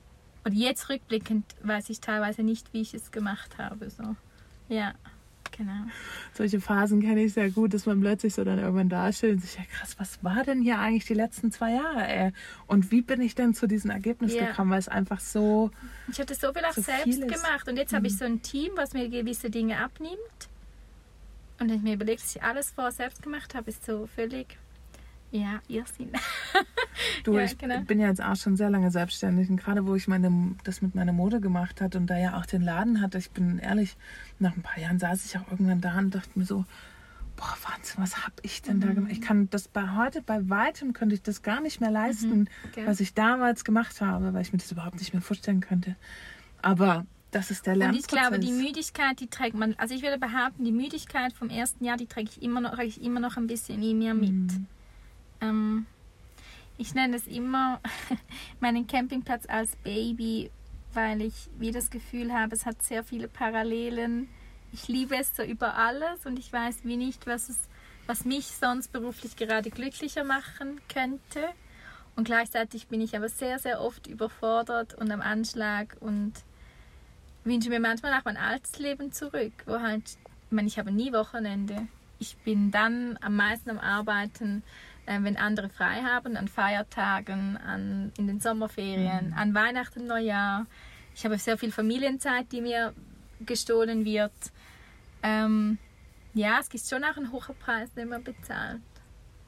oder 0.45 0.53
jetzt 0.53 0.89
rückblickend 0.89 1.45
weiß 1.61 1.89
ich 1.89 1.99
teilweise 1.99 2.43
nicht, 2.43 2.73
wie 2.73 2.81
ich 2.81 2.93
es 2.93 3.11
gemacht 3.11 3.57
habe. 3.59 3.89
So. 3.91 4.15
Ja, 4.67 4.93
genau. 5.55 5.85
Solche 6.33 6.59
Phasen 6.59 7.01
kenne 7.01 7.23
ich 7.23 7.33
sehr 7.33 7.51
gut, 7.51 7.75
dass 7.75 7.85
man 7.85 8.01
plötzlich 8.01 8.33
so 8.33 8.43
dann 8.43 8.57
irgendwann 8.57 8.89
dasteht 8.89 9.35
und 9.35 9.41
sich, 9.41 9.55
ja 9.55 9.63
krass, 9.71 9.95
was 9.99 10.23
war 10.23 10.43
denn 10.43 10.63
hier 10.63 10.79
eigentlich 10.79 11.05
die 11.05 11.13
letzten 11.13 11.51
zwei 11.51 11.73
Jahre, 11.73 12.07
ey? 12.07 12.31
Und 12.65 12.89
wie 12.89 13.03
bin 13.03 13.21
ich 13.21 13.35
denn 13.35 13.53
zu 13.53 13.67
diesem 13.67 13.91
Ergebnis 13.91 14.33
ja. 14.33 14.47
gekommen, 14.47 14.71
weil 14.71 14.79
es 14.79 14.89
einfach 14.89 15.19
so. 15.19 15.69
Ich 16.11 16.19
hatte 16.19 16.33
so 16.33 16.51
viel 16.51 16.65
auch 16.65 16.73
so 16.73 16.81
selbst 16.81 17.21
gemacht 17.21 17.67
und 17.67 17.77
jetzt 17.77 17.91
mhm. 17.91 17.97
habe 17.97 18.07
ich 18.07 18.13
mhm. 18.13 18.17
so 18.17 18.25
ein 18.25 18.41
Team, 18.41 18.71
was 18.75 18.93
mir 18.93 19.07
gewisse 19.07 19.51
Dinge 19.51 19.77
abnimmt 19.77 20.49
und 21.59 21.69
wenn 21.69 21.77
ich 21.77 21.81
mir 21.83 21.93
überlege, 21.95 22.21
dass 22.21 22.35
ich 22.35 22.43
alles 22.43 22.71
vorher 22.71 22.91
selbst 22.91 23.21
gemacht 23.21 23.55
habe, 23.55 23.69
ist 23.69 23.85
so 23.85 24.07
völlig, 24.07 24.57
Ja, 25.31 25.61
Irrsinn. 25.67 26.11
Du, 27.23 27.33
Ja, 27.37 27.43
ich 27.45 27.57
genau. 27.57 27.81
bin 27.81 27.99
ja 27.99 28.07
jetzt 28.07 28.21
auch 28.23 28.35
schon 28.35 28.55
sehr 28.55 28.69
lange 28.69 28.91
selbstständig 28.91 29.49
und 29.49 29.57
gerade 29.57 29.85
wo 29.87 29.95
ich 29.95 30.07
meine, 30.07 30.55
das 30.63 30.81
mit 30.81 30.93
meiner 30.95 31.13
Mode 31.13 31.39
gemacht 31.41 31.81
hat 31.81 31.95
und 31.95 32.07
da 32.07 32.17
ja 32.17 32.37
auch 32.37 32.45
den 32.45 32.61
Laden 32.61 33.01
hatte, 33.01 33.17
ich 33.17 33.31
bin 33.31 33.57
ehrlich, 33.59 33.97
nach 34.39 34.55
ein 34.55 34.61
paar 34.61 34.77
Jahren 34.79 34.99
saß 34.99 35.25
ich 35.25 35.37
auch 35.37 35.49
irgendwann 35.49 35.81
da 35.81 35.97
und 35.97 36.13
dachte 36.13 36.29
mir 36.37 36.45
so, 36.45 36.65
boah, 37.35 37.55
Wahnsinn, 37.67 37.95
was 38.03 38.23
habe 38.23 38.35
ich 38.43 38.61
denn 38.61 38.77
Mhm. 38.77 38.81
da 38.81 38.93
gemacht? 38.93 39.11
Ich 39.11 39.21
kann 39.21 39.49
das 39.49 39.67
bei 39.67 39.95
heute, 39.95 40.21
bei 40.21 40.47
weitem 40.49 40.93
könnte 40.93 41.15
ich 41.15 41.23
das 41.23 41.41
gar 41.41 41.61
nicht 41.61 41.81
mehr 41.81 41.89
leisten, 41.91 42.47
gell. 42.73 42.85
was 42.85 42.99
ich 42.99 43.15
damals 43.15 43.63
gemacht 43.65 44.01
habe, 44.01 44.33
weil 44.35 44.43
ich 44.43 44.53
mir 44.53 44.59
das 44.59 44.71
überhaupt 44.71 44.99
nicht 44.99 45.13
mehr 45.13 45.21
vorstellen 45.23 45.61
könnte. 45.61 45.95
Aber 46.61 47.07
das 47.33 47.51
ist 47.51 47.65
der 47.65 47.73
Und 47.73 47.79
Lernprozess. 47.79 48.05
ich 48.05 48.19
glaube, 48.19 48.39
die 48.39 48.51
Müdigkeit, 48.51 49.19
die 49.19 49.27
trägt 49.27 49.55
man, 49.55 49.75
also 49.77 49.93
ich 49.95 50.01
würde 50.01 50.17
behaupten, 50.17 50.63
die 50.63 50.71
Müdigkeit 50.71 51.33
vom 51.33 51.49
ersten 51.49 51.83
Jahr, 51.83 51.97
die 51.97 52.05
trage 52.05 52.27
ich 52.29 52.41
immer 52.41 52.61
noch, 52.61 52.71
trage 52.71 52.87
ich 52.87 53.01
immer 53.01 53.19
noch 53.19 53.37
ein 53.37 53.47
bisschen 53.47 53.81
in 53.81 53.97
mir 53.97 54.13
mit. 54.13 54.31
Mhm. 54.31 54.67
Ähm, 55.41 55.85
ich 56.77 56.93
nenne 56.93 57.17
es 57.17 57.27
immer 57.27 57.79
meinen 58.59 58.87
Campingplatz 58.87 59.45
als 59.47 59.75
Baby, 59.77 60.51
weil 60.93 61.21
ich 61.21 61.49
wie 61.57 61.71
das 61.71 61.89
Gefühl 61.89 62.33
habe, 62.33 62.55
es 62.55 62.65
hat 62.65 62.81
sehr 62.83 63.03
viele 63.03 63.27
Parallelen. 63.27 64.29
Ich 64.71 64.87
liebe 64.87 65.15
es 65.15 65.35
so 65.35 65.43
über 65.43 65.75
alles 65.75 66.25
und 66.25 66.39
ich 66.39 66.51
weiß 66.51 66.79
wie 66.83 66.97
nicht, 66.97 67.27
was, 67.27 67.49
es, 67.49 67.57
was 68.07 68.25
mich 68.25 68.47
sonst 68.47 68.91
beruflich 68.91 69.35
gerade 69.35 69.69
glücklicher 69.69 70.23
machen 70.23 70.81
könnte. 70.91 71.49
Und 72.15 72.25
gleichzeitig 72.25 72.87
bin 72.87 73.01
ich 73.01 73.15
aber 73.15 73.29
sehr, 73.29 73.59
sehr 73.59 73.81
oft 73.81 74.07
überfordert 74.07 74.93
und 74.93 75.11
am 75.11 75.21
Anschlag 75.21 75.95
und 75.99 76.33
wünsche 77.45 77.69
mir 77.69 77.79
manchmal 77.79 78.13
auch 78.13 78.25
mein 78.25 78.37
altes 78.37 78.79
Leben 78.79 79.11
zurück, 79.11 79.53
wo 79.65 79.79
halt, 79.79 80.03
ich 80.05 80.51
meine, 80.51 80.67
ich 80.67 80.77
habe 80.79 80.91
nie 80.91 81.11
Wochenende. 81.13 81.87
Ich 82.19 82.37
bin 82.37 82.71
dann 82.71 83.17
am 83.21 83.35
meisten 83.35 83.69
am 83.69 83.79
Arbeiten, 83.79 84.63
äh, 85.05 85.19
wenn 85.21 85.35
andere 85.35 85.69
frei 85.69 86.01
haben, 86.03 86.37
an 86.37 86.47
Feiertagen, 86.47 87.57
an, 87.57 88.11
in 88.17 88.27
den 88.27 88.39
Sommerferien, 88.39 89.33
an 89.33 89.53
Weihnachten, 89.53 90.07
Neujahr. 90.07 90.65
Ich 91.15 91.25
habe 91.25 91.37
sehr 91.37 91.57
viel 91.57 91.71
Familienzeit, 91.71 92.51
die 92.51 92.61
mir 92.61 92.93
gestohlen 93.45 94.05
wird. 94.05 94.31
Ähm, 95.21 95.77
ja, 96.33 96.59
es 96.59 96.69
gibt 96.69 96.85
schon 96.85 97.03
auch 97.03 97.17
einen 97.17 97.31
hohen 97.31 97.55
Preis, 97.59 97.93
den 97.93 98.09
man 98.09 98.23
bezahlt. 98.23 98.81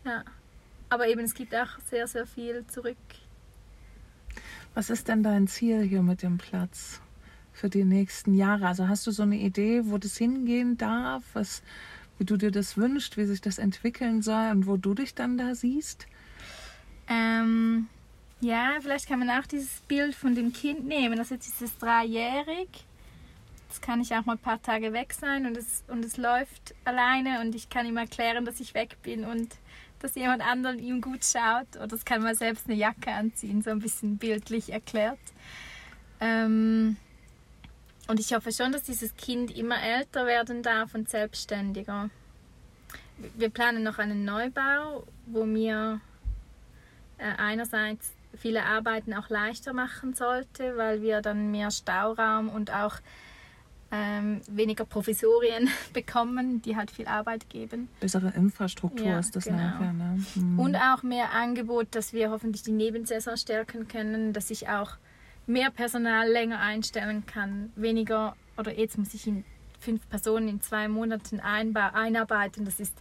Ja. 0.03 0.23
Aber 0.89 1.07
eben, 1.07 1.21
es 1.21 1.33
gibt 1.33 1.55
auch 1.55 1.79
sehr, 1.89 2.07
sehr 2.07 2.27
viel 2.27 2.65
zurück. 2.67 2.97
Was 4.73 4.89
ist 4.89 5.07
denn 5.07 5.23
dein 5.23 5.47
Ziel 5.47 5.81
hier 5.81 6.03
mit 6.03 6.21
dem 6.21 6.37
Platz 6.37 7.01
für 7.55 7.69
die 7.69 7.85
nächsten 7.85 8.33
Jahre? 8.33 8.67
Also 8.67 8.87
hast 8.87 9.07
du 9.07 9.11
so 9.11 9.23
eine 9.23 9.37
Idee, 9.37 9.83
wo 9.85 9.97
das 9.97 10.17
hingehen 10.17 10.77
darf, 10.77 11.23
was, 11.33 11.63
wie 12.17 12.25
du 12.25 12.37
dir 12.37 12.51
das 12.51 12.77
wünschst, 12.77 13.17
wie 13.17 13.25
sich 13.25 13.41
das 13.41 13.57
entwickeln 13.57 14.21
soll 14.21 14.51
und 14.51 14.67
wo 14.67 14.77
du 14.77 14.93
dich 14.93 15.15
dann 15.15 15.37
da 15.37 15.55
siehst? 15.55 16.05
Ähm, 17.07 17.87
ja, 18.41 18.73
vielleicht 18.81 19.07
kann 19.07 19.19
man 19.19 19.29
auch 19.29 19.47
dieses 19.47 19.81
Bild 19.87 20.13
von 20.15 20.35
dem 20.35 20.51
Kind 20.51 20.85
nehmen. 20.85 21.17
Also 21.17 21.35
jetzt 21.35 21.47
ist 21.47 21.61
es 21.61 21.77
dreijährig. 21.77 22.85
Jetzt 23.69 23.81
kann 23.81 24.01
ich 24.01 24.13
auch 24.13 24.25
mal 24.25 24.33
ein 24.33 24.39
paar 24.39 24.61
Tage 24.61 24.93
weg 24.93 25.13
sein 25.13 25.45
und 25.45 25.57
es, 25.57 25.83
und 25.87 26.03
es 26.03 26.17
läuft 26.17 26.75
alleine 26.83 27.41
und 27.41 27.55
ich 27.55 27.69
kann 27.69 27.85
ihm 27.85 27.97
erklären, 27.97 28.45
dass 28.45 28.59
ich 28.59 28.73
weg 28.73 28.97
bin 29.01 29.23
und 29.23 29.55
dass 29.99 30.15
jemand 30.15 30.45
anderen 30.45 30.77
ihm 30.79 31.01
gut 31.01 31.25
schaut. 31.25 31.81
Oder 31.81 31.93
es 31.93 32.05
kann 32.05 32.21
mal 32.21 32.35
selbst 32.35 32.67
eine 32.67 32.75
Jacke 32.75 33.11
anziehen, 33.11 33.61
so 33.61 33.69
ein 33.71 33.79
bisschen 33.79 34.17
bildlich 34.17 34.71
erklärt. 34.71 35.19
Ähm, 36.19 36.97
und 38.07 38.19
ich 38.19 38.33
hoffe 38.33 38.51
schon, 38.51 38.71
dass 38.71 38.83
dieses 38.83 39.15
Kind 39.15 39.55
immer 39.55 39.81
älter 39.81 40.25
werden 40.25 40.63
darf 40.63 40.93
und 40.95 41.09
selbstständiger. 41.09 42.09
Wir 43.35 43.49
planen 43.49 43.83
noch 43.83 43.97
einen 43.97 44.25
Neubau, 44.25 45.05
wo 45.25 45.45
mir 45.45 46.01
äh, 47.17 47.31
einerseits 47.37 48.11
viele 48.35 48.65
Arbeiten 48.65 49.13
auch 49.13 49.29
leichter 49.29 49.73
machen 49.73 50.13
sollte, 50.13 50.77
weil 50.77 51.01
wir 51.01 51.21
dann 51.21 51.51
mehr 51.51 51.71
Stauraum 51.71 52.49
und 52.49 52.71
auch 52.71 52.97
ähm, 53.91 54.41
weniger 54.47 54.85
Provisorien 54.85 55.69
bekommen, 55.93 56.61
die 56.61 56.75
halt 56.75 56.91
viel 56.91 57.07
Arbeit 57.07 57.49
geben. 57.49 57.87
Bessere 57.99 58.33
Infrastruktur 58.35 59.07
Ja, 59.07 59.19
ist 59.19 59.35
das 59.35 59.45
genau. 59.45 59.57
nachher. 59.57 59.93
Ne? 59.93 60.23
Hm. 60.33 60.59
Und 60.59 60.75
auch 60.75 61.03
mehr 61.03 61.31
Angebot, 61.31 61.87
dass 61.91 62.13
wir 62.13 62.31
hoffentlich 62.31 62.63
die 62.63 62.71
Nebensaison 62.71 63.37
stärken 63.37 63.87
können, 63.87 64.33
dass 64.33 64.49
ich 64.49 64.67
auch 64.67 64.97
mehr 65.47 65.71
Personal 65.71 66.29
länger 66.29 66.59
einstellen 66.59 67.25
kann, 67.25 67.71
weniger 67.75 68.35
oder 68.57 68.77
jetzt 68.77 68.97
muss 68.97 69.13
ich 69.13 69.27
in 69.27 69.43
fünf 69.79 70.07
Personen 70.09 70.47
in 70.47 70.61
zwei 70.61 70.87
Monaten 70.87 71.39
einarbeiten. 71.39 72.65
Das 72.65 72.79
ist 72.79 72.95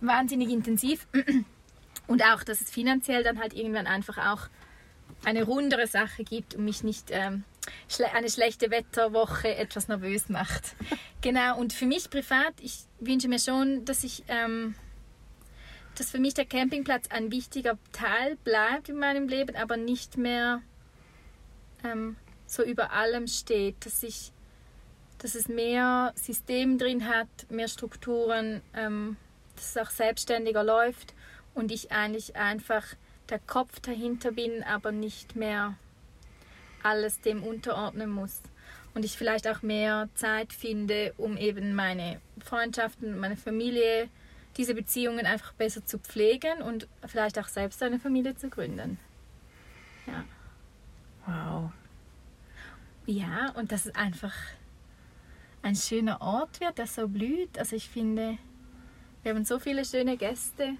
wahnsinnig 0.00 0.50
intensiv. 0.50 1.06
Und 2.06 2.22
auch, 2.22 2.44
dass 2.44 2.60
es 2.60 2.70
finanziell 2.70 3.24
dann 3.24 3.40
halt 3.40 3.52
irgendwann 3.52 3.86
einfach 3.88 4.18
auch 4.18 4.48
eine 5.24 5.42
rundere 5.42 5.88
Sache 5.88 6.22
gibt 6.22 6.54
und 6.54 6.64
mich 6.64 6.84
nicht 6.84 7.08
ähm, 7.10 7.42
schle 7.88 8.12
eine 8.12 8.30
schlechte 8.30 8.70
Wetterwoche 8.70 9.56
etwas 9.56 9.88
nervös 9.88 10.28
macht. 10.28 10.76
Genau, 11.22 11.58
und 11.58 11.72
für 11.72 11.86
mich 11.86 12.08
privat, 12.08 12.52
ich 12.60 12.84
wünsche 13.00 13.26
mir 13.26 13.40
schon, 13.40 13.84
dass 13.84 14.04
ich, 14.04 14.22
ähm, 14.28 14.76
dass 15.96 16.12
für 16.12 16.20
mich 16.20 16.34
der 16.34 16.44
Campingplatz 16.44 17.08
ein 17.08 17.32
wichtiger 17.32 17.78
Teil 17.90 18.36
bleibt 18.44 18.90
in 18.90 18.98
meinem 18.98 19.26
Leben, 19.26 19.56
aber 19.56 19.76
nicht 19.76 20.18
mehr 20.18 20.62
ähm, 21.84 22.16
so 22.46 22.62
über 22.62 22.92
allem 22.92 23.26
steht, 23.26 23.84
dass 23.84 24.02
ich 24.02 24.32
dass 25.18 25.34
es 25.34 25.48
mehr 25.48 26.12
System 26.14 26.78
drin 26.78 27.08
hat, 27.08 27.28
mehr 27.48 27.68
Strukturen, 27.68 28.62
ähm, 28.74 29.16
dass 29.54 29.70
es 29.70 29.76
auch 29.76 29.90
selbstständiger 29.90 30.62
läuft 30.62 31.14
und 31.54 31.72
ich 31.72 31.90
eigentlich 31.92 32.36
einfach 32.36 32.84
der 33.30 33.38
Kopf 33.38 33.80
dahinter 33.80 34.32
bin, 34.32 34.62
aber 34.62 34.92
nicht 34.92 35.34
mehr 35.36 35.74
alles 36.82 37.20
dem 37.20 37.42
unterordnen 37.42 38.10
muss. 38.10 38.42
Und 38.94 39.04
ich 39.04 39.16
vielleicht 39.16 39.48
auch 39.48 39.62
mehr 39.62 40.08
Zeit 40.14 40.52
finde, 40.52 41.12
um 41.16 41.36
eben 41.36 41.74
meine 41.74 42.20
Freundschaften, 42.44 43.18
meine 43.18 43.36
Familie, 43.36 44.08
diese 44.56 44.74
Beziehungen 44.74 45.26
einfach 45.26 45.52
besser 45.52 45.84
zu 45.84 45.98
pflegen 45.98 46.62
und 46.62 46.88
vielleicht 47.06 47.38
auch 47.38 47.48
selbst 47.48 47.82
eine 47.82 47.98
Familie 47.98 48.36
zu 48.36 48.48
gründen. 48.48 48.98
Ja, 50.06 50.24
Wow. 51.26 51.72
ja 53.06 53.50
und 53.56 53.72
dass 53.72 53.86
es 53.86 53.94
einfach 53.94 54.32
ein 55.66 55.74
schöner 55.74 56.20
Ort 56.20 56.60
wird, 56.60 56.78
der 56.78 56.86
so 56.86 57.08
blüht. 57.08 57.58
Also 57.58 57.74
ich 57.74 57.88
finde, 57.88 58.38
wir 59.22 59.34
haben 59.34 59.44
so 59.44 59.58
viele 59.58 59.84
schöne 59.84 60.16
Gäste. 60.16 60.76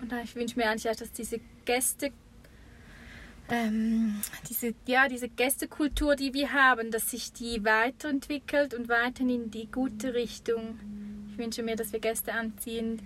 Und 0.00 0.12
ich 0.22 0.36
wünsche 0.36 0.58
mir 0.58 0.68
eigentlich 0.68 0.88
auch, 0.90 0.96
dass 0.96 1.10
diese 1.10 1.40
Gäste, 1.64 2.12
ähm, 3.48 4.20
diese, 4.48 4.74
ja, 4.86 5.08
diese 5.08 5.28
Gästekultur, 5.30 6.14
die 6.14 6.34
wir 6.34 6.52
haben, 6.52 6.90
dass 6.90 7.10
sich 7.10 7.32
die 7.32 7.64
weiterentwickelt 7.64 8.74
und 8.74 8.90
weiterhin 8.90 9.30
in 9.30 9.50
die 9.50 9.66
gute 9.70 10.12
Richtung. 10.12 10.78
Ich 11.30 11.38
wünsche 11.38 11.62
mir, 11.62 11.76
dass 11.76 11.92
wir 11.92 12.00
Gäste 12.00 12.34
anziehen, 12.34 13.00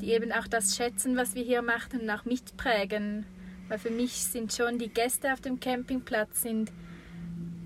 die 0.00 0.10
eben 0.10 0.32
auch 0.32 0.48
das 0.48 0.76
schätzen, 0.76 1.16
was 1.16 1.36
wir 1.36 1.44
hier 1.44 1.62
machen 1.62 2.00
und 2.00 2.10
auch 2.10 2.24
mitprägen. 2.24 3.24
Weil 3.72 3.78
für 3.78 3.90
mich 3.90 4.12
sind 4.12 4.52
schon 4.52 4.78
die 4.78 4.90
Gäste 4.90 5.32
auf 5.32 5.40
dem 5.40 5.58
Campingplatz 5.58 6.42
sind 6.42 6.70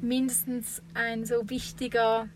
mindestens 0.01 0.81
ein 0.95 1.25
so 1.25 1.51
wichtiger 1.51 2.29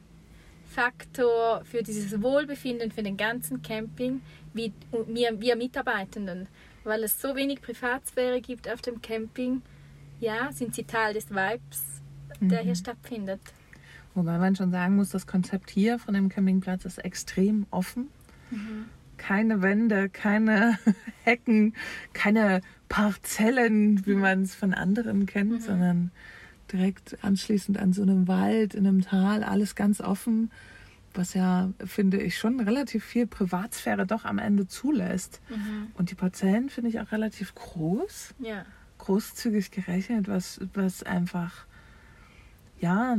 Faktor 0.65 1.63
für 1.65 1.85
dieses 1.85 2.21
Wohlbefinden 2.21 2.91
für 2.91 3.05
den 3.05 3.17
ganzen 3.17 3.63
Camping 3.63 4.23
wie 4.55 4.73
wir, 5.07 5.41
wir 5.41 5.55
Mitarbeitenden. 5.55 6.49
Weil 6.83 7.05
es 7.05 7.23
so 7.23 7.37
wenig 7.37 7.63
Privatsphäre 7.63 8.41
gibt 8.41 8.69
auf 8.69 8.83
dem 8.83 9.01
Camping, 9.03 9.63
ja, 10.19 10.51
sind 10.51 10.75
sie 10.75 10.83
Teil 10.83 11.15
des 11.15 11.31
Vibes, 11.31 12.03
der 12.41 12.63
hier 12.63 12.75
stattfindet. 12.75 13.41
Wobei 14.17 14.37
man 14.39 14.57
schon 14.57 14.73
sagen 14.73 14.97
muss, 14.97 15.11
das 15.11 15.29
Konzept 15.29 15.71
hier 15.71 16.01
von 16.01 16.15
dem 16.15 16.29
Campingplatz 16.29 16.87
ist 16.87 16.99
extrem 16.99 17.67
offen. 17.71 18.09
Keine 19.21 19.61
Wände, 19.61 20.09
keine 20.09 20.79
Hecken, 21.25 21.75
keine 22.15 22.63
Parzellen, 22.89 24.05
wie 24.07 24.15
man 24.15 24.43
es 24.43 24.55
von 24.55 24.73
anderen 24.73 25.27
kennt, 25.27 25.63
sondern 25.63 26.11
direkt 26.73 27.23
anschließend 27.23 27.79
an 27.79 27.93
so 27.93 28.01
einem 28.03 28.29
Wald, 28.29 28.75
in 28.75 28.87
einem 28.87 29.03
Tal, 29.03 29.45
alles 29.45 29.75
ganz 29.75 30.01
offen, 30.01 30.51
was 31.13 31.35
ja, 31.35 31.71
finde 31.85 32.19
ich, 32.23 32.39
schon 32.39 32.61
relativ 32.61 33.05
viel 33.05 33.27
Privatsphäre 33.27 34.07
doch 34.07 34.25
am 34.25 34.39
Ende 34.39 34.67
zulässt. 34.67 35.41
Und 35.95 36.11
die 36.11 36.15
Parzellen 36.15 36.71
finde 36.71 36.89
ich 36.89 36.99
auch 37.01 37.13
relativ 37.13 37.55
groß 37.55 38.35
Ja. 38.39 38.65
großzügig 38.99 39.71
gerechnet, 39.71 40.29
was, 40.29 40.61
was 40.73 41.03
einfach 41.03 41.67
ja 42.81 43.19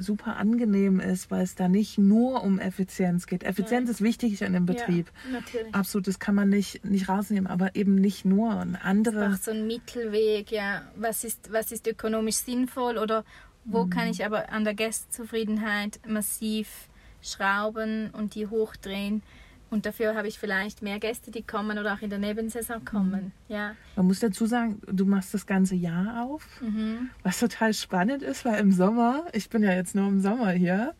super 0.00 0.36
angenehm 0.36 1.00
ist, 1.00 1.30
weil 1.30 1.42
es 1.42 1.54
da 1.54 1.68
nicht 1.68 1.98
nur 1.98 2.42
um 2.42 2.58
Effizienz 2.58 3.26
geht. 3.26 3.44
Effizienz 3.44 3.90
ist 3.90 4.00
wichtig 4.00 4.40
in 4.42 4.52
dem 4.52 4.66
Betrieb. 4.66 5.10
Ja, 5.26 5.40
natürlich. 5.40 5.74
Absolut, 5.74 6.06
das 6.06 6.18
kann 6.18 6.34
man 6.34 6.48
nicht, 6.48 6.84
nicht 6.84 7.08
rausnehmen, 7.08 7.46
aber 7.46 7.74
eben 7.76 7.94
nicht 7.94 8.24
nur. 8.24 8.56
Und 8.56 8.76
andere, 8.76 9.32
Auch 9.32 9.36
so 9.36 9.50
ein 9.50 9.66
Mittelweg, 9.66 10.50
ja. 10.50 10.82
Was 10.96 11.24
ist, 11.24 11.52
was 11.52 11.72
ist 11.72 11.86
ökonomisch 11.86 12.36
sinnvoll 12.36 12.98
oder 12.98 13.24
wo 13.64 13.86
kann 13.86 14.08
ich 14.08 14.24
aber 14.24 14.50
an 14.50 14.64
der 14.64 14.74
Gastzufriedenheit 14.74 16.00
massiv 16.06 16.88
schrauben 17.22 18.10
und 18.10 18.34
die 18.34 18.46
hochdrehen? 18.46 19.22
Und 19.70 19.86
dafür 19.86 20.16
habe 20.16 20.26
ich 20.26 20.38
vielleicht 20.38 20.82
mehr 20.82 20.98
Gäste, 20.98 21.30
die 21.30 21.42
kommen 21.42 21.78
oder 21.78 21.94
auch 21.94 22.00
in 22.02 22.10
der 22.10 22.18
Nebensaison 22.18 22.84
kommen. 22.84 23.32
Ja. 23.48 23.76
Man 23.94 24.06
muss 24.06 24.18
dazu 24.18 24.46
sagen, 24.46 24.80
du 24.90 25.04
machst 25.06 25.32
das 25.32 25.46
ganze 25.46 25.76
Jahr 25.76 26.24
auf, 26.24 26.44
Mhm. 26.60 27.10
was 27.22 27.38
total 27.38 27.72
spannend 27.72 28.22
ist, 28.22 28.44
weil 28.44 28.58
im 28.58 28.72
Sommer, 28.72 29.24
ich 29.32 29.48
bin 29.48 29.62
ja 29.62 29.72
jetzt 29.72 29.94
nur 29.94 30.08
im 30.08 30.20
Sommer 30.20 30.50
hier, 30.50 30.94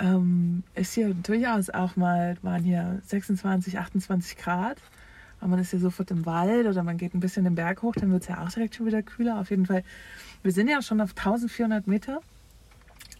ähm, 0.00 0.64
ist 0.74 0.94
hier 0.94 1.14
durchaus 1.14 1.70
auch 1.70 1.94
mal, 1.96 2.36
waren 2.42 2.64
hier 2.64 3.00
26, 3.06 3.78
28 3.78 4.36
Grad. 4.36 4.78
Aber 5.40 5.50
man 5.50 5.58
ist 5.60 5.70
hier 5.70 5.80
sofort 5.80 6.10
im 6.12 6.24
Wald 6.24 6.66
oder 6.66 6.82
man 6.84 6.96
geht 6.96 7.14
ein 7.14 7.20
bisschen 7.20 7.44
den 7.44 7.54
Berg 7.56 7.82
hoch, 7.82 7.94
dann 7.96 8.10
wird 8.12 8.22
es 8.22 8.28
ja 8.28 8.42
auch 8.44 8.48
direkt 8.50 8.76
schon 8.76 8.86
wieder 8.86 9.02
kühler. 9.02 9.40
Auf 9.40 9.50
jeden 9.50 9.66
Fall, 9.66 9.82
wir 10.42 10.52
sind 10.52 10.68
ja 10.68 10.82
schon 10.82 11.00
auf 11.00 11.10
1400 11.16 11.86
Meter. 11.86 12.20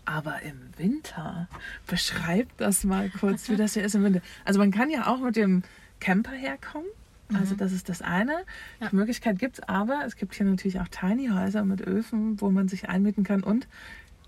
Aber 0.04 0.42
im 0.42 0.58
Winter, 0.76 1.48
beschreib 1.86 2.48
das 2.56 2.84
mal 2.84 3.08
kurz, 3.10 3.48
wie 3.48 3.56
das 3.56 3.74
hier 3.74 3.84
ist 3.84 3.94
im 3.94 4.02
Winter. 4.02 4.20
Also 4.44 4.58
man 4.58 4.70
kann 4.70 4.90
ja 4.90 5.06
auch 5.06 5.20
mit 5.20 5.36
dem 5.36 5.62
Camper 6.00 6.32
herkommen. 6.32 6.88
Also 7.34 7.54
das 7.54 7.72
ist 7.72 7.88
das 7.88 8.02
eine. 8.02 8.44
Ja. 8.80 8.88
Die 8.90 8.96
Möglichkeit 8.96 9.38
gibt 9.38 9.58
es, 9.58 9.68
aber 9.68 10.02
es 10.04 10.16
gibt 10.16 10.34
hier 10.34 10.44
natürlich 10.44 10.80
auch 10.80 10.88
Tiny 10.88 11.28
Häuser 11.28 11.64
mit 11.64 11.80
Öfen, 11.80 12.40
wo 12.40 12.50
man 12.50 12.68
sich 12.68 12.88
einmieten 12.88 13.24
kann. 13.24 13.42
Und 13.42 13.66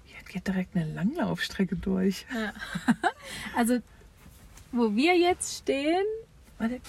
hier 0.04 0.16
geht 0.32 0.46
direkt 0.46 0.74
eine 0.76 0.90
Langlaufstrecke 0.92 1.76
durch. 1.76 2.26
Ja. 2.34 2.52
Also, 3.56 3.78
wo 4.72 4.94
wir 4.94 5.16
jetzt 5.16 5.58
stehen, 5.58 6.04
Warte, 6.58 6.80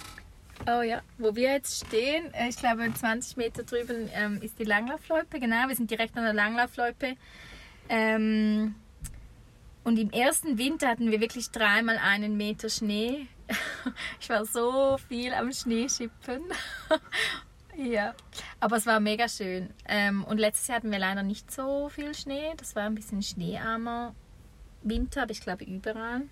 oh 0.67 0.81
ja, 0.81 1.01
wo 1.17 1.35
wir 1.35 1.53
jetzt 1.53 1.85
stehen, 1.85 2.33
äh, 2.33 2.49
ich 2.49 2.57
glaube 2.57 2.91
20 2.93 3.37
Meter 3.37 3.63
drüben 3.63 4.09
ähm, 4.13 4.39
ist 4.41 4.59
die 4.59 4.63
Langlaufloipe, 4.63 5.39
genau, 5.39 5.67
wir 5.67 5.75
sind 5.75 5.89
direkt 5.89 6.17
an 6.17 6.23
der 6.23 6.33
Langlaufloipe. 6.33 7.15
Ähm, 7.89 8.75
und 9.83 9.99
im 9.99 10.09
ersten 10.11 10.57
Winter 10.57 10.89
hatten 10.89 11.11
wir 11.11 11.21
wirklich 11.21 11.51
dreimal 11.51 11.97
einen 11.97 12.37
Meter 12.37 12.69
Schnee. 12.69 13.27
Ich 14.19 14.29
war 14.29 14.43
so 14.45 14.97
viel 15.07 15.31
am 15.33 15.53
Schneeschippen. 15.53 16.41
ja, 17.77 18.15
aber 18.59 18.77
es 18.77 18.87
war 18.87 18.99
mega 18.99 19.29
schön. 19.29 19.69
Ähm, 19.87 20.23
und 20.23 20.39
letztes 20.39 20.67
Jahr 20.67 20.77
hatten 20.77 20.91
wir 20.91 20.97
leider 20.97 21.21
nicht 21.21 21.51
so 21.51 21.89
viel 21.89 22.15
Schnee. 22.15 22.53
Das 22.57 22.75
war 22.75 22.83
ein 22.83 22.95
bisschen 22.95 23.21
schneearmer 23.21 24.15
Winter, 24.81 25.21
aber 25.21 25.31
ich 25.31 25.41
glaube 25.41 25.65
überall. 25.65 26.23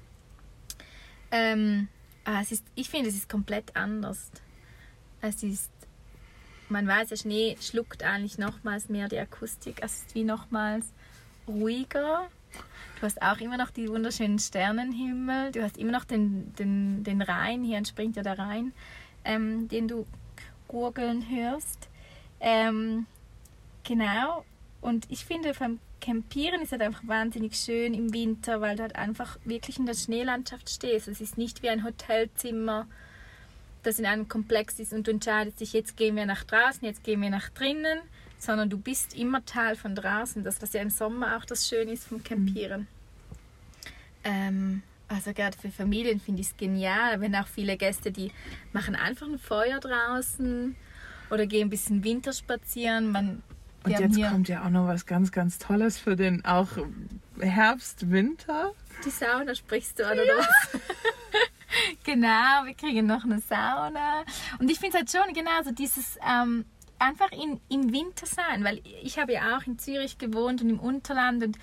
Ähm, 1.29 1.89
ah, 2.25 2.41
es 2.41 2.51
ist, 2.51 2.65
ich 2.73 2.89
finde, 2.89 3.09
es 3.09 3.15
ist 3.15 3.29
komplett 3.29 3.75
anders. 3.75 4.31
Es 5.21 5.43
ist, 5.43 5.71
man 6.69 6.87
weiß, 6.87 7.09
der 7.09 7.17
Schnee 7.17 7.55
schluckt 7.61 8.01
eigentlich 8.01 8.39
nochmals 8.39 8.89
mehr 8.89 9.07
die 9.07 9.19
Akustik. 9.19 9.77
Es 9.81 9.97
ist 9.97 10.15
wie 10.15 10.23
nochmals 10.23 10.91
ruhiger. 11.47 12.27
Du 12.99 13.03
hast 13.03 13.21
auch 13.21 13.39
immer 13.39 13.57
noch 13.57 13.69
die 13.69 13.89
wunderschönen 13.89 14.39
Sternenhimmel. 14.39 15.51
Du 15.51 15.61
hast 15.61 15.77
immer 15.77 15.91
noch 15.91 16.05
den, 16.05 16.53
den, 16.55 17.03
den 17.03 17.21
Rhein. 17.21 17.63
Hier 17.63 17.77
entspringt 17.77 18.15
ja 18.15 18.23
der 18.23 18.39
Rhein, 18.39 18.73
ähm, 19.25 19.67
den 19.67 19.87
du 19.87 20.05
gurgeln 20.67 21.25
hörst. 21.29 21.89
Ähm, 22.39 23.05
genau. 23.83 24.45
Und 24.81 25.05
ich 25.09 25.25
finde, 25.25 25.53
beim 25.53 25.79
Campieren 26.01 26.61
ist 26.61 26.73
halt 26.73 26.81
einfach 26.81 27.07
wahnsinnig 27.07 27.55
schön 27.55 27.93
im 27.93 28.13
Winter, 28.13 28.59
weil 28.59 28.75
du 28.75 28.81
halt 28.81 28.95
einfach 28.95 29.37
wirklich 29.45 29.79
in 29.79 29.85
der 29.85 29.93
Schneelandschaft 29.93 30.69
stehst. 30.69 31.07
Es 31.07 31.21
ist 31.21 31.37
nicht 31.37 31.63
wie 31.63 31.69
ein 31.69 31.85
Hotelzimmer, 31.85 32.87
das 33.83 33.99
in 33.99 34.05
einem 34.05 34.27
Komplex 34.27 34.79
ist 34.79 34.93
und 34.93 35.07
du 35.07 35.11
entscheidest 35.11 35.61
dich, 35.61 35.73
jetzt 35.73 35.95
gehen 35.95 36.15
wir 36.15 36.25
nach 36.25 36.43
draußen, 36.43 36.85
jetzt 36.85 37.03
gehen 37.03 37.21
wir 37.21 37.29
nach 37.29 37.49
drinnen, 37.49 37.99
sondern 38.43 38.69
du 38.69 38.77
bist 38.77 39.15
immer 39.15 39.45
Teil 39.45 39.75
von 39.75 39.95
draußen. 39.95 40.43
Das, 40.43 40.61
was 40.61 40.73
ja 40.73 40.81
im 40.81 40.89
Sommer 40.89 41.37
auch 41.37 41.45
das 41.45 41.67
Schöne 41.67 41.91
ist 41.91 42.05
vom 42.07 42.23
Campieren. 42.23 42.87
Ähm, 44.23 44.83
also 45.07 45.33
gerade 45.33 45.57
für 45.57 45.69
Familien 45.69 46.19
finde 46.19 46.41
ich 46.41 46.47
es 46.47 46.57
genial, 46.57 47.21
wenn 47.21 47.35
auch 47.35 47.47
viele 47.47 47.77
Gäste, 47.77 48.11
die 48.11 48.31
machen 48.71 48.95
einfach 48.95 49.27
ein 49.27 49.37
Feuer 49.37 49.79
draußen 49.79 50.75
oder 51.29 51.45
gehen 51.45 51.67
ein 51.67 51.69
bisschen 51.69 52.03
Winterspazieren. 52.03 53.11
Man, 53.11 53.43
Und 53.83 53.91
jetzt 53.91 54.15
hier 54.15 54.29
kommt 54.29 54.47
ja 54.47 54.65
auch 54.65 54.69
noch 54.69 54.87
was 54.87 55.05
ganz, 55.05 55.31
ganz 55.31 55.57
Tolles 55.57 55.97
für 55.99 56.15
den 56.15 56.43
auch 56.45 56.69
Herbst, 57.39 58.11
Winter. 58.11 58.71
die 59.05 59.09
Sauna, 59.09 59.55
sprichst 59.55 59.99
du 59.99 60.07
an 60.07 60.19
oder 60.19 60.37
was? 60.37 60.81
genau, 62.03 62.65
wir 62.65 62.73
kriegen 62.73 63.05
noch 63.05 63.23
eine 63.23 63.39
Sauna. 63.39 64.23
Und 64.59 64.69
ich 64.69 64.79
finde 64.79 64.97
es 64.97 65.13
halt 65.13 65.25
schon 65.25 65.33
genau 65.33 65.61
so 65.63 65.71
dieses 65.71 66.17
ähm, 66.27 66.65
einfach 67.03 67.31
in, 67.31 67.59
im 67.69 67.91
Winter 67.91 68.25
sein, 68.25 68.63
weil 68.63 68.81
ich 69.03 69.19
habe 69.19 69.33
ja 69.33 69.57
auch 69.57 69.67
in 69.67 69.77
Zürich 69.77 70.17
gewohnt 70.17 70.61
und 70.61 70.69
im 70.69 70.79
Unterland 70.79 71.43
und 71.43 71.57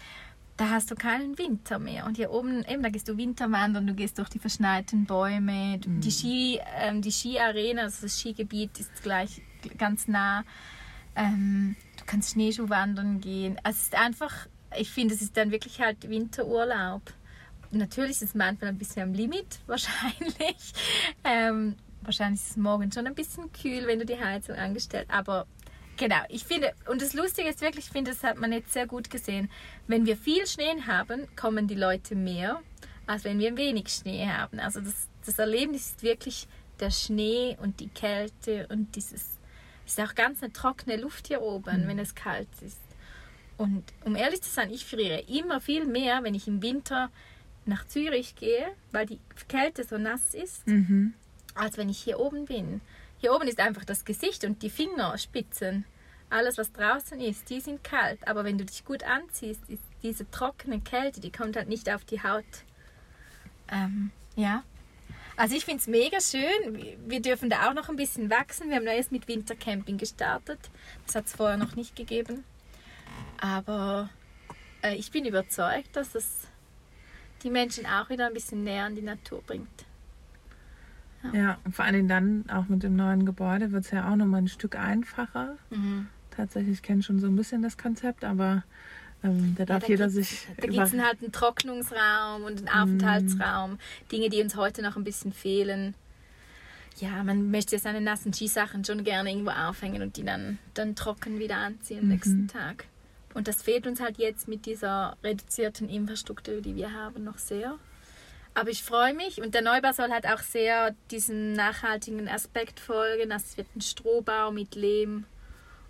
da 0.56 0.68
hast 0.68 0.90
du 0.90 0.94
keinen 0.94 1.38
Winter 1.38 1.78
mehr. 1.78 2.04
Und 2.04 2.16
hier 2.18 2.30
oben, 2.30 2.62
eben, 2.66 2.82
da 2.82 2.90
gehst 2.90 3.08
du 3.08 3.16
Winterwandern, 3.16 3.86
du 3.86 3.94
gehst 3.94 4.18
durch 4.18 4.28
die 4.28 4.38
verschneiten 4.38 5.06
Bäume, 5.06 5.78
du, 5.78 5.88
die 5.88 6.10
Ski, 6.10 6.60
ähm, 6.76 7.00
die 7.00 7.10
Skiarena, 7.10 7.82
also 7.82 8.02
das 8.02 8.20
Skigebiet 8.20 8.78
ist 8.78 9.02
gleich 9.02 9.40
ganz 9.78 10.06
nah. 10.06 10.44
Ähm, 11.16 11.76
du 11.98 12.04
kannst 12.04 12.32
Schneeschuhwandern 12.32 13.22
gehen. 13.22 13.56
Also 13.62 13.78
es 13.78 13.82
ist 13.84 13.94
einfach, 13.94 14.48
ich 14.76 14.90
finde, 14.90 15.14
es 15.14 15.22
ist 15.22 15.34
dann 15.38 15.50
wirklich 15.50 15.80
halt 15.80 16.08
Winterurlaub. 16.08 17.02
Natürlich 17.70 18.12
ist 18.12 18.22
es 18.22 18.34
manchmal 18.34 18.68
ein 18.70 18.78
bisschen 18.78 19.04
am 19.04 19.14
Limit, 19.14 19.60
wahrscheinlich. 19.66 20.74
Ähm, 21.24 21.76
wahrscheinlich 22.10 22.40
ist 22.40 22.50
es 22.50 22.56
morgen 22.56 22.90
schon 22.90 23.06
ein 23.06 23.14
bisschen 23.14 23.52
kühl, 23.52 23.86
wenn 23.86 24.00
du 24.00 24.04
die 24.04 24.18
Heizung 24.18 24.56
angestellt 24.56 25.06
Aber 25.10 25.46
genau, 25.96 26.20
ich 26.28 26.44
finde, 26.44 26.72
und 26.88 27.00
das 27.00 27.14
Lustige 27.14 27.48
ist 27.48 27.60
wirklich, 27.60 27.86
ich 27.86 27.92
finde, 27.92 28.10
das 28.10 28.24
hat 28.24 28.36
man 28.36 28.52
jetzt 28.52 28.72
sehr 28.72 28.88
gut 28.88 29.10
gesehen. 29.10 29.48
Wenn 29.86 30.06
wir 30.06 30.16
viel 30.16 30.44
Schnee 30.46 30.82
haben, 30.86 31.28
kommen 31.36 31.68
die 31.68 31.76
Leute 31.76 32.16
mehr, 32.16 32.62
als 33.06 33.22
wenn 33.22 33.38
wir 33.38 33.56
wenig 33.56 33.88
Schnee 33.88 34.26
haben. 34.26 34.58
Also 34.58 34.80
das, 34.80 35.08
das 35.24 35.38
Erlebnis 35.38 35.90
ist 35.90 36.02
wirklich 36.02 36.48
der 36.80 36.90
Schnee 36.90 37.56
und 37.62 37.78
die 37.78 37.88
Kälte 37.88 38.66
und 38.70 38.96
dieses, 38.96 39.38
es 39.86 39.98
ist 39.98 40.00
auch 40.00 40.14
ganz 40.16 40.42
eine 40.42 40.52
trockene 40.52 40.96
Luft 40.96 41.28
hier 41.28 41.42
oben, 41.42 41.86
wenn 41.86 41.98
es 42.00 42.14
kalt 42.16 42.48
ist. 42.60 42.80
Und 43.56 43.84
um 44.04 44.16
ehrlich 44.16 44.42
zu 44.42 44.50
sein, 44.50 44.70
ich 44.70 44.84
friere 44.84 45.20
immer 45.28 45.60
viel 45.60 45.84
mehr, 45.86 46.24
wenn 46.24 46.34
ich 46.34 46.48
im 46.48 46.60
Winter 46.60 47.10
nach 47.66 47.86
Zürich 47.86 48.34
gehe, 48.34 48.66
weil 48.90 49.06
die 49.06 49.20
Kälte 49.48 49.84
so 49.84 49.96
nass 49.96 50.34
ist, 50.34 50.66
Mhm. 50.66 51.14
Als 51.60 51.76
wenn 51.76 51.88
ich 51.88 51.98
hier 51.98 52.18
oben 52.18 52.46
bin. 52.46 52.80
Hier 53.18 53.34
oben 53.34 53.48
ist 53.48 53.60
einfach 53.60 53.84
das 53.84 54.04
Gesicht 54.04 54.44
und 54.44 54.62
die 54.62 54.70
Fingerspitzen. 54.70 55.84
Alles, 56.30 56.58
was 56.58 56.72
draußen 56.72 57.20
ist, 57.20 57.50
die 57.50 57.60
sind 57.60 57.82
kalt. 57.84 58.26
Aber 58.26 58.44
wenn 58.44 58.56
du 58.56 58.64
dich 58.64 58.84
gut 58.84 59.02
anziehst, 59.02 59.60
ist 59.68 59.82
diese 60.02 60.30
trockene 60.30 60.80
Kälte, 60.80 61.20
die 61.20 61.32
kommt 61.32 61.56
halt 61.56 61.68
nicht 61.68 61.90
auf 61.90 62.04
die 62.04 62.22
Haut. 62.22 62.44
Ähm, 63.70 64.10
ja. 64.36 64.62
Also 65.36 65.56
ich 65.56 65.64
finde 65.64 65.80
es 65.80 65.86
mega 65.86 66.20
schön. 66.20 66.96
Wir- 67.06 67.20
dürfen 67.20 67.50
da 67.50 67.68
auch 67.68 67.74
noch 67.74 67.88
ein 67.88 67.96
bisschen 67.96 68.30
wachsen. 68.30 68.68
Wir 68.68 68.76
haben 68.76 68.86
erst 68.86 69.12
mit 69.12 69.26
Wintercamping 69.28 69.98
gestartet. 69.98 70.58
Das 71.06 71.14
hat 71.14 71.26
es 71.26 71.34
vorher 71.34 71.56
noch 71.56 71.76
nicht 71.76 71.96
gegeben. 71.96 72.44
Aber 73.40 74.08
äh, 74.82 74.94
ich 74.94 75.10
bin 75.10 75.24
überzeugt, 75.24 75.96
dass 75.96 76.14
es 76.14 76.46
die 77.42 77.50
Menschen 77.50 77.86
auch 77.86 78.08
wieder 78.10 78.26
ein 78.26 78.34
bisschen 78.34 78.64
näher 78.64 78.84
an 78.84 78.94
die 78.94 79.02
Natur 79.02 79.42
bringt. 79.42 79.84
Ja, 81.32 81.58
und 81.64 81.74
vor 81.74 81.84
allen 81.84 81.94
Dingen 81.94 82.08
dann 82.08 82.44
auch 82.50 82.68
mit 82.68 82.82
dem 82.82 82.96
neuen 82.96 83.26
Gebäude 83.26 83.72
wird 83.72 83.84
es 83.84 83.90
ja 83.90 84.10
auch 84.10 84.16
nochmal 84.16 84.42
ein 84.42 84.48
Stück 84.48 84.76
einfacher. 84.76 85.56
Tatsächlich, 86.30 86.74
ich 86.74 86.82
kenne 86.82 87.02
schon 87.02 87.20
so 87.20 87.26
ein 87.26 87.36
bisschen 87.36 87.62
das 87.62 87.76
Konzept, 87.76 88.24
aber 88.24 88.64
ähm, 89.22 89.54
da 89.56 89.66
darf 89.66 89.82
da 89.82 89.88
jeder 89.88 90.08
sich. 90.08 90.46
Da 90.56 90.66
gibt 90.66 90.78
es 90.78 90.92
halt 90.98 91.22
einen 91.22 91.32
Trocknungsraum 91.32 92.44
und 92.44 92.58
einen 92.58 92.68
Aufenthaltsraum. 92.68 93.78
Dinge, 94.10 94.30
die 94.30 94.40
uns 94.42 94.56
heute 94.56 94.82
noch 94.82 94.96
ein 94.96 95.04
bisschen 95.04 95.32
fehlen. 95.32 95.94
Ja, 96.96 97.22
man 97.22 97.50
möchte 97.50 97.78
seine 97.78 98.00
nassen 98.00 98.32
Skisachen 98.32 98.84
schon 98.84 99.04
gerne 99.04 99.30
irgendwo 99.30 99.50
aufhängen 99.50 100.02
und 100.02 100.16
die 100.16 100.24
dann, 100.24 100.58
dann 100.74 100.96
trocken 100.96 101.38
wieder 101.38 101.56
anziehen 101.56 102.00
am 102.00 102.08
nächsten 102.08 102.48
Tag. 102.48 102.84
Und 103.32 103.46
das 103.46 103.62
fehlt 103.62 103.86
uns 103.86 104.00
halt 104.00 104.18
jetzt 104.18 104.48
mit 104.48 104.66
dieser 104.66 105.16
reduzierten 105.22 105.88
Infrastruktur, 105.88 106.60
die 106.60 106.74
wir 106.74 106.92
haben, 106.92 107.24
noch 107.24 107.38
sehr. 107.38 107.78
Aber 108.54 108.70
ich 108.70 108.82
freue 108.82 109.14
mich 109.14 109.40
und 109.40 109.54
der 109.54 109.62
Neubau 109.62 109.92
soll 109.92 110.10
halt 110.10 110.26
auch 110.26 110.40
sehr 110.40 110.94
diesem 111.10 111.52
nachhaltigen 111.52 112.28
Aspekt 112.28 112.80
folgen. 112.80 113.32
Also 113.32 113.46
es 113.48 113.56
wird 113.56 113.68
ein 113.76 113.80
Strohbau 113.80 114.50
mit 114.50 114.74
Lehm 114.74 115.24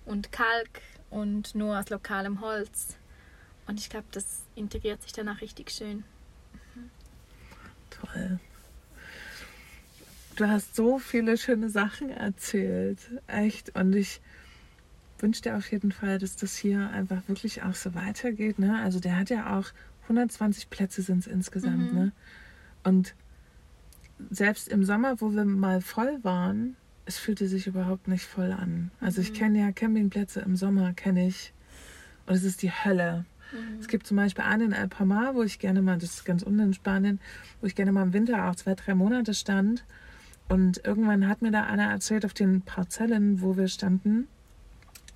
und 0.05 0.31
Kalk 0.31 0.83
und 1.09 1.55
nur 1.55 1.79
aus 1.79 1.89
lokalem 1.89 2.41
Holz. 2.41 2.97
Und 3.67 3.81
ich 3.81 3.89
glaube, 3.89 4.07
das 4.13 4.43
integriert 4.57 5.03
sich 5.03 5.13
danach 5.13 5.41
richtig 5.41 5.71
schön. 5.71 6.05
Toll. 7.91 8.39
Du 10.37 10.47
hast 10.47 10.75
so 10.75 10.99
viele 10.99 11.37
schöne 11.37 11.71
Sachen 11.71 12.11
erzählt. 12.11 12.99
Echt. 13.27 13.75
Und 13.77 13.95
ich 13.95 14.21
wünsche 15.19 15.43
dir 15.43 15.57
auf 15.57 15.71
jeden 15.71 15.93
Fall, 15.93 16.19
dass 16.19 16.37
das 16.37 16.57
hier 16.57 16.91
einfach 16.91 17.23
wirklich 17.29 17.63
auch 17.63 17.75
so 17.75 17.95
weitergeht. 17.95 18.59
Ne? 18.59 18.81
Also 18.83 19.01
der 19.01 19.17
hat 19.17 19.31
ja 19.31 19.59
auch 19.59 19.67
120 20.05 20.71
Plätze 20.71 21.03
sind 21.03 21.21
es 21.21 21.27
insgesamt. 21.27 21.93
Mhm. 21.93 21.99
Ne? 21.99 22.13
Und 22.85 23.15
selbst 24.31 24.69
im 24.69 24.85
Sommer, 24.85 25.21
wo 25.21 25.33
wir 25.33 25.45
mal 25.45 25.81
voll 25.81 26.19
waren, 26.23 26.77
es 27.07 27.19
fühlte 27.19 27.49
sich 27.49 27.67
überhaupt 27.67 28.09
nicht 28.09 28.25
voll 28.25 28.53
an. 28.53 28.91
Also 29.01 29.21
ich 29.21 29.33
kenne 29.33 29.61
ja 29.61 29.73
Campingplätze 29.73 30.41
im 30.41 30.57
Sommer, 30.57 30.93
kenne 30.93 31.27
ich. 31.27 31.53
Und 32.27 32.35
es 32.35 32.45
ist 32.45 32.63
die 32.63 32.71
Hölle. 32.71 33.25
Es 33.81 33.89
gibt 33.89 34.07
zum 34.07 34.17
Beispiel 34.17 34.45
einen 34.45 34.67
in 34.67 34.73
El 34.73 34.87
Palmar, 34.87 35.35
wo 35.35 35.43
ich 35.43 35.59
gerne 35.59 35.83
mal, 35.83 35.99
das 35.99 36.11
ist 36.11 36.25
ganz 36.25 36.43
unten 36.43 36.61
in 36.61 36.75
Spanien, 36.75 37.19
wo 37.61 37.67
ich 37.67 37.75
gerne 37.75 37.91
mal 37.91 38.05
im 38.05 38.13
Winter 38.13 38.49
auch 38.49 38.55
zwei, 38.55 38.75
drei 38.75 38.95
Monate 38.95 39.35
stand. 39.35 39.85
Und 40.49 40.85
irgendwann 40.85 41.27
hat 41.27 41.43
mir 41.43 41.51
da 41.51 41.65
einer 41.65 41.91
erzählt, 41.91 42.25
auf 42.25 42.35
den 42.35 42.63
Parzellen, 42.63 43.41
wo 43.41 43.57
wir 43.57 43.69
standen, 43.69 44.29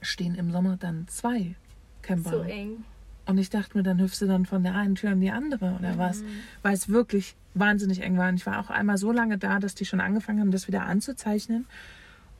stehen 0.00 0.34
im 0.34 0.50
Sommer 0.50 0.76
dann 0.76 1.06
zwei 1.08 1.54
Camper. 2.02 2.30
So 2.30 2.42
eng. 2.42 2.84
Und 3.26 3.38
ich 3.38 3.48
dachte 3.50 3.76
mir, 3.76 3.82
dann 3.82 4.00
hüpfst 4.00 4.20
du 4.20 4.26
dann 4.26 4.44
von 4.44 4.62
der 4.62 4.74
einen 4.74 4.96
Tür 4.96 5.12
in 5.12 5.20
die 5.20 5.30
andere 5.30 5.76
oder 5.78 5.96
was? 5.96 6.22
Weil 6.62 6.74
es 6.74 6.88
wirklich 6.88 7.36
wahnsinnig 7.54 8.02
eng 8.02 8.18
war. 8.18 8.28
Und 8.28 8.36
ich 8.36 8.46
war 8.46 8.60
auch 8.60 8.70
einmal 8.70 8.98
so 8.98 9.12
lange 9.12 9.38
da, 9.38 9.58
dass 9.60 9.74
die 9.74 9.86
schon 9.86 10.00
angefangen 10.00 10.40
haben, 10.40 10.50
das 10.50 10.68
wieder 10.68 10.82
anzuzeichnen. 10.82 11.66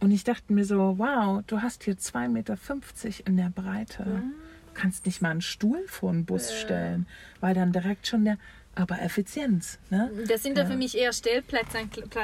Und 0.01 0.11
ich 0.11 0.24
dachte 0.24 0.53
mir 0.53 0.64
so, 0.64 0.99
wow, 0.99 1.43
du 1.47 1.62
hast 1.62 1.85
hier 1.85 1.95
2,50 1.95 2.28
Meter 2.28 2.59
in 3.24 3.37
der 3.37 3.49
Breite. 3.49 4.05
Du 4.66 4.74
kannst 4.74 5.07
nicht 5.07 5.22
mal 5.22 5.30
einen 5.30 5.41
Stuhl 5.41 5.82
vor 5.87 6.11
einen 6.11 6.26
Bus 6.26 6.53
stellen, 6.53 7.07
weil 7.41 7.55
dann 7.55 7.72
direkt 7.72 8.07
schon 8.07 8.24
der, 8.24 8.37
aber 8.76 9.00
Effizienz, 9.02 9.78
ne? 9.90 10.10
Das 10.28 10.42
sind 10.42 10.58
ja 10.58 10.66
für 10.66 10.76
mich 10.76 10.96
eher 10.96 11.12
Stellplätze 11.12 11.78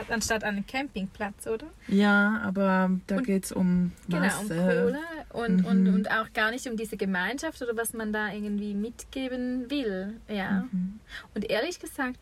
anstatt 0.09 0.45
einen 0.45 0.67
Campingplatz, 0.67 1.47
oder? 1.47 1.67
Ja, 1.89 2.41
aber 2.45 2.91
da 3.07 3.17
Und- 3.17 3.25
geht 3.27 3.45
es 3.45 3.53
um 3.53 3.93
Genau, 4.09 4.19
um 4.19 4.49
Masse. 4.49 4.57
Kohle 4.57 4.99
und, 5.33 5.65
und, 5.65 5.83
Mhm. 5.85 5.95
und 5.95 6.11
auch 6.11 6.33
gar 6.33 6.51
nicht 6.51 6.67
um 6.69 6.77
diese 6.77 6.97
Gemeinschaft 6.97 7.61
oder 7.63 7.77
was 7.77 7.93
man 7.93 8.13
da 8.13 8.33
irgendwie 8.33 8.75
mitgeben 8.75 9.71
will. 9.71 10.21
Ja. 10.29 10.67
Mhm. 10.73 11.01
Und 11.35 11.49
ehrlich 11.51 11.79
gesagt, 11.79 12.19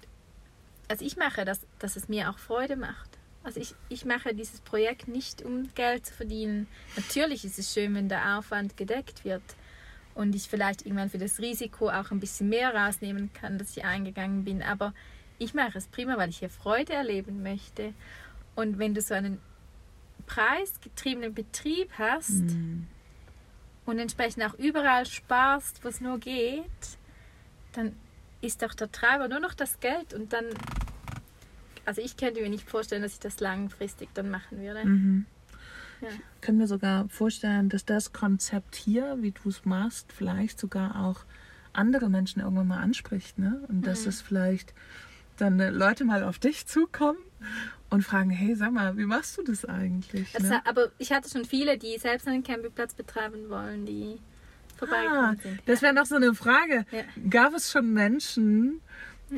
also 0.88 1.04
ich 1.04 1.16
mache 1.16 1.44
das, 1.44 1.60
dass 1.78 1.96
es 1.96 2.08
mir 2.08 2.30
auch 2.30 2.38
Freude 2.38 2.76
macht. 2.76 3.08
Also 3.44 3.60
ich, 3.60 3.74
ich 3.88 4.04
mache 4.04 4.34
dieses 4.34 4.60
Projekt 4.60 5.08
nicht, 5.08 5.42
um 5.42 5.68
Geld 5.74 6.04
zu 6.06 6.12
verdienen. 6.12 6.66
Natürlich 6.96 7.44
ist 7.44 7.58
es 7.58 7.72
schön, 7.72 7.94
wenn 7.94 8.08
der 8.08 8.36
Aufwand 8.38 8.76
gedeckt 8.76 9.24
wird 9.24 9.42
und 10.18 10.34
ich 10.34 10.48
vielleicht 10.48 10.84
irgendwann 10.84 11.10
für 11.10 11.18
das 11.18 11.38
Risiko 11.38 11.90
auch 11.90 12.10
ein 12.10 12.18
bisschen 12.18 12.48
mehr 12.48 12.74
rausnehmen 12.74 13.32
kann, 13.32 13.56
dass 13.56 13.76
ich 13.76 13.84
eingegangen 13.84 14.44
bin. 14.44 14.62
Aber 14.64 14.92
ich 15.38 15.54
mache 15.54 15.78
es 15.78 15.86
prima, 15.86 16.18
weil 16.18 16.30
ich 16.30 16.38
hier 16.40 16.50
Freude 16.50 16.92
erleben 16.92 17.44
möchte. 17.44 17.94
Und 18.56 18.80
wenn 18.80 18.94
du 18.94 19.00
so 19.00 19.14
einen 19.14 19.38
preisgetriebenen 20.26 21.34
Betrieb 21.34 21.90
hast 21.96 22.30
Mhm. 22.42 22.88
und 23.86 24.00
entsprechend 24.00 24.42
auch 24.42 24.54
überall 24.54 25.06
sparst, 25.06 25.84
wo 25.84 25.88
es 25.88 26.00
nur 26.00 26.18
geht, 26.18 26.64
dann 27.72 27.94
ist 28.40 28.60
doch 28.62 28.74
der 28.74 28.90
Treiber 28.90 29.28
nur 29.28 29.38
noch 29.38 29.54
das 29.54 29.78
Geld 29.78 30.14
und 30.14 30.32
dann, 30.32 30.46
also 31.84 32.02
ich 32.02 32.16
könnte 32.16 32.40
mir 32.40 32.50
nicht 32.50 32.68
vorstellen, 32.68 33.02
dass 33.02 33.12
ich 33.12 33.20
das 33.20 33.38
langfristig 33.38 34.08
dann 34.14 34.30
machen 34.30 34.58
würde. 34.60 34.84
Mhm. 34.84 35.26
Ja. 36.00 36.08
Ich 36.08 36.40
kann 36.40 36.56
mir 36.56 36.66
sogar 36.66 37.08
vorstellen, 37.08 37.68
dass 37.68 37.84
das 37.84 38.12
Konzept 38.12 38.74
hier, 38.76 39.16
wie 39.20 39.32
du 39.32 39.48
es 39.48 39.64
machst, 39.64 40.12
vielleicht 40.12 40.58
sogar 40.60 41.04
auch 41.04 41.24
andere 41.72 42.08
Menschen 42.08 42.40
irgendwann 42.40 42.68
mal 42.68 42.80
anspricht. 42.80 43.38
Ne? 43.38 43.60
Und 43.68 43.86
dass 43.86 44.02
Mhm. 44.02 44.08
es 44.08 44.20
vielleicht 44.22 44.72
dann 45.36 45.60
äh, 45.60 45.70
Leute 45.70 46.04
mal 46.04 46.22
auf 46.24 46.38
dich 46.38 46.66
zukommen 46.66 47.18
und 47.90 48.02
fragen, 48.02 48.30
hey, 48.30 48.54
sag 48.56 48.72
mal, 48.72 48.96
wie 48.96 49.04
machst 49.06 49.38
du 49.38 49.42
das 49.42 49.64
eigentlich? 49.64 50.34
Also, 50.34 50.48
Ne? 50.48 50.60
aber 50.66 50.90
ich 50.98 51.12
hatte 51.12 51.28
schon 51.28 51.44
viele, 51.44 51.78
die 51.78 51.96
selbst 51.98 52.26
einen 52.28 52.42
Campingplatz 52.42 52.94
betreiben 52.94 53.48
wollen, 53.48 53.86
die 53.86 54.18
Ah, 54.18 54.78
vorbeigekommen 54.78 55.38
sind. 55.42 55.60
das 55.66 55.82
wäre 55.82 55.92
noch 55.94 56.06
so 56.06 56.16
eine 56.16 56.34
Frage. 56.34 56.86
Ja. 56.92 57.02
Gab 57.30 57.54
es 57.54 57.70
schon 57.72 57.92
Menschen, 57.92 58.80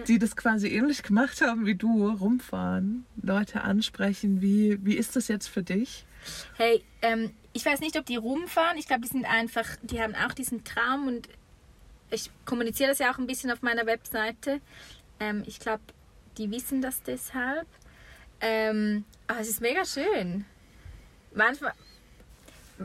die 0.07 0.19
das 0.19 0.37
quasi 0.37 0.69
ähnlich 0.69 1.03
gemacht 1.03 1.41
haben 1.41 1.67
wie 1.67 1.75
du, 1.75 2.09
rumfahren, 2.09 3.05
Leute 3.23 3.63
ansprechen, 3.63 4.41
wie, 4.41 4.79
wie 4.85 4.95
ist 4.95 5.17
das 5.17 5.29
jetzt 5.29 5.49
für 5.49 5.63
dich? 5.63 6.05
Hey, 6.57 6.85
ähm, 7.03 7.35
ich 7.53 7.65
weiß 7.65 7.81
nicht, 7.81 7.97
ob 7.97 8.07
die 8.07 8.17
rumfahren. 8.17 8.79
Ich 8.79 8.87
glaube, 8.87 9.03
die 9.03 9.09
sind 9.09 9.25
einfach, 9.25 9.67
die 9.83 10.01
haben 10.01 10.15
auch 10.15 10.33
diesen 10.33 10.65
Traum 10.65 11.09
und 11.09 11.29
ich 12.11 12.31
kommuniziere 12.45 12.91
das 12.91 12.99
ja 12.99 13.13
auch 13.13 13.19
ein 13.19 13.27
bisschen 13.27 13.51
auf 13.51 13.63
meiner 13.63 13.87
Webseite. 13.87 14.61
Ähm, 15.19 15.43
ich 15.47 15.59
glaube, 15.59 15.83
die 16.39 16.51
wissen 16.51 16.81
das 16.81 17.03
deshalb. 17.03 17.67
Ähm, 18.41 19.05
aber 19.27 19.41
es 19.41 19.49
ist 19.49 19.61
mega 19.61 19.85
schön. 19.85 20.45
Manchmal, 21.35 21.73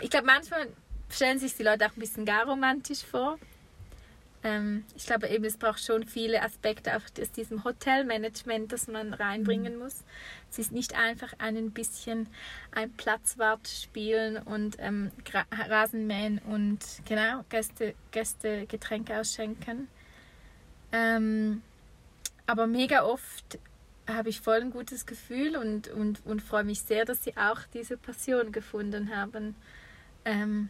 ich 0.02 0.10
glaube, 0.10 0.28
manchmal 0.28 0.68
stellen 1.10 1.40
sich 1.40 1.56
die 1.56 1.64
Leute 1.64 1.86
auch 1.86 1.96
ein 1.96 2.00
bisschen 2.00 2.26
gar 2.26 2.46
romantisch 2.46 3.04
vor. 3.04 3.40
Ähm, 4.46 4.86
ich 4.96 5.08
glaube 5.08 5.28
eben, 5.28 5.44
es 5.44 5.58
braucht 5.58 5.84
schon 5.84 6.06
viele 6.06 6.44
Aspekte 6.44 6.96
auch 6.96 7.02
aus 7.20 7.32
diesem 7.32 7.64
Hotelmanagement, 7.64 8.72
das 8.72 8.88
man 8.88 9.16
reinbringen 9.16 9.76
muss. 9.76 10.04
Es 10.52 10.60
ist 10.60 10.72
nicht 10.72 10.96
einfach 10.96 11.34
ein 11.40 11.72
bisschen 11.72 12.30
ein 12.72 12.92
Platzwart 12.94 13.68
spielen 13.68 14.38
und 14.38 14.76
ähm, 14.78 15.12
Rasenmähen 15.52 16.38
und 16.48 16.78
genau 17.08 17.44
Gäste, 17.50 17.96
Gäste 18.12 18.68
Getränke 18.68 19.20
ausschenken. 19.20 19.88
Ähm, 20.92 21.64
aber 22.46 22.68
mega 22.68 23.04
oft 23.04 23.58
habe 24.08 24.30
ich 24.30 24.42
voll 24.42 24.62
ein 24.62 24.70
gutes 24.70 25.08
Gefühl 25.08 25.58
und, 25.58 25.88
und, 25.88 26.24
und 26.24 26.44
freue 26.44 26.64
mich 26.64 26.82
sehr, 26.82 27.06
dass 27.06 27.24
sie 27.24 27.36
auch 27.36 27.62
diese 27.74 27.98
Passion 27.98 28.52
gefunden 28.52 29.16
haben. 29.16 29.56
Ähm, 30.24 30.70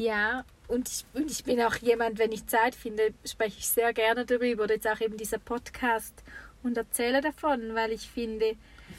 ja, 0.00 0.44
und 0.66 0.88
ich, 0.88 1.04
und 1.14 1.30
ich 1.30 1.44
bin 1.44 1.60
auch 1.60 1.76
jemand, 1.76 2.18
wenn 2.18 2.32
ich 2.32 2.46
Zeit 2.46 2.74
finde, 2.74 3.12
spreche 3.24 3.58
ich 3.58 3.68
sehr 3.68 3.92
gerne 3.92 4.24
darüber. 4.24 4.64
Oder 4.64 4.74
jetzt 4.74 4.88
auch 4.88 5.00
eben 5.00 5.16
dieser 5.16 5.38
Podcast 5.38 6.22
und 6.62 6.76
erzähle 6.76 7.20
davon, 7.20 7.74
weil 7.74 7.92
ich 7.92 8.08
finde, 8.08 8.56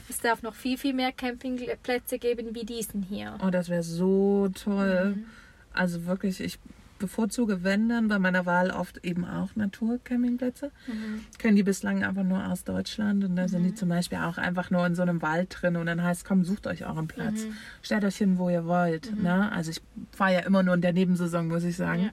es 0.08 0.20
darf 0.20 0.42
noch 0.42 0.54
viel, 0.54 0.78
viel 0.78 0.94
mehr 0.94 1.12
Campingplätze 1.12 2.18
geben 2.18 2.54
wie 2.54 2.64
diesen 2.64 3.02
hier. 3.02 3.36
Oh, 3.44 3.50
das 3.50 3.68
wäre 3.68 3.82
so 3.82 4.48
toll. 4.50 5.16
Mhm. 5.16 5.26
Also 5.72 6.06
wirklich, 6.06 6.40
ich 6.40 6.58
bevorzuge, 7.02 7.62
wenn 7.62 7.88
dann 7.88 8.08
bei 8.08 8.18
meiner 8.18 8.46
Wahl 8.46 8.70
oft 8.70 9.04
eben 9.04 9.26
auch 9.26 9.54
Naturcampingplätze. 9.54 10.70
Mhm. 10.86 11.20
Kennen 11.38 11.56
die 11.56 11.62
bislang 11.62 12.02
einfach 12.04 12.22
nur 12.22 12.46
aus 12.46 12.64
Deutschland 12.64 13.24
und 13.24 13.36
da 13.36 13.48
sind 13.48 13.64
die 13.64 13.74
zum 13.74 13.88
Beispiel 13.88 14.18
auch 14.18 14.38
einfach 14.38 14.70
nur 14.70 14.86
in 14.86 14.94
so 14.94 15.02
einem 15.02 15.20
Wald 15.20 15.54
drin 15.60 15.76
und 15.76 15.86
dann 15.86 16.02
heißt, 16.02 16.24
komm, 16.24 16.44
sucht 16.44 16.66
euch 16.66 16.86
euren 16.86 17.08
Platz. 17.08 17.44
Mhm. 17.44 17.56
Stellt 17.82 18.04
euch 18.04 18.16
hin, 18.16 18.38
wo 18.38 18.48
ihr 18.48 18.64
wollt. 18.64 19.14
Ne? 19.20 19.52
Also 19.52 19.72
ich 19.72 19.82
fahre 20.12 20.34
ja 20.34 20.40
immer 20.40 20.62
nur 20.62 20.74
in 20.74 20.80
der 20.80 20.92
Nebensaison, 20.92 21.48
muss 21.48 21.64
ich 21.64 21.76
sagen. 21.76 22.04
Ja. 22.04 22.10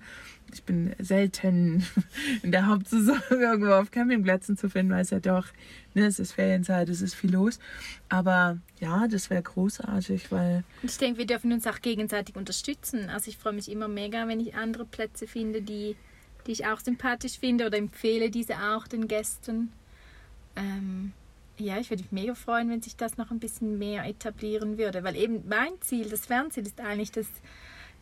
Ich 0.54 0.64
bin 0.64 0.96
selten 1.00 1.86
in 2.44 2.52
der 2.52 2.68
Hauptsaison 2.68 3.20
irgendwo 3.30 3.72
auf 3.72 3.92
Campingplätzen 3.92 4.58
zu 4.58 4.70
finden, 4.70 4.92
weil 4.92 5.02
es 5.02 5.10
ja 5.10 5.20
doch, 5.20 5.48
ne, 5.94 6.06
es 6.06 6.20
ist 6.20 6.34
Ferienzeit, 6.34 6.90
es 6.90 7.02
ist 7.02 7.14
viel 7.14 7.32
los. 7.32 7.60
Aber 8.10 8.58
ja, 8.80 9.08
das 9.08 9.30
wäre 9.30 9.44
großartig, 9.44 10.32
weil 10.32 10.64
Und 10.82 10.92
ich 10.92 10.98
denke, 10.98 11.20
wir 11.20 11.26
dürfen 11.26 11.52
uns 11.52 11.68
auch 11.68 11.82
gegenseitig 11.82 12.36
unterstützen. 12.36 13.10
Also 13.10 13.30
ich 13.30 13.38
freue 13.38 13.54
mich 13.54 13.70
immer 13.72 13.88
mega, 13.88 14.28
wenn 14.28 14.40
ich 14.40 14.56
andere 14.56 14.86
Plätze 14.86 15.28
finde, 15.28 15.62
die, 15.62 15.96
die 16.48 16.52
ich 16.52 16.66
auch 16.66 16.80
sympathisch 16.80 17.40
finde 17.40 17.68
oder 17.68 17.78
empfehle 17.78 18.30
diese 18.30 18.56
auch 18.56 18.88
den 18.88 19.08
Gästen. 19.08 19.72
Ähm, 20.56 21.14
ja, 21.60 21.78
ich 21.78 21.90
würde 21.90 22.04
mich 22.04 22.12
mega 22.12 22.36
freuen, 22.36 22.70
wenn 22.70 22.82
sich 22.82 22.96
das 22.96 23.18
noch 23.18 23.32
ein 23.32 23.40
bisschen 23.40 23.78
mehr 23.78 24.06
etablieren 24.06 24.78
würde. 24.78 25.04
Weil 25.04 25.16
eben 25.16 25.44
mein 25.48 25.74
Ziel, 25.82 26.10
das 26.10 26.26
Fernziel 26.26 26.66
ist 26.66 26.80
eigentlich, 26.80 27.12
dass, 27.12 27.28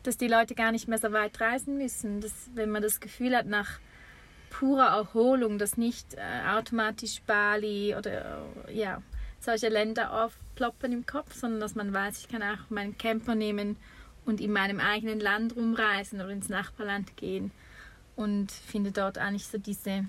dass 0.07 0.17
die 0.17 0.29
Leute 0.29 0.55
gar 0.55 0.71
nicht 0.71 0.87
mehr 0.87 0.97
so 0.97 1.11
weit 1.11 1.39
reisen 1.41 1.77
müssen. 1.77 2.21
Dass, 2.21 2.31
wenn 2.55 2.69
man 2.69 2.81
das 2.81 3.01
Gefühl 3.01 3.35
hat, 3.35 3.45
nach 3.45 3.79
purer 4.49 4.87
Erholung, 4.87 5.57
dass 5.57 5.75
nicht 5.75 6.13
äh, 6.13 6.47
automatisch 6.49 7.21
Bali 7.27 7.93
oder 7.93 8.41
äh, 8.67 8.73
ja, 8.73 9.01
solche 9.41 9.67
Länder 9.67 10.23
aufploppen 10.23 10.93
im 10.93 11.05
Kopf, 11.05 11.33
sondern 11.33 11.59
dass 11.59 11.75
man 11.75 11.93
weiß, 11.93 12.19
ich 12.19 12.29
kann 12.29 12.41
auch 12.41 12.69
meinen 12.69 12.97
Camper 12.97 13.35
nehmen 13.35 13.75
und 14.25 14.39
in 14.39 14.53
meinem 14.53 14.79
eigenen 14.79 15.19
Land 15.19 15.57
rumreisen 15.57 16.21
oder 16.21 16.29
ins 16.29 16.47
Nachbarland 16.47 17.17
gehen 17.17 17.51
und 18.15 18.49
finde 18.49 18.93
dort 18.93 19.17
eigentlich 19.17 19.47
so 19.47 19.57
diese, 19.57 20.05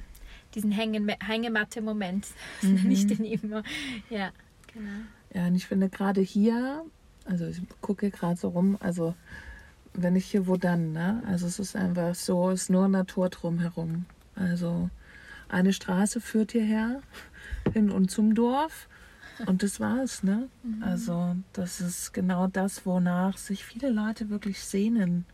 diesen 0.54 0.70
Hängematte-Moment, 0.70 2.28
das 2.62 2.70
nenne 2.70 2.92
ich 2.92 3.06
den 3.08 3.24
immer. 3.24 3.64
Ja, 4.10 4.30
genau. 4.72 5.00
Ja, 5.34 5.48
und 5.48 5.56
ich 5.56 5.66
finde 5.66 5.88
gerade 5.88 6.20
hier, 6.20 6.84
also 7.24 7.46
ich 7.46 7.60
gucke 7.80 8.10
gerade 8.10 8.36
so 8.36 8.48
rum, 8.48 8.78
also 8.80 9.14
wenn 9.94 10.16
ich 10.16 10.26
hier, 10.26 10.46
wo 10.46 10.56
dann, 10.56 10.92
ne? 10.92 11.22
Also 11.26 11.46
es 11.46 11.58
ist 11.58 11.76
einfach 11.76 12.14
so, 12.14 12.50
es 12.50 12.62
ist 12.62 12.70
nur 12.70 12.88
Natur 12.88 13.28
drumherum. 13.28 14.06
Also 14.34 14.90
eine 15.48 15.72
Straße 15.72 16.20
führt 16.20 16.52
hierher, 16.52 17.00
hin 17.72 17.90
und 17.90 18.10
zum 18.10 18.34
Dorf. 18.34 18.88
Und 19.46 19.62
das 19.62 19.78
war's, 19.78 20.24
ne? 20.24 20.48
Also 20.80 21.36
das 21.52 21.80
ist 21.80 22.12
genau 22.12 22.48
das, 22.48 22.84
wonach 22.86 23.38
sich 23.38 23.64
viele 23.64 23.88
Leute 23.90 24.30
wirklich 24.30 24.60
sehnen. 24.60 25.26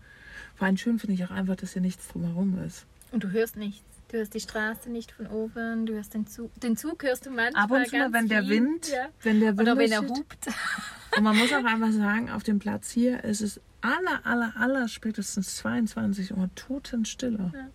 Vor 0.56 0.66
allem 0.66 0.76
schön 0.76 0.98
finde 0.98 1.14
ich 1.14 1.24
auch 1.24 1.30
einfach, 1.30 1.56
dass 1.56 1.72
hier 1.72 1.80
nichts 1.82 2.08
drumherum 2.08 2.58
ist. 2.64 2.84
Und 3.12 3.24
du 3.24 3.30
hörst 3.30 3.56
nichts. 3.56 3.82
Du 4.08 4.18
hörst 4.18 4.34
die 4.34 4.40
Straße 4.40 4.90
nicht 4.90 5.10
von 5.10 5.26
oben, 5.28 5.86
du 5.86 5.94
hörst 5.94 6.12
den 6.12 6.26
Zug. 6.26 6.50
Den 6.60 6.76
Zug 6.76 7.02
hörst 7.02 7.24
du 7.26 7.30
manchmal 7.30 7.64
Ab 7.64 7.70
und 7.70 7.86
zu 7.88 7.96
mal, 7.96 8.10
ganz 8.10 8.14
wenn 8.14 8.28
der 8.28 8.42
viel. 8.42 8.50
Wind, 8.50 8.88
Ja. 8.88 9.06
wenn 9.22 9.40
der 9.40 9.56
Wind 9.56 9.68
Oder 9.68 9.78
wenn 9.78 9.90
er 9.92 10.02
hupt. 10.02 10.46
Und 11.16 11.24
man 11.24 11.36
muss 11.36 11.52
auch 11.52 11.64
einfach 11.64 11.92
sagen, 11.92 12.30
auf 12.30 12.42
dem 12.42 12.58
Platz 12.58 12.90
hier 12.90 13.24
ist 13.24 13.40
es 13.40 13.60
aller, 13.80 14.24
aller, 14.24 14.54
aller 14.56 14.88
spätestens 14.88 15.56
22 15.56 16.36
Uhr 16.36 16.50
Totenstille. 16.54 17.50
Ja. 17.52 17.68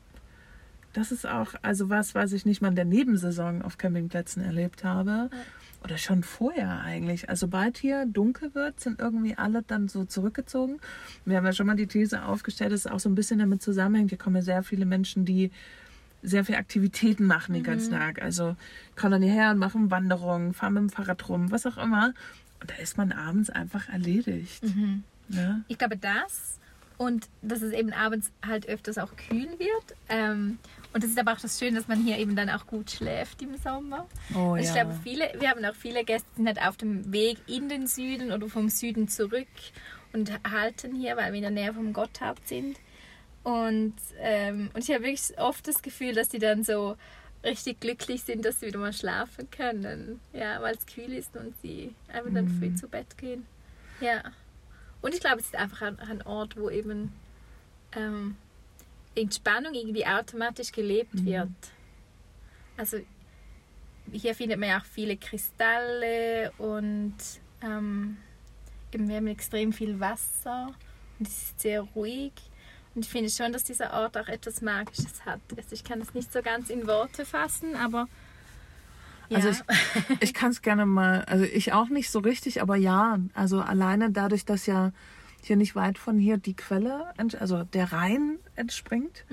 das 0.94 1.12
ist 1.12 1.28
auch 1.28 1.54
also 1.62 1.90
was, 1.90 2.16
was 2.16 2.34
ich 2.34 2.46
nicht 2.46 2.62
mal 2.62 2.70
in 2.70 2.76
der 2.76 2.86
Nebensaison 2.86 3.62
auf 3.62 3.78
Campingplätzen 3.78 4.44
erlebt 4.44 4.84
habe. 4.84 5.30
Oder 5.82 5.98
schon 5.98 6.24
vorher 6.24 6.82
eigentlich. 6.82 7.30
Also 7.30 7.46
sobald 7.46 7.78
hier 7.78 8.06
dunkel 8.06 8.54
wird, 8.54 8.82
sind 8.82 9.00
irgendwie 9.00 9.38
alle 9.38 9.64
dann 9.64 9.88
so 9.88 10.04
zurückgezogen. 10.04 10.80
Wir 11.24 11.38
haben 11.38 11.46
ja 11.46 11.54
schon 11.54 11.68
mal 11.68 11.78
die 11.78 11.88
These 11.88 12.26
aufgestellt, 12.26 12.74
dass 12.74 12.82
es 12.82 12.92
auch 12.92 13.00
so 13.00 13.08
ein 13.08 13.16
bisschen 13.16 13.40
damit 13.40 13.62
zusammenhängt. 13.62 14.10
Hier 14.10 14.18
kommen 14.18 14.36
ja 14.36 14.42
sehr 14.42 14.64
viele 14.64 14.86
Menschen, 14.86 15.24
die 15.24 15.52
sehr 16.22 16.44
viel 16.44 16.56
Aktivitäten 16.56 17.26
machen 17.26 17.54
den 17.54 17.64
ganzen 17.64 17.94
Tag. 17.94 18.22
Also 18.22 18.58
kommen 18.98 19.14
dann 19.14 19.22
hierher 19.22 19.52
und 19.52 19.58
machen 19.58 19.90
Wanderungen, 19.90 20.54
fahren 20.54 20.74
mit 20.74 20.82
dem 20.82 20.90
Fahrrad 20.90 21.30
rum, 21.30 21.50
was 21.50 21.66
auch 21.66 21.78
immer. 21.78 22.14
Und 22.62 22.70
da 22.70 22.76
ist 22.76 22.98
man 22.98 23.12
abends 23.12 23.50
einfach 23.50 23.90
erledigt. 23.90 24.64
Ja? 25.30 25.62
Ich 25.68 25.78
glaube, 25.78 25.98
das 25.98 26.60
und 27.00 27.30
dass 27.42 27.62
es 27.62 27.72
eben 27.72 27.94
abends 27.94 28.30
halt 28.46 28.68
öfters 28.68 28.98
auch 28.98 29.16
kühl 29.16 29.58
wird. 29.58 29.98
Ähm, 30.10 30.60
und 30.92 31.02
das 31.02 31.12
ist 31.12 31.18
aber 31.18 31.32
auch 31.32 31.40
das 31.40 31.58
Schöne, 31.58 31.78
dass 31.78 31.88
man 31.88 32.04
hier 32.04 32.18
eben 32.18 32.36
dann 32.36 32.50
auch 32.50 32.68
gut 32.68 32.92
schläft 32.92 33.42
im 33.42 33.56
Sommer. 33.58 34.06
Oh, 34.36 34.58
ich 34.58 34.66
ja. 34.66 34.74
glaube, 34.74 35.00
viele, 35.02 35.32
wir 35.40 35.50
haben 35.50 35.64
auch 35.64 35.76
viele 35.76 36.04
Gäste, 36.04 36.28
die 36.34 36.38
sind 36.42 36.48
halt 36.48 36.62
auf 36.62 36.76
dem 36.76 37.14
Weg 37.14 37.38
in 37.48 37.70
den 37.70 37.88
Süden 37.88 38.34
oder 38.34 38.50
vom 38.50 38.68
Süden 38.68 39.08
zurück 39.08 39.48
und 40.12 40.30
halten 40.44 40.94
hier, 40.94 41.16
weil 41.16 41.32
wir 41.32 41.38
in 41.38 41.44
der 41.44 41.52
Nähe 41.52 41.74
vom 41.74 41.94
Gotthard 41.94 42.46
sind. 42.46 42.78
Und, 43.44 43.96
ähm, 44.20 44.70
und 44.74 44.84
ich 44.84 44.94
habe 44.94 45.06
wirklich 45.06 45.40
oft 45.40 45.66
das 45.70 45.82
Gefühl, 45.82 46.14
dass 46.14 46.28
die 46.28 46.40
dann 46.40 46.66
so 46.66 46.98
richtig 47.44 47.80
glücklich 47.80 48.24
sind, 48.24 48.46
dass 48.46 48.60
sie 48.60 48.68
wieder 48.68 48.80
mal 48.80 48.94
schlafen 48.94 49.50
können. 49.50 50.20
Ja, 50.34 50.62
weil 50.62 50.76
es 50.76 50.86
kühl 50.86 51.14
ist 51.14 51.36
und 51.36 51.54
sie 51.62 51.96
einfach 52.08 52.32
dann 52.34 52.50
früh 52.50 52.74
zu 52.76 52.88
Bett 52.88 53.18
gehen. 53.18 53.46
Ja. 54.02 54.24
Und 55.02 55.14
ich 55.14 55.22
glaube, 55.22 55.40
es 55.40 55.46
ist 55.46 55.56
einfach 55.56 55.82
ein, 55.82 56.00
ein 56.00 56.22
Ort, 56.24 56.58
wo 56.58 56.70
eben 56.70 57.14
ähm, 57.94 58.36
Entspannung 59.16 59.74
irgendwie 59.74 60.06
automatisch 60.06 60.72
gelebt 60.72 61.26
wird. 61.26 61.50
Also 62.78 63.00
hier 64.12 64.36
findet 64.36 64.60
man 64.60 64.70
ja 64.70 64.80
auch 64.80 64.86
viele 64.86 65.18
Kristalle 65.18 66.52
und 66.58 67.16
ähm, 67.62 68.18
eben 68.94 69.08
wir 69.08 69.18
haben 69.18 69.28
extrem 69.28 69.74
viel 69.74 70.00
Wasser 70.00 70.74
und 71.20 71.28
es 71.28 71.44
ist 71.44 71.60
sehr 71.60 71.82
ruhig. 71.82 72.34
Und 73.00 73.06
ich 73.06 73.12
finde 73.12 73.30
schon, 73.30 73.54
dass 73.54 73.64
dieser 73.64 73.94
Ort 73.94 74.18
auch 74.18 74.28
etwas 74.28 74.62
Magisches 74.62 75.24
hat. 75.26 75.40
Also 75.56 75.72
ich 75.72 75.86
kann 75.86 76.02
es 76.02 76.14
nicht 76.14 76.34
so 76.34 76.42
ganz 76.42 76.70
in 76.70 76.86
Worte 76.86 77.24
fassen, 77.24 77.78
aber 77.78 78.10
ja. 79.30 79.38
Also 79.38 79.52
ich, 79.52 79.60
ich 80.20 80.34
kann 80.34 80.52
es 80.52 80.62
gerne 80.62 80.86
mal, 80.86 81.24
also 81.24 81.46
ich 81.46 81.72
auch 81.72 81.88
nicht 81.88 82.12
so 82.12 82.20
richtig, 82.20 82.62
aber 82.62 82.76
ja, 82.76 83.18
also 83.34 83.62
alleine 83.62 84.12
dadurch, 84.12 84.44
dass 84.44 84.66
ja 84.66 84.92
hier 85.42 85.56
nicht 85.56 85.78
weit 85.78 85.98
von 85.98 86.20
hier 86.20 86.36
die 86.36 86.58
Quelle, 86.58 87.14
also 87.40 87.64
der 87.64 87.94
Rhein 87.94 88.38
entspringt. 88.58 89.24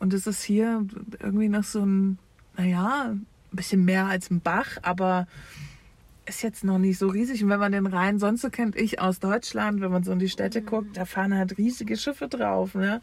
Und 0.00 0.12
es 0.12 0.26
ist 0.26 0.42
hier 0.42 0.84
irgendwie 1.20 1.48
noch 1.48 1.62
so 1.62 1.86
ein, 1.86 2.18
naja, 2.56 3.10
ein 3.12 3.26
bisschen 3.52 3.84
mehr 3.84 4.06
als 4.06 4.32
ein 4.32 4.40
Bach, 4.40 4.78
aber 4.82 5.28
ist 6.26 6.42
jetzt 6.42 6.64
noch 6.64 6.78
nicht 6.78 6.98
so 6.98 7.08
riesig. 7.08 7.42
Und 7.42 7.50
wenn 7.50 7.60
man 7.60 7.72
den 7.72 7.86
Rhein 7.86 8.18
sonst 8.18 8.42
so 8.42 8.50
kennt, 8.50 8.76
ich 8.76 9.00
aus 9.00 9.20
Deutschland, 9.20 9.80
wenn 9.80 9.90
man 9.90 10.02
so 10.02 10.12
in 10.12 10.18
die 10.18 10.28
Städte 10.28 10.60
guckt, 10.62 10.96
da 10.96 11.04
fahren 11.04 11.34
halt 11.34 11.56
riesige 11.58 11.96
Schiffe 11.96 12.28
drauf. 12.28 12.74
Ne? 12.74 13.00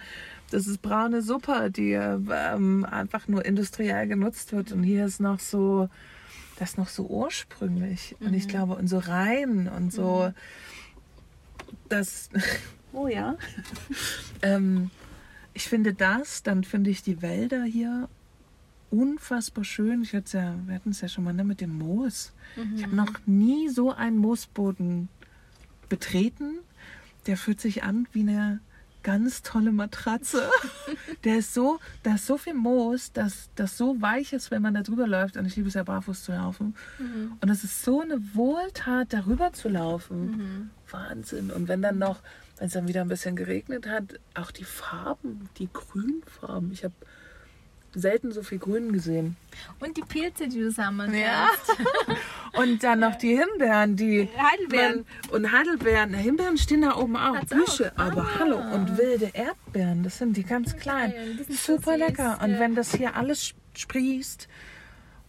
Das 0.51 0.67
ist 0.67 0.81
braune 0.81 1.21
Suppe, 1.21 1.71
die 1.71 1.93
ähm, 1.93 2.85
einfach 2.89 3.27
nur 3.27 3.45
industriell 3.45 4.07
genutzt 4.07 4.51
wird. 4.51 4.71
Und 4.71 4.83
hier 4.83 5.05
ist 5.05 5.19
noch 5.19 5.39
so, 5.39 5.89
das 6.59 6.71
ist 6.71 6.77
noch 6.77 6.89
so 6.89 7.05
ursprünglich. 7.07 8.15
Und 8.19 8.33
ich 8.33 8.47
glaube, 8.47 8.75
und 8.75 8.87
so 8.87 8.99
rein 8.99 9.67
und 9.69 9.93
so, 9.93 10.31
das, 11.89 12.29
oh 12.91 13.07
ja. 13.07 13.37
ähm, 14.41 14.91
ich 15.53 15.69
finde 15.69 15.93
das, 15.93 16.43
dann 16.43 16.63
finde 16.63 16.89
ich 16.89 17.03
die 17.03 17.21
Wälder 17.21 17.63
hier 17.63 18.09
unfassbar 18.93 19.63
schön. 19.63 20.03
Ich 20.03 20.13
hatte 20.13 20.37
ja, 20.37 20.55
wir 20.67 20.75
hatten 20.75 20.91
es 20.91 21.01
ja 21.01 21.07
schon 21.07 21.23
mal 21.23 21.33
ne, 21.33 21.43
mit 21.43 21.61
dem 21.61 21.77
Moos. 21.77 22.31
Ich 22.75 22.83
habe 22.83 22.95
noch 22.95 23.13
nie 23.25 23.67
so 23.69 23.91
einen 23.91 24.17
Moosboden 24.17 25.09
betreten. 25.89 26.59
Der 27.25 27.35
fühlt 27.35 27.59
sich 27.59 27.83
an 27.83 28.07
wie 28.11 28.21
eine 28.21 28.59
ganz 29.01 29.41
tolle 29.41 29.71
Matratze. 29.71 30.47
Der 31.23 31.37
ist 31.37 31.53
so, 31.53 31.79
da 32.03 32.15
ist 32.15 32.27
so 32.27 32.37
viel 32.37 32.53
Moos, 32.53 33.11
dass 33.11 33.49
das 33.55 33.77
so 33.77 33.99
weich 33.99 34.31
ist, 34.31 34.51
wenn 34.51 34.61
man 34.61 34.75
da 34.75 34.83
drüber 34.83 35.07
läuft. 35.07 35.37
Und 35.37 35.45
ich 35.47 35.55
liebe 35.55 35.67
es 35.67 35.73
ja 35.73 35.83
barfuß 35.83 36.23
zu 36.23 36.31
laufen. 36.31 36.75
Und 37.41 37.49
es 37.49 37.63
ist 37.63 37.83
so 37.83 38.01
eine 38.01 38.35
Wohltat, 38.35 39.11
darüber 39.11 39.53
zu 39.53 39.69
laufen. 39.69 40.69
Wahnsinn. 40.91 41.49
Und 41.49 41.67
wenn 41.67 41.81
dann 41.81 41.97
noch, 41.97 42.21
wenn 42.57 42.67
es 42.67 42.73
dann 42.73 42.87
wieder 42.87 43.01
ein 43.01 43.07
bisschen 43.07 43.35
geregnet 43.35 43.87
hat, 43.87 44.19
auch 44.35 44.51
die 44.51 44.65
Farben, 44.65 45.49
die 45.57 45.69
Grünfarben. 45.71 46.71
Ich 46.71 46.83
habe 46.83 46.93
selten 47.95 48.31
so 48.31 48.41
viel 48.43 48.57
Grün 48.59 48.91
gesehen. 48.91 49.35
und 49.79 49.95
die 49.97 50.01
Pilze, 50.01 50.47
die 50.47 50.59
du 50.59 50.71
sammeln 50.71 51.13
Ja. 51.13 51.47
Und 52.53 52.83
dann 52.83 52.99
noch 52.99 53.15
die 53.15 53.35
Himbeeren, 53.35 53.95
die 53.95 54.29
Heidelbeeren. 54.37 55.05
Man, 55.31 55.31
und 55.31 55.51
Heidelbeeren. 55.51 56.13
Himbeeren 56.13 56.57
stehen 56.57 56.81
da 56.81 56.95
oben 56.97 57.15
auch. 57.17 57.35
Hat's 57.35 57.49
Büsche, 57.49 57.91
auch. 57.95 57.99
aber 58.03 58.21
Ah. 58.21 58.39
hallo. 58.39 58.57
Und 58.75 58.95
wilde 58.97 59.31
Erdbeeren, 59.33 60.03
das 60.03 60.19
sind 60.19 60.37
die 60.37 60.43
ganz 60.43 60.75
kleinen. 60.77 61.13
kleinen, 61.13 61.37
die 61.37 61.43
sind 61.45 61.57
so 61.57 61.73
Super 61.77 61.97
süß, 61.97 61.99
lecker. 62.07 62.39
Und 62.43 62.59
wenn 62.59 62.75
das 62.75 62.93
hier 62.93 63.15
alles 63.15 63.39
sp- 63.49 63.57
sprießt, 63.75 64.47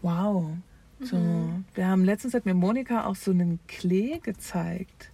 wow. 0.03 0.51
So. 1.01 1.17
Mhm. 1.17 1.65
Wir 1.75 1.87
haben 1.89 2.05
letztens 2.05 2.35
hat 2.35 2.45
mir 2.47 2.55
Monika 2.55 3.05
auch 3.07 3.17
so 3.17 3.31
einen 3.31 3.59
Klee 3.69 4.19
gezeigt. 4.23 5.11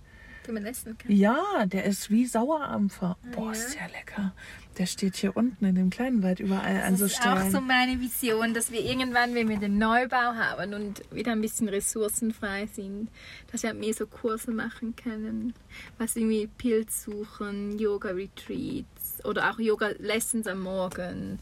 die 0.46 0.52
man 0.52 0.66
essen 0.66 0.98
kann. 0.98 1.12
Ja, 1.12 1.38
der 1.66 1.84
ist 1.84 2.10
wie 2.10 2.26
Sauerampfer. 2.26 3.16
Boah, 3.32 3.46
ja. 3.46 3.52
ist 3.52 3.74
ja 3.76 3.86
lecker. 3.86 4.32
Der 4.78 4.86
steht 4.86 5.16
hier 5.16 5.36
unten 5.36 5.64
in 5.64 5.74
dem 5.74 5.90
kleinen 5.90 6.22
Wald 6.22 6.40
überall 6.40 6.82
an 6.82 6.96
so 6.96 7.04
Das 7.04 7.12
ist 7.12 7.26
auch 7.26 7.36
Stellen. 7.36 7.50
so 7.50 7.60
meine 7.60 8.00
Vision, 8.00 8.54
dass 8.54 8.70
wir 8.70 8.80
irgendwann, 8.82 9.34
wenn 9.34 9.48
wir 9.48 9.58
den 9.58 9.78
Neubau 9.78 10.16
haben 10.16 10.72
und 10.74 11.02
wieder 11.12 11.32
ein 11.32 11.40
bisschen 11.40 11.68
ressourcenfrei 11.68 12.66
sind, 12.66 13.08
dass 13.52 13.62
wir 13.62 13.74
mehr 13.74 13.92
so 13.94 14.06
Kurse 14.06 14.52
machen 14.52 14.94
können. 14.96 15.54
Was 15.98 16.16
irgendwie 16.16 16.46
Pilz 16.46 17.04
suchen, 17.04 17.78
Yoga-Retreats 17.78 19.24
oder 19.24 19.50
auch 19.50 19.58
Yoga-Lessons 19.58 20.46
am 20.46 20.60
Morgen 20.62 21.40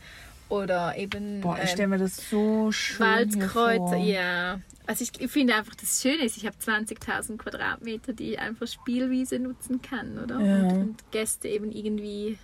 oder 0.48 0.96
eben 0.96 1.40
Boah, 1.42 1.56
ich 1.56 1.62
ähm, 1.62 1.68
stelle 1.68 1.88
mir 1.88 1.98
das 1.98 2.30
so 2.30 2.72
schön 2.72 3.40
vor. 3.42 3.96
ja. 3.96 4.60
Also 4.86 5.04
ich, 5.04 5.20
ich 5.20 5.30
finde 5.30 5.54
einfach 5.54 5.74
das 5.74 6.00
Schöne 6.00 6.24
ist, 6.24 6.38
ich 6.38 6.46
habe 6.46 6.56
20.000 6.56 7.36
Quadratmeter, 7.36 8.14
die 8.14 8.32
ich 8.32 8.38
einfach 8.38 8.66
Spielwiese 8.66 9.38
nutzen 9.38 9.82
kann, 9.82 10.18
oder? 10.18 10.40
Ja. 10.40 10.56
Und, 10.62 10.72
und 10.72 11.10
Gäste 11.12 11.48
eben 11.48 11.70
irgendwie 11.70 12.38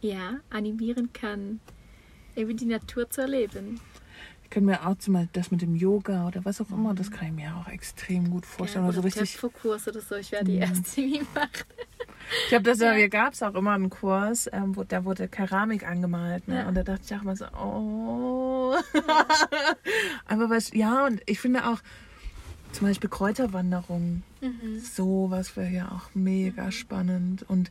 ja, 0.00 0.36
animieren 0.50 1.12
kann, 1.12 1.60
eben 2.36 2.56
die 2.56 2.66
Natur 2.66 3.08
zu 3.10 3.22
erleben. 3.22 3.80
Ich 4.44 4.50
kann 4.50 4.64
mir 4.64 4.86
auch 4.86 4.96
zum 4.96 5.12
Beispiel 5.14 5.30
das 5.34 5.50
mit 5.50 5.60
dem 5.60 5.76
Yoga 5.76 6.26
oder 6.26 6.42
was 6.46 6.58
auch 6.60 6.70
immer, 6.70 6.94
das 6.94 7.10
kann 7.10 7.26
ich 7.28 7.34
mir 7.34 7.54
auch 7.56 7.68
extrem 7.68 8.30
gut 8.30 8.46
vorstellen. 8.46 8.84
ja, 8.84 8.88
oder 8.88 8.94
so 8.94 9.00
oder 9.00 9.06
richtig. 9.06 9.32
Töpferkurs 9.34 9.88
oder 9.88 10.00
so, 10.00 10.14
ich 10.14 10.32
wäre 10.32 10.44
die 10.44 10.56
Erste, 10.56 10.82
die 11.02 11.20
macht. 11.34 11.66
Ich 12.48 12.54
habe 12.54 12.62
das 12.64 12.78
ja, 12.78 12.92
Ja. 12.92 12.96
hier 12.98 13.08
gab 13.10 13.34
es 13.34 13.42
auch 13.42 13.54
immer 13.54 13.72
einen 13.72 13.90
Kurs, 13.90 14.48
ähm, 14.52 14.74
wo 14.76 14.84
da 14.84 15.04
wurde 15.04 15.28
Keramik 15.28 15.86
angemalt. 15.86 16.48
Ne? 16.48 16.60
Ja. 16.60 16.68
Und 16.68 16.74
da 16.76 16.82
dachte 16.82 17.02
ich 17.04 17.14
auch 17.14 17.22
mal 17.22 17.36
so, 17.36 17.44
oh. 17.52 18.74
Aber 20.26 20.50
was, 20.50 20.72
ja, 20.72 21.06
und 21.06 21.20
ich 21.26 21.40
finde 21.40 21.66
auch 21.66 21.78
zum 22.72 22.86
Beispiel 22.86 23.08
Kräuterwanderungen, 23.10 24.22
Mhm. 24.40 24.78
so 24.80 25.26
was 25.30 25.56
wäre 25.56 25.70
ja 25.70 25.88
auch 25.90 26.14
mega 26.14 26.70
spannend. 26.70 27.44
Und 27.48 27.70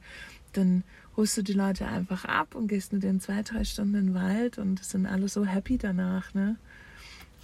dann 0.57 0.83
holst 1.15 1.37
du 1.37 1.41
die 1.41 1.53
Leute 1.53 1.87
einfach 1.87 2.25
ab 2.25 2.55
und 2.55 2.67
gehst 2.67 2.93
mit 2.93 3.03
denen 3.03 3.19
zwei, 3.19 3.41
drei 3.43 3.63
Stunden 3.63 3.95
in 3.95 4.05
den 4.07 4.15
Wald 4.15 4.57
und 4.57 4.83
sind 4.83 5.05
alle 5.05 5.27
so 5.27 5.45
happy 5.45 5.77
danach. 5.77 6.33
Ne? 6.33 6.57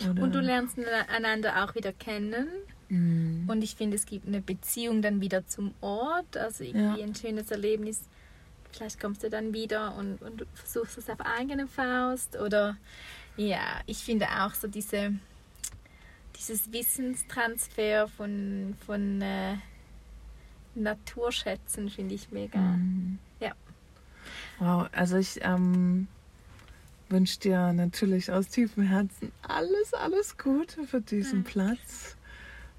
Oder, 0.10 0.24
Und 0.24 0.36
du 0.36 0.40
lernst 0.40 0.78
einander 1.08 1.64
auch 1.64 1.76
wieder 1.76 1.94
kennen. 1.94 2.48
Mm. 2.90 3.50
Und 3.50 3.64
ich 3.64 3.76
finde, 3.76 3.96
es 3.96 4.06
gibt 4.06 4.28
eine 4.28 4.42
Beziehung 4.42 5.02
dann 5.02 5.22
wieder 5.22 5.48
zum 5.48 5.74
Ort, 5.82 6.38
also 6.38 6.64
irgendwie 6.64 7.00
Ja. 7.00 7.06
ein 7.06 7.16
schönes 7.16 7.50
Erlebnis. 7.52 8.02
Vielleicht 8.72 9.00
kommst 9.00 9.24
du 9.24 9.30
dann 9.30 9.54
wieder 9.54 9.96
und, 9.96 10.22
und 10.22 10.46
versuchst 10.54 10.98
es 10.98 11.10
auf 11.10 11.22
eigene 11.22 11.68
Faust. 11.68 12.38
Oder 12.40 12.78
ja, 13.38 13.82
ich 13.86 14.00
finde 14.00 14.28
auch 14.28 14.54
so 14.54 14.68
diese, 14.68 15.14
dieses 16.36 16.72
Wissenstransfer 16.72 18.08
von, 18.08 18.76
von 18.86 19.22
äh, 19.22 19.56
Naturschätzen 20.76 21.90
finde 21.90 22.16
ich 22.16 22.32
mega. 22.32 22.60
Mhm. 22.60 23.20
Ja. 23.40 23.52
Wow, 24.60 24.88
also 24.92 25.18
ich 25.18 25.40
ähm, 25.44 26.08
wünsche 27.10 27.40
dir 27.40 27.74
natürlich 27.74 28.32
aus 28.32 28.48
tiefem 28.48 28.84
Herzen 28.84 29.32
alles, 29.48 29.94
alles 29.94 30.38
Gute 30.38 30.86
für 30.86 31.02
diesen 31.02 31.44
Platz, 31.44 32.16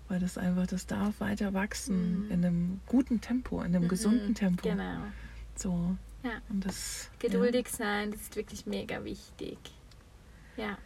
weil 0.09 0.21
das 0.21 0.39
einfach, 0.39 0.67
das 0.67 0.87
darf 0.87 1.21
weiter 1.21 1.53
wachsen 1.55 2.25
Mhm. 2.27 2.31
in 2.31 2.45
einem 2.45 2.81
guten 2.87 3.21
Tempo, 3.21 3.61
in 3.61 3.77
einem 3.77 3.89
gesunden 3.89 4.35
Tempo. 4.35 4.69
Genau. 4.69 4.99
So. 5.57 5.97
Ja. 6.23 6.41
Und 6.49 6.65
das, 6.65 7.11
Geduldig 7.19 7.69
sein, 7.69 8.11
das 8.11 8.23
ist 8.23 8.37
wirklich 8.37 8.67
mega 8.67 9.05
wichtig. 9.05 9.59
Ja. 10.57 10.65
Ja. 10.65 10.79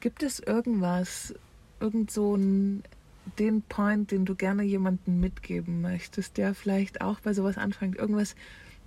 Gibt 0.00 0.22
es 0.22 0.40
irgendwas, 0.40 1.34
irgend 1.80 2.10
so 2.10 2.36
ein, 2.36 2.82
den 3.38 3.62
Point, 3.62 4.10
den 4.10 4.24
du 4.24 4.34
gerne 4.34 4.62
jemandem 4.62 5.20
mitgeben 5.20 5.80
möchtest, 5.80 6.36
der 6.36 6.54
vielleicht 6.54 7.00
auch 7.00 7.20
bei 7.20 7.32
sowas 7.34 7.58
anfängt, 7.58 7.96
irgendwas 7.96 8.34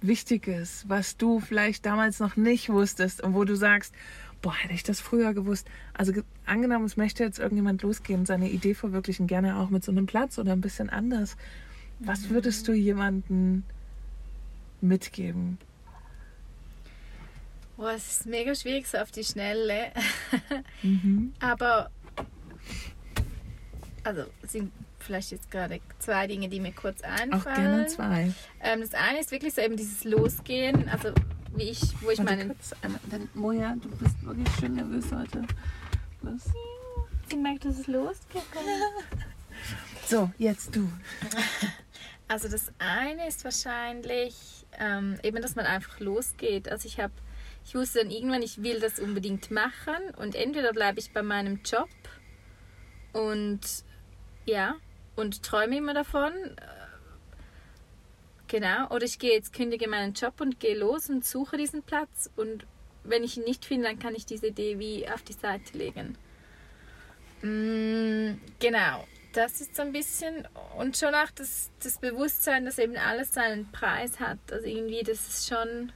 Wichtiges, 0.01 0.85
was 0.87 1.17
du 1.17 1.39
vielleicht 1.39 1.85
damals 1.85 2.19
noch 2.19 2.35
nicht 2.37 2.69
wusstest 2.69 3.21
und 3.21 3.33
wo 3.33 3.43
du 3.43 3.55
sagst, 3.55 3.93
boah, 4.41 4.55
hätte 4.55 4.73
ich 4.73 4.83
das 4.83 5.01
früher 5.01 5.33
gewusst. 5.33 5.67
Also 5.93 6.13
ge- 6.13 6.23
angenommen, 6.45 6.85
es 6.85 6.95
möchte 6.95 7.23
jetzt 7.23 7.39
irgendjemand 7.39 7.81
losgehen, 7.81 8.25
seine 8.25 8.49
Idee 8.49 8.73
verwirklichen, 8.73 9.27
gerne 9.27 9.57
auch 9.57 9.69
mit 9.69 9.83
so 9.83 9.91
einem 9.91 10.05
Platz 10.05 10.37
oder 10.39 10.53
ein 10.53 10.61
bisschen 10.61 10.89
anders. 10.89 11.35
Was 11.99 12.29
würdest 12.29 12.65
du 12.69 12.71
jemandem 12.73 13.63
mitgeben? 14.79 15.57
Boah, 17.75 17.91
es 17.91 18.11
ist 18.11 18.25
mega 18.25 18.55
schwierig 18.55 18.87
so 18.87 18.97
auf 18.97 19.11
die 19.11 19.23
Schnelle. 19.23 19.91
Mhm. 20.81 21.33
Aber 21.41 21.89
also 24.03 24.23
es 24.41 24.51
sind 24.51 24.71
vielleicht 24.99 25.31
jetzt 25.31 25.49
gerade 25.51 25.79
zwei 25.99 26.27
Dinge, 26.27 26.49
die 26.49 26.59
mir 26.59 26.71
kurz 26.73 27.01
Auch 27.03 27.07
einfallen. 27.07 27.55
gerne 27.55 27.87
zwei. 27.87 28.33
Ähm, 28.61 28.81
das 28.81 28.93
eine 28.93 29.19
ist 29.19 29.31
wirklich 29.31 29.53
so 29.53 29.61
eben 29.61 29.77
dieses 29.77 30.03
Losgehen, 30.03 30.89
also 30.89 31.11
wie 31.55 31.69
ich, 31.69 31.81
wo 32.01 32.09
ich 32.09 32.19
Warte 32.19 32.35
meinen. 32.35 32.47
kurz, 32.49 32.73
dann, 33.09 33.29
Moja, 33.33 33.75
du 33.81 33.89
bist 33.97 34.21
wirklich 34.23 34.47
schön 34.59 34.75
nervös 34.75 35.05
heute. 35.13 35.41
Was? 36.21 36.45
Sie 37.29 37.37
merkt, 37.37 37.65
dass 37.65 37.79
es 37.79 37.87
losgeht. 37.87 38.41
So, 40.07 40.31
jetzt 40.37 40.75
du. 40.75 40.89
Also 42.31 42.47
das 42.47 42.71
eine 42.77 43.27
ist 43.27 43.43
wahrscheinlich 43.43 44.35
ähm, 44.79 45.17
eben, 45.23 45.41
dass 45.41 45.55
man 45.55 45.65
einfach 45.65 45.99
losgeht. 45.99 46.69
Also 46.69 46.87
ich 46.87 46.99
habe, 46.99 47.11
ich 47.65 47.73
wusste 47.73 47.99
dann 48.03 48.11
irgendwann, 48.11 48.43
ich 48.43 48.61
will 48.61 48.79
das 48.79 48.99
unbedingt 48.99 49.49
machen 49.49 49.95
und 50.15 50.35
entweder 50.35 50.71
bleibe 50.71 50.99
ich 50.99 51.11
bei 51.11 51.23
meinem 51.23 51.61
Job 51.65 51.89
und 53.13 53.59
ja 54.51 54.75
und 55.15 55.43
träume 55.43 55.77
immer 55.77 55.93
davon. 55.93 56.33
äh, 56.33 56.79
Genau. 58.49 58.87
Oder 58.89 59.05
ich 59.05 59.19
gehe 59.19 59.33
jetzt 59.33 59.53
kündige 59.53 59.87
meinen 59.87 60.13
Job 60.13 60.41
und 60.41 60.59
gehe 60.59 60.75
los 60.75 61.07
und 61.09 61.23
suche 61.23 61.55
diesen 61.55 61.83
Platz 61.83 62.31
und 62.35 62.65
wenn 63.03 63.23
ich 63.23 63.37
ihn 63.37 63.43
nicht 63.43 63.63
finde, 63.63 63.87
dann 63.87 63.99
kann 63.99 64.15
ich 64.15 64.25
diese 64.25 64.47
Idee 64.47 64.79
wie 64.79 65.07
auf 65.07 65.21
die 65.21 65.33
Seite 65.33 65.77
legen. 65.77 66.17
Mm, 67.41 68.39
genau, 68.59 69.05
das 69.33 69.61
ist 69.61 69.75
so 69.75 69.83
ein 69.83 69.93
bisschen 69.93 70.47
und 70.77 70.97
schon 70.97 71.13
auch 71.15 71.29
das, 71.35 71.69
das 71.81 71.99
Bewusstsein, 71.99 72.65
dass 72.65 72.79
eben 72.79 72.97
alles 72.97 73.33
seinen 73.33 73.71
Preis 73.71 74.19
hat. 74.19 74.39
Also 74.51 74.65
irgendwie, 74.65 75.03
das 75.03 75.27
ist 75.27 75.47
schon, 75.47 75.91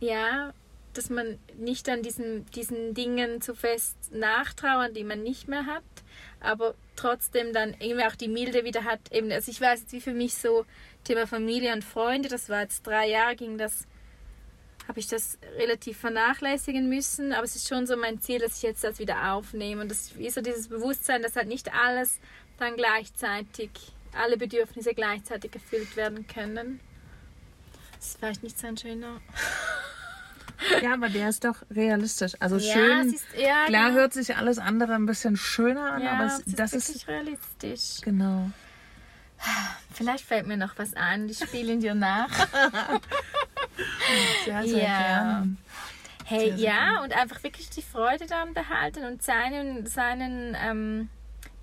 ja, 0.00 0.52
dass 0.94 1.10
man 1.10 1.38
nicht 1.58 1.88
an 1.88 2.02
diesen, 2.02 2.46
diesen 2.52 2.94
Dingen 2.94 3.40
zu 3.40 3.54
fest 3.54 3.96
nachtrauern, 4.12 4.94
die 4.94 5.04
man 5.04 5.22
nicht 5.22 5.46
mehr 5.46 5.66
hat, 5.66 5.84
aber 6.44 6.74
trotzdem 6.96 7.52
dann 7.52 7.74
irgendwie 7.80 8.04
auch 8.04 8.14
die 8.14 8.28
Milde 8.28 8.64
wieder 8.64 8.84
hat. 8.84 9.00
Eben, 9.10 9.32
also 9.32 9.50
ich 9.50 9.60
weiß 9.60 9.80
jetzt, 9.80 9.92
wie 9.92 10.00
für 10.00 10.12
mich 10.12 10.34
so 10.34 10.64
Thema 11.04 11.26
Familie 11.26 11.72
und 11.72 11.84
Freunde, 11.84 12.28
das 12.28 12.48
war 12.48 12.62
jetzt 12.62 12.86
drei 12.86 13.08
Jahre, 13.08 13.36
ging 13.36 13.58
das 13.58 13.86
habe 14.88 15.00
ich 15.00 15.06
das 15.06 15.38
relativ 15.56 15.98
vernachlässigen 15.98 16.88
müssen, 16.88 17.32
aber 17.32 17.44
es 17.44 17.56
ist 17.56 17.68
schon 17.68 17.86
so 17.86 17.96
mein 17.96 18.20
Ziel, 18.20 18.38
dass 18.38 18.58
ich 18.58 18.62
jetzt 18.62 18.84
das 18.84 18.98
wieder 18.98 19.32
aufnehme 19.32 19.82
und 19.82 19.90
das 19.90 20.12
ist 20.12 20.34
so 20.34 20.42
dieses 20.42 20.68
Bewusstsein, 20.68 21.22
dass 21.22 21.36
halt 21.36 21.48
nicht 21.48 21.72
alles 21.72 22.20
dann 22.58 22.76
gleichzeitig, 22.76 23.70
alle 24.12 24.36
Bedürfnisse 24.36 24.94
gleichzeitig 24.94 25.54
erfüllt 25.54 25.96
werden 25.96 26.26
können. 26.26 26.80
Das 27.96 28.08
ist 28.08 28.18
vielleicht 28.18 28.42
nicht 28.42 28.58
so 28.58 28.66
ein 28.66 28.76
schöner. 28.76 29.20
Ja, 30.82 30.94
aber 30.94 31.08
der 31.08 31.28
ist 31.28 31.44
doch 31.44 31.56
realistisch. 31.70 32.32
Also 32.40 32.56
ja, 32.56 32.72
schön. 32.72 33.12
ist, 33.14 33.24
ja, 33.36 33.66
Klar 33.66 33.88
genau. 33.88 34.00
hört 34.00 34.12
sich 34.12 34.36
alles 34.36 34.58
andere 34.58 34.94
ein 34.94 35.06
bisschen 35.06 35.36
schöner 35.36 35.92
an, 35.92 36.02
ja, 36.02 36.12
aber 36.12 36.26
es 36.26 36.38
ist 36.40 36.58
das 36.58 36.72
wirklich 36.72 36.96
ist 36.96 37.08
realistisch. 37.08 38.00
genau. 38.02 38.50
Vielleicht 39.92 40.24
fällt 40.24 40.46
mir 40.46 40.56
noch 40.56 40.78
was 40.78 40.94
ein, 40.94 41.28
ich 41.28 41.38
spiele 41.38 41.72
ihn 41.72 41.80
dir 41.80 41.94
nach. 41.94 42.28
Sehr, 44.44 44.62
sehr 44.66 44.82
Ja. 44.82 44.98
gerne. 44.98 45.56
Hey, 46.26 46.48
Sehr, 46.48 46.56
sehr 46.56 46.66
ja, 46.66 46.76
gerne. 46.84 47.02
und 47.02 47.12
einfach 47.12 47.42
wirklich 47.42 47.68
die 47.70 47.82
Freude 47.82 48.26
daran 48.26 48.54
behalten 48.54 49.04
und 49.04 49.22
seinen, 49.22 49.86
seinen 49.86 50.56
ähm, 50.58 51.08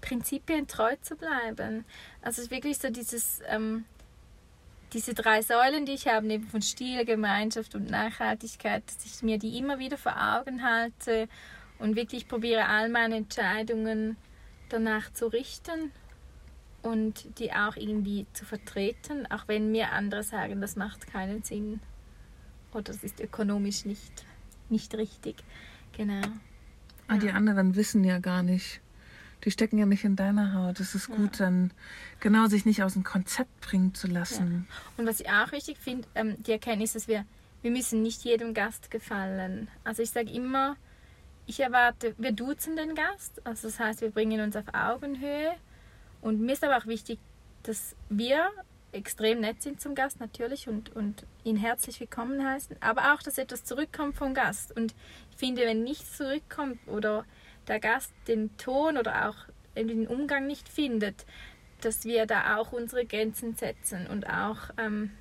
Prinzipien 0.02 0.68
treu 0.68 0.96
zu 1.02 1.16
bleiben. 1.16 1.86
Also 2.22 2.50
wirklich 2.52 2.78
so 2.78 2.90
dieses, 2.90 3.40
ähm, 3.48 3.86
diese 4.94 5.14
drei 5.14 5.42
Säulen, 5.42 5.86
die 5.86 5.94
ich 5.94 6.08
habe, 6.08 6.26
neben 6.26 6.48
von 6.48 6.62
Stil, 6.62 7.06
Gemeinschaft 7.06 7.76
und 7.76 7.90
Nachhaltigkeit, 7.90 8.84
dass 8.86 9.06
ich 9.06 9.24
mir 9.24 9.38
die 9.38 9.58
immer 9.58 9.80
wieder 9.80 9.98
vor 9.98 10.16
Augen 10.16 10.64
halte 10.64 11.28
und 11.80 11.96
wirklich 11.96 12.28
probiere, 12.28 12.68
all 12.68 12.90
meine 12.90 13.16
Entscheidungen 13.16 14.18
danach 14.70 15.12
zu 15.14 15.28
richten 15.28 15.92
und 16.82 17.40
die 17.40 17.54
auch 17.54 17.76
irgendwie 17.76 18.26
zu 18.34 18.46
vertreten, 18.46 19.26
auch 19.32 19.48
wenn 19.48 19.72
mir 19.72 19.92
andere 19.92 20.24
sagen, 20.24 20.62
das 20.62 20.76
macht 20.76 21.08
keinen 21.08 21.44
Sinn 21.44 21.80
oder 22.72 22.84
das 22.84 23.04
ist 23.04 23.20
ökonomisch 23.20 23.86
nicht, 23.86 24.26
nicht 24.70 24.96
richtig. 24.96 25.44
Genau. 25.96 26.22
Ah, 27.08 27.18
die 27.18 27.32
anderen 27.32 27.76
wissen 27.76 28.04
ja 28.04 28.20
gar 28.20 28.44
nicht. 28.44 28.82
Die 29.44 29.52
stecken 29.52 29.78
ja 29.78 29.86
nicht 29.86 30.04
in 30.04 30.16
deiner 30.16 30.54
Haut. 30.54 30.80
Es 30.80 30.94
ist 30.94 31.10
gut, 31.10 31.40
dann 31.40 31.72
genau 32.20 32.48
sich 32.48 32.66
nicht 32.66 32.84
aus 32.84 32.94
dem 32.94 33.04
Konzept 33.04 33.62
bringen 33.62 33.94
zu 33.94 34.08
lassen. 34.08 34.68
Und 34.98 35.08
was 35.08 35.20
ich 35.20 35.30
auch 35.30 35.52
wichtig 35.52 35.78
finde, 35.80 36.08
ähm, 36.16 36.42
die 36.44 36.52
Erkenntnis, 36.52 36.94
dass 36.94 37.08
wir, 37.08 37.26
wir 37.62 37.72
müssen 37.72 38.02
nicht 38.04 38.24
jedem 38.24 38.54
Gast 38.54 38.92
gefallen. 38.92 39.68
Also 39.84 40.04
ich 40.04 40.12
sage 40.12 40.32
immer, 40.32 40.76
ich 41.48 41.60
erwarte, 41.60 42.14
wir 42.18 42.32
duzen 42.32 42.76
den 42.76 42.94
Gast, 42.96 43.46
also 43.46 43.68
das 43.68 43.80
heißt, 43.80 44.02
wir 44.02 44.12
bringen 44.12 44.42
uns 44.42 44.56
auf 44.56 44.66
Augenhöhe. 44.74 45.54
Und 46.22 46.40
mir 46.42 46.54
ist 46.54 46.64
aber 46.64 46.78
auch 46.78 46.86
wichtig, 46.86 47.20
dass 47.64 47.96
wir 48.10 48.50
extrem 48.92 49.40
nett 49.40 49.62
sind 49.62 49.82
zum 49.82 49.96
Gast 49.96 50.20
natürlich 50.20 50.68
und, 50.68 50.96
und 50.96 51.26
ihn 51.44 51.56
herzlich 51.56 52.00
willkommen 52.00 52.46
heißen, 52.46 52.76
aber 52.82 53.14
auch, 53.14 53.24
dass 53.24 53.38
etwas 53.38 53.64
zurückkommt 53.64 54.16
vom 54.16 54.34
Gast. 54.34 54.76
Und 54.76 54.94
ich 55.32 55.38
finde, 55.38 55.64
wenn 55.64 55.84
nichts 55.84 56.18
zurückkommt 56.18 56.80
oder 56.88 57.26
der 57.68 57.80
Gast 57.80 58.12
den 58.28 58.56
Ton 58.58 58.98
oder 58.98 59.30
auch 59.30 59.36
den 59.76 60.08
Umgang 60.08 60.48
nicht 60.48 60.68
findet, 60.68 61.26
dass 61.82 62.06
wir 62.06 62.26
da 62.26 62.58
auch 62.58 62.72
unsere 62.72 63.06
Grenzen 63.06 63.56
setzen 63.56 64.08
und 64.08 64.28
auch, 64.30 64.70
ähm, 64.78 65.12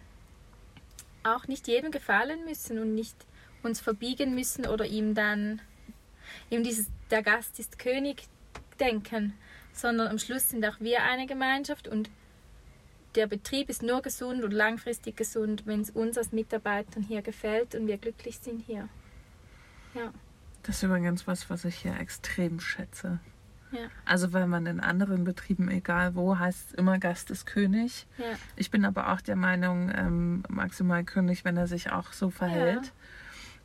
auch 1.22 1.46
nicht 1.48 1.68
jedem 1.68 1.90
gefallen 1.90 2.44
müssen 2.44 2.78
und 2.78 2.94
nicht 2.94 3.16
uns 3.62 3.80
verbiegen 3.80 4.34
müssen 4.34 4.66
oder 4.66 4.86
ihm 4.86 5.14
dann 5.14 5.60
eben 6.50 6.64
dieses 6.64 6.86
der 7.10 7.22
Gast 7.22 7.58
ist 7.58 7.78
König 7.78 8.24
denken, 8.78 9.34
sondern 9.72 10.08
am 10.08 10.18
Schluss 10.18 10.50
sind 10.50 10.64
auch 10.64 10.80
wir 10.80 11.02
eine 11.02 11.26
Gemeinschaft 11.26 11.88
und 11.88 12.10
der 13.16 13.26
Betrieb 13.26 13.68
ist 13.68 13.82
nur 13.82 14.02
gesund 14.02 14.44
und 14.44 14.52
langfristig 14.52 15.16
gesund, 15.16 15.66
wenn 15.66 15.80
es 15.80 15.90
uns 15.90 16.16
als 16.16 16.30
Mitarbeitern 16.32 17.02
hier 17.02 17.22
gefällt 17.22 17.74
und 17.74 17.88
wir 17.88 17.98
glücklich 17.98 18.38
sind 18.38 18.60
hier. 18.60 18.88
Ja, 19.94 20.12
Das 20.62 20.76
ist 20.76 20.82
übrigens 20.82 21.26
was, 21.26 21.48
was 21.50 21.64
ich 21.64 21.76
hier 21.76 21.98
extrem 21.98 22.60
schätze. 22.60 23.18
ja, 23.72 23.78
Also 24.04 24.32
weil 24.32 24.46
man 24.46 24.66
in 24.66 24.80
anderen 24.80 25.24
Betrieben, 25.24 25.68
egal 25.70 26.14
wo, 26.14 26.38
heißt 26.38 26.74
immer 26.74 26.98
Gast 26.98 27.30
ist 27.30 27.46
König. 27.46 28.06
ja. 28.18 28.24
Ich 28.56 28.70
bin 28.70 28.84
aber 28.84 29.12
auch 29.12 29.20
der 29.20 29.36
Meinung, 29.36 29.90
ähm, 29.94 30.42
maximal 30.48 31.04
König, 31.04 31.44
wenn 31.44 31.56
er 31.56 31.66
sich 31.66 31.90
auch 31.92 32.12
so 32.12 32.30
verhält. 32.30 32.92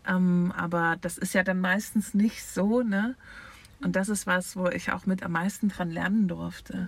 Ähm, 0.08 0.54
aber 0.56 0.98
das 1.02 1.18
ist 1.18 1.34
ja 1.34 1.44
dann 1.44 1.60
meistens 1.60 2.14
nicht 2.14 2.46
so, 2.46 2.82
ne? 2.82 3.16
Und 3.82 3.96
das 3.96 4.08
ist 4.08 4.26
was, 4.26 4.56
wo 4.56 4.68
ich 4.68 4.92
auch 4.92 5.06
mit 5.06 5.22
am 5.24 5.34
meisten 5.34 5.68
dran 5.70 5.90
lernen 5.92 6.28
durfte 6.28 6.88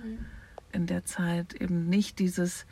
in 0.72 0.86
der 0.86 1.03
Zeit. 1.03 1.53
Eben 1.53 1.89
nicht 1.89 2.20
dieses 2.20 2.66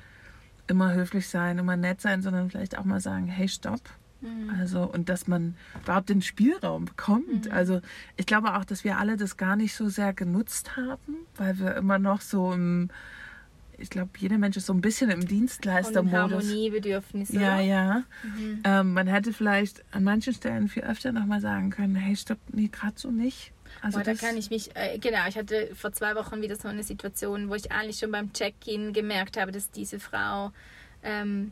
immer 0.68 0.94
höflich 0.94 1.28
sein, 1.28 1.58
immer 1.58 1.76
nett 1.76 2.00
sein, 2.02 2.22
sondern 2.22 2.50
vielleicht 2.50 2.78
auch 2.78 2.86
mal 2.86 3.02
sagen, 3.02 3.28
hey, 3.28 3.48
stopp. 3.50 3.82
Also, 4.60 4.84
und 4.84 5.10
dass 5.10 5.28
man 5.28 5.56
überhaupt 5.84 6.10
den 6.10 6.22
Spielraum 6.22 6.86
bekommt. 6.86 7.52
Also, 7.52 7.82
ich 8.18 8.26
glaube 8.26 8.56
auch, 8.56 8.66
dass 8.66 8.84
wir 8.84 8.98
alle 8.98 9.18
das 9.18 9.38
gar 9.38 9.56
nicht 9.56 9.76
so 9.76 9.90
sehr 9.90 10.14
genutzt 10.14 10.76
haben, 10.76 11.28
weil 11.36 11.60
wir 11.60 11.76
immer 11.76 12.00
noch 12.00 12.22
so 12.22 12.52
im, 12.52 12.90
ich 13.78 13.90
glaube, 13.90 14.12
jeder 14.18 14.38
Mensch 14.38 14.58
ist 14.58 14.66
so 14.66 14.74
ein 14.74 14.82
bisschen 14.82 15.12
im 15.12 15.28
Dienstleistermodus. 15.28 16.44
Harmoniebedürfnis. 16.44 17.30
Ja, 17.30 17.60
ja. 17.60 18.04
Mhm. 18.24 18.62
Ähm, 18.64 18.94
man 18.94 19.08
hätte 19.08 19.34
vielleicht 19.34 19.84
an 19.92 20.04
manchen 20.04 20.34
Stellen 20.34 20.70
viel 20.70 20.84
öfter 20.84 21.12
nochmal 21.12 21.42
sagen 21.42 21.70
können, 21.70 21.96
hey, 21.96 22.16
stopp, 22.16 22.40
nee, 22.52 22.70
gerade 22.70 22.98
so 22.98 23.12
nicht. 23.12 23.52
Also 23.82 24.00
Boah, 24.00 24.06
da 24.06 24.14
kann 24.14 24.38
ich 24.38 24.50
mich, 24.50 24.76
äh, 24.76 24.98
genau, 25.00 25.28
ich 25.28 25.38
hatte 25.38 25.70
vor 25.76 25.92
zwei 25.92 26.16
Wochen 26.16 26.42
wieder 26.42 26.56
so 26.56 26.68
eine 26.68 26.84
Situation, 26.84 27.50
wo 27.50 27.56
ich 27.56 27.72
eigentlich 27.72 28.00
schon 28.00 28.12
beim 28.12 28.32
Check-in 28.34 28.94
gemerkt 28.94 29.38
habe, 29.38 29.52
dass 29.52 29.70
diese 29.70 30.00
Frau 30.00 30.52
ähm, 31.04 31.52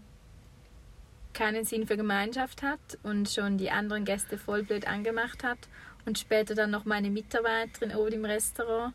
keinen 1.33 1.65
Sinn 1.65 1.87
für 1.87 1.97
Gemeinschaft 1.97 2.61
hat 2.61 2.97
und 3.03 3.29
schon 3.29 3.57
die 3.57 3.71
anderen 3.71 4.05
Gäste 4.05 4.37
voll 4.37 4.63
blöd 4.63 4.87
angemacht 4.87 5.43
hat 5.43 5.57
und 6.05 6.19
später 6.19 6.55
dann 6.55 6.71
noch 6.71 6.85
meine 6.85 7.09
Mitarbeiterin 7.09 7.95
oben 7.95 8.13
im 8.13 8.25
Restaurant. 8.25 8.93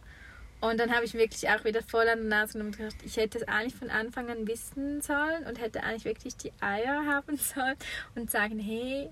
Und 0.60 0.80
dann 0.80 0.92
habe 0.92 1.04
ich 1.04 1.14
wirklich 1.14 1.48
auch 1.50 1.64
wieder 1.64 1.82
voll 1.82 2.08
an 2.08 2.18
der 2.18 2.40
Nase 2.40 2.54
genommen 2.54 2.72
und 2.72 2.78
gedacht, 2.78 2.96
ich 3.04 3.16
hätte 3.16 3.38
es 3.38 3.46
eigentlich 3.46 3.76
von 3.76 3.90
Anfang 3.90 4.28
an 4.28 4.46
wissen 4.48 5.00
sollen 5.02 5.46
und 5.46 5.60
hätte 5.60 5.84
eigentlich 5.84 6.04
wirklich 6.04 6.36
die 6.36 6.52
Eier 6.60 7.06
haben 7.06 7.36
sollen 7.36 7.76
und 8.16 8.30
sagen, 8.30 8.58
hey, 8.58 9.10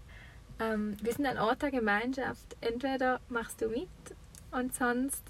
ähm, 0.58 0.96
wir 1.00 1.12
sind 1.12 1.26
ein 1.26 1.38
Ort 1.38 1.62
der 1.62 1.70
Gemeinschaft. 1.70 2.56
Entweder 2.60 3.20
machst 3.28 3.60
du 3.60 3.68
mit 3.68 3.88
und 4.50 4.74
sonst 4.74 5.22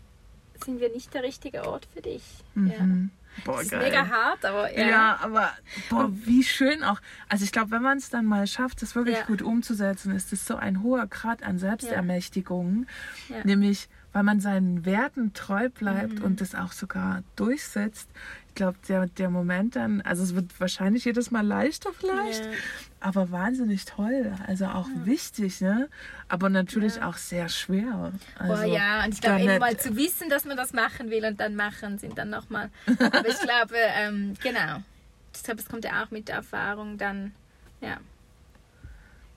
sind 0.65 0.81
wir 0.81 0.91
nicht 0.91 1.13
der 1.13 1.23
richtige 1.23 1.67
Ort 1.69 1.87
für 1.93 2.01
dich. 2.01 2.23
Mhm. 2.55 2.71
Ja. 2.71 3.26
Boah, 3.45 3.55
Das 3.57 3.65
ist 3.65 3.71
geil. 3.71 3.83
mega 3.83 4.09
hart, 4.09 4.45
aber 4.45 4.73
ja. 4.77 4.87
Ja, 4.89 5.19
aber 5.23 5.51
boah, 5.91 6.09
wie 6.11 6.43
schön 6.43 6.83
auch. 6.83 7.01
Also 7.29 7.45
ich 7.45 7.53
glaube, 7.53 7.71
wenn 7.71 7.83
man 7.83 7.99
es 7.99 8.09
dann 8.11 8.25
mal 8.25 8.47
schafft, 8.47 8.83
das 8.83 8.95
wirklich 8.95 9.19
Ja. 9.19 9.25
gut 9.27 9.43
umzusetzen, 9.43 10.15
ist 10.15 10.33
es 10.33 10.47
so 10.47 10.57
ein 10.57 10.83
hoher 10.83 11.07
Grad 11.07 11.43
an 11.43 11.59
Selbstermächtigung. 11.59 12.87
Ja. 13.29 13.37
Nämlich, 13.45 13.89
weil 14.13 14.23
man 14.23 14.41
seinen 14.41 14.85
Werten 14.87 15.33
treu 15.35 15.69
bleibt 15.69 16.21
Mhm. 16.21 16.25
und 16.25 16.41
das 16.41 16.55
auch 16.55 16.73
sogar 16.73 17.23
durchsetzt. 17.37 18.09
Ich 18.49 18.55
glaube, 18.55 18.79
der, 18.89 19.07
der 19.07 19.29
Moment 19.29 19.77
dann, 19.77 20.01
also 20.01 20.23
es 20.23 20.35
wird 20.35 20.59
wahrscheinlich 20.59 21.05
jedes 21.05 21.31
Mal 21.31 21.47
leichter 21.47 21.91
vielleicht, 21.93 22.45
Ja. 22.47 22.51
aber 23.01 23.31
wahnsinnig 23.31 23.85
toll. 23.85 24.33
Also 24.47 24.67
auch 24.67 24.89
wichtig, 25.05 25.61
ne? 25.61 25.89
Aber 26.29 26.49
natürlich 26.49 26.97
Ja. 26.97 27.09
auch 27.09 27.19
sehr 27.19 27.49
schwer. 27.51 28.13
Also, 28.39 28.55
Boah, 28.55 28.65
ja, 28.65 29.05
und 29.05 29.13
ich 29.15 29.21
glaube, 29.21 29.43
eben 29.43 29.59
mal 29.59 29.77
zu 29.77 29.95
wissen, 29.97 30.31
dass 30.31 30.47
man 30.47 30.57
das 30.57 30.73
machen 30.73 31.11
will 31.11 31.25
und 31.27 31.39
dann 31.39 31.55
machen, 31.55 31.99
sind 31.99 32.17
dann 32.17 32.31
nochmal. 32.31 32.71
Aber 32.99 33.29
ich 33.29 33.39
glaube, 33.41 33.75
ähm, 33.77 34.33
genau. 34.43 34.83
Glaube, 35.45 35.61
es 35.61 35.69
kommt 35.69 35.85
ja 35.85 36.03
auch 36.03 36.11
mit 36.11 36.29
der 36.29 36.37
Erfahrung 36.37 36.97
dann, 36.97 37.33
ja. 37.83 37.99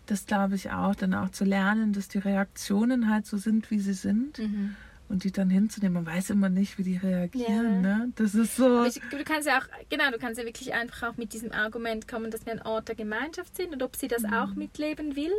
Das 0.10 0.26
glaube 0.26 0.56
ich 0.56 0.72
auch, 0.72 0.96
dann 0.96 1.14
auch 1.14 1.30
zu 1.30 1.46
lernen, 1.46 1.94
dass 1.94 2.08
die 2.08 2.18
Reaktionen 2.18 3.10
halt 3.12 3.26
so 3.28 3.38
sind, 3.38 3.70
wie 3.70 3.80
sie 3.80 3.94
sind 3.94 4.40
Mhm. 4.40 4.76
und 5.08 5.24
die 5.24 5.32
dann 5.32 5.50
hinzunehmen. 5.50 6.04
Man 6.04 6.14
weiß 6.16 6.32
immer 6.32 6.50
nicht, 6.50 6.78
wie 6.80 6.84
die 6.84 6.98
reagieren. 6.98 7.84
Ja. 7.84 7.98
Ne? 7.98 8.12
Das 8.16 8.34
ist 8.34 8.56
so. 8.56 8.84
Ich, 8.86 9.00
du 9.12 9.24
kannst 9.24 9.48
ja 9.48 9.60
auch, 9.60 9.66
genau, 9.90 10.10
du 10.12 10.18
kannst 10.18 10.40
ja 10.40 10.46
wirklich 10.46 10.74
einfach 10.74 11.10
auch 11.12 11.18
mit 11.18 11.34
diesem 11.34 11.52
Argument 11.52 12.08
kommen, 12.08 12.32
dass 12.32 12.46
wir 12.46 12.54
ein 12.54 12.62
Ort 12.64 12.88
der 12.88 12.96
Gemeinschaft 12.96 13.56
sind 13.56 13.74
und 13.74 13.84
ob 13.84 13.96
sie 13.96 14.08
das 14.08 14.24
auch 14.26 14.56
mitleben 14.56 15.16
will. 15.16 15.34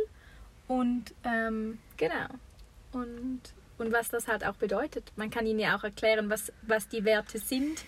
Und 0.67 1.13
ähm, 1.25 1.77
genau. 1.97 2.27
Und, 2.93 3.41
und 3.77 3.91
was 3.91 4.09
das 4.09 4.27
halt 4.27 4.45
auch 4.45 4.55
bedeutet. 4.55 5.11
Man 5.17 5.29
kann 5.29 5.45
ihnen 5.45 5.59
ja 5.59 5.75
auch 5.77 5.83
erklären, 5.83 6.29
was, 6.29 6.51
was 6.61 6.87
die 6.87 7.03
Werte 7.03 7.39
sind 7.39 7.83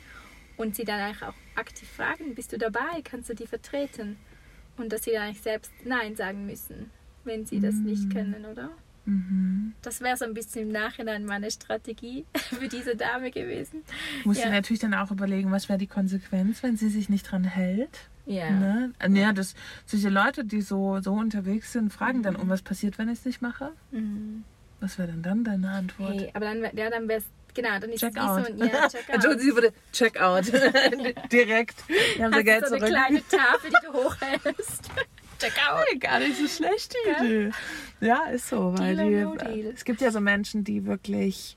und 0.57 0.75
sie 0.75 0.83
dann 0.83 1.13
auch 1.15 1.33
aktiv 1.55 1.87
fragen, 1.89 2.35
bist 2.35 2.51
du 2.51 2.57
dabei, 2.57 3.01
kannst 3.03 3.29
du 3.29 3.35
die 3.35 3.47
vertreten? 3.47 4.17
Und 4.77 4.91
dass 4.91 5.03
sie 5.03 5.11
dann 5.11 5.23
eigentlich 5.23 5.41
selbst 5.41 5.71
Nein 5.85 6.15
sagen 6.15 6.45
müssen, 6.45 6.89
wenn 7.23 7.45
sie 7.45 7.59
das 7.59 7.75
nicht 7.75 8.09
können, 8.11 8.45
oder? 8.45 8.69
Mhm. 9.05 9.73
Das 9.81 9.99
wäre 10.01 10.15
so 10.17 10.23
ein 10.25 10.33
bisschen 10.33 10.63
im 10.63 10.71
Nachhinein 10.71 11.25
meine 11.25 11.51
Strategie 11.51 12.25
für 12.35 12.67
diese 12.67 12.95
Dame 12.95 13.31
gewesen. 13.31 13.83
Muss 14.23 14.37
Ja. 14.39 14.49
natürlich 14.49 14.79
dann 14.79 14.93
auch 14.93 15.11
überlegen, 15.11 15.51
was 15.51 15.67
wäre 15.69 15.77
die 15.77 15.87
Konsequenz, 15.87 16.63
wenn 16.63 16.77
sie 16.77 16.89
sich 16.89 17.09
nicht 17.09 17.29
dran 17.29 17.43
hält. 17.43 18.09
Ja. 18.25 18.49
Ne? 18.49 18.93
Äh, 18.99 19.11
Ja, 19.11 19.33
das, 19.33 19.55
solche 19.85 20.09
Leute, 20.09 20.45
die 20.45 20.61
so, 20.61 20.99
so 21.01 21.11
unterwegs 21.13 21.73
sind, 21.73 21.91
fragen 21.91 22.23
dann, 22.23 22.37
um 22.37 22.47
was 22.49 22.61
passiert, 22.61 22.97
wenn 22.97 23.09
ich 23.09 23.19
es 23.19 23.25
nicht 23.25 23.41
mache? 23.41 23.73
Mhm. 23.91 24.45
Was 24.83 24.97
wäre 24.99 25.07
denn 25.07 25.21
dann 25.23 25.45
deine 25.45 25.69
Antwort? 25.71 26.11
Hey, 26.13 26.29
aber 26.33 26.45
dann, 26.45 26.61
ja, 26.75 26.89
dann 26.89 27.07
wäre 27.07 27.19
es, 27.19 27.25
genau, 27.53 27.79
dann 27.79 27.89
ist 27.89 28.01
Check 28.01 28.17
out. 28.17 28.45
so 28.45 28.51
ein, 28.51 28.57
ja, 28.57 28.67
check 28.89 29.07
out. 29.07 29.15
Entschuldigen 29.15 29.49
Sie 29.49 29.51
bitte, 29.53 29.73
check 29.93 30.19
out. 30.19 30.43
Direkt. 31.31 31.87
Wir 32.17 32.25
haben 32.25 32.33
Sie 32.33 32.43
Geld 32.43 32.67
so 32.67 32.75
eine 32.75 32.85
zurück. 32.85 32.93
kleine 32.93 33.27
Tafel, 33.29 33.69
die 33.69 33.85
du 33.85 33.93
hochhältst. 34.03 34.89
check 35.39 35.53
out. 35.69 35.85
Hey, 35.89 35.97
gar 35.99 36.19
nicht 36.19 36.37
so 36.37 36.47
schlecht, 36.49 36.93
die? 36.93 37.25
Idee. 37.25 37.51
Ja, 38.01 38.25
ist 38.25 38.49
so. 38.49 38.77
Weil 38.77 38.97
die, 38.97 39.09
no. 39.23 39.35
Es 39.73 39.85
gibt 39.85 40.01
ja 40.01 40.11
so 40.11 40.19
Menschen, 40.19 40.65
die 40.65 40.85
wirklich 40.85 41.55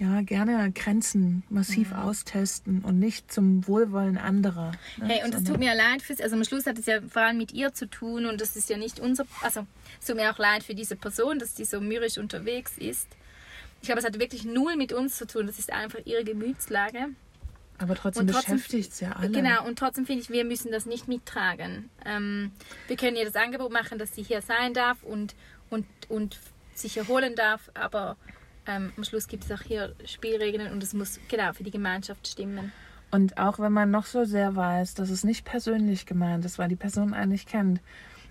ja, 0.00 0.22
gerne 0.22 0.72
Grenzen 0.72 1.42
massiv 1.50 1.92
austesten 1.92 2.82
und 2.82 2.98
nicht 2.98 3.30
zum 3.30 3.66
Wohlwollen 3.68 4.16
anderer. 4.16 4.72
ne, 4.96 5.06
Hey, 5.08 5.24
und 5.24 5.34
es 5.34 5.44
tut 5.44 5.58
mir 5.58 5.74
leid 5.74 6.00
fürs, 6.02 6.20
also 6.22 6.36
am 6.36 6.44
Schluss 6.44 6.64
hat 6.66 6.78
es 6.78 6.86
ja 6.86 7.00
vor 7.02 7.20
allem 7.22 7.36
mit 7.36 7.52
ihr 7.52 7.74
zu 7.74 7.86
tun 7.86 8.24
und 8.24 8.40
das 8.40 8.56
ist 8.56 8.70
ja 8.70 8.78
nicht 8.78 8.98
unser, 8.98 9.26
also 9.42 9.66
es 10.00 10.06
tut 10.06 10.16
mir 10.16 10.32
auch 10.32 10.38
leid 10.38 10.62
für 10.64 10.74
diese 10.74 10.96
Person, 10.96 11.38
dass 11.38 11.54
die 11.54 11.66
so 11.66 11.80
mürrisch 11.82 12.16
unterwegs 12.16 12.72
ist. 12.78 13.08
Ich 13.82 13.86
glaube, 13.88 14.00
es 14.00 14.06
hat 14.06 14.18
wirklich 14.18 14.44
null 14.44 14.76
mit 14.76 14.92
uns 14.94 15.16
zu 15.18 15.26
tun, 15.26 15.46
das 15.46 15.58
ist 15.58 15.70
einfach 15.72 15.98
ihre 16.06 16.24
Gemütslage. 16.24 17.08
Aber 17.78 17.94
trotzdem, 17.94 18.22
Und 18.26 18.32
trotzdem- 18.32 18.56
beschäftigt 18.56 18.92
es 18.92 19.00
ja 19.00 19.12
alle. 19.12 19.30
Genau, 19.30 19.66
und 19.66 19.78
trotzdem 19.78 20.06
finde 20.06 20.22
ich, 20.22 20.30
wir 20.30 20.44
müssen 20.46 20.70
das 20.72 20.84
nicht 20.86 21.08
mittragen. 21.08 21.88
Ähm, 22.06 22.52
wir 22.88 22.96
können 22.96 23.16
ihr 23.16 23.24
das 23.26 23.36
Angebot 23.36 23.70
machen, 23.72 23.98
dass 23.98 24.14
sie 24.14 24.22
hier 24.22 24.40
sein 24.42 24.72
darf 24.74 25.02
und, 25.02 25.34
und, 25.70 25.86
und 26.08 26.38
sich 26.74 26.96
erholen 26.98 27.34
darf, 27.36 27.70
aber 27.74 28.16
ähm, 28.66 28.92
am 28.96 29.04
Schluss 29.04 29.28
gibt 29.28 29.44
es 29.44 29.52
auch 29.52 29.62
hier 29.62 29.94
Spielregeln 30.04 30.72
und 30.72 30.82
es 30.82 30.94
muss 30.94 31.20
genau 31.28 31.52
für 31.52 31.64
die 31.64 31.70
Gemeinschaft 31.70 32.26
stimmen. 32.26 32.72
Und 33.10 33.38
auch 33.38 33.58
wenn 33.58 33.72
man 33.72 33.90
noch 33.90 34.06
so 34.06 34.24
sehr 34.24 34.54
weiß, 34.54 34.94
dass 34.94 35.10
es 35.10 35.24
nicht 35.24 35.44
persönlich 35.44 36.06
gemeint 36.06 36.44
ist, 36.44 36.58
weil 36.58 36.68
die 36.68 36.76
Person 36.76 37.12
einen 37.12 37.32
nicht 37.32 37.48
kennt, 37.48 37.80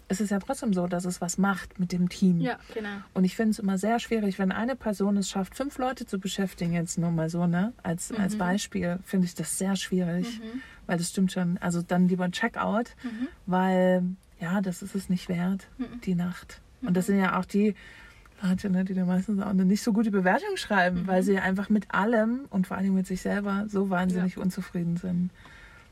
ist 0.07 0.21
es 0.21 0.32
ja 0.32 0.39
trotzdem 0.39 0.73
so, 0.73 0.88
dass 0.88 1.05
es 1.05 1.21
was 1.21 1.38
macht 1.38 1.80
mit 1.80 1.91
dem 1.91 2.09
Team. 2.09 2.41
Ja, 2.41 2.57
genau. 2.73 2.97
Und 3.13 3.25
ich 3.25 3.36
finde 3.36 3.51
es 3.51 3.59
immer 3.59 3.77
sehr 3.77 3.99
schwierig, 3.99 4.39
wenn 4.39 4.51
eine 4.51 4.75
Person 4.75 5.17
es 5.17 5.30
schafft, 5.30 5.55
fünf 5.55 5.77
Leute 5.77 6.05
zu 6.05 6.17
beschäftigen, 6.19 6.73
jetzt 6.73 6.97
nur 6.97 7.11
mal 7.11 7.30
so, 7.30 7.45
ne? 7.45 7.73
Als, 7.84 8.11
als 8.11 8.38
Beispiel, 8.38 8.99
finde 9.03 9.27
ich 9.27 9.36
das 9.36 9.57
sehr 9.57 9.75
schwierig. 9.75 10.41
Weil 10.88 10.97
das 10.97 11.09
stimmt 11.09 11.32
schon. 11.32 11.59
Also 11.59 11.84
dann 11.84 12.07
lieber 12.07 12.23
ein 12.23 12.32
Checkout, 12.32 12.95
weil 13.45 14.03
ja, 14.39 14.61
das 14.61 14.82
ist 14.82 14.95
es 14.95 15.09
nicht 15.09 15.30
wert, 15.30 15.67
die 16.05 16.15
Nacht. 16.15 16.61
Und 16.82 16.95
das 16.97 17.05
sind 17.05 17.19
ja 17.19 17.38
auch 17.38 17.45
die 17.45 17.75
Ne, 18.41 18.85
die 18.85 18.93
da 18.93 19.03
meistens 19.03 19.41
auch 19.41 19.47
eine 19.47 19.65
nicht 19.65 19.83
so 19.83 19.91
gute 19.91 20.11
Bewertung 20.11 20.55
schreiben, 20.55 21.05
weil 21.07 21.23
sie 21.23 21.37
einfach 21.39 21.67
mit 21.69 21.93
allem 21.93 22.45
und 22.49 22.67
vor 22.67 22.77
allem 22.77 22.93
mit 22.93 23.05
sich 23.05 23.21
selber 23.21 23.65
so 23.67 23.89
wahnsinnig 23.89 24.37
unzufrieden 24.37 24.95
sind. 24.95 25.29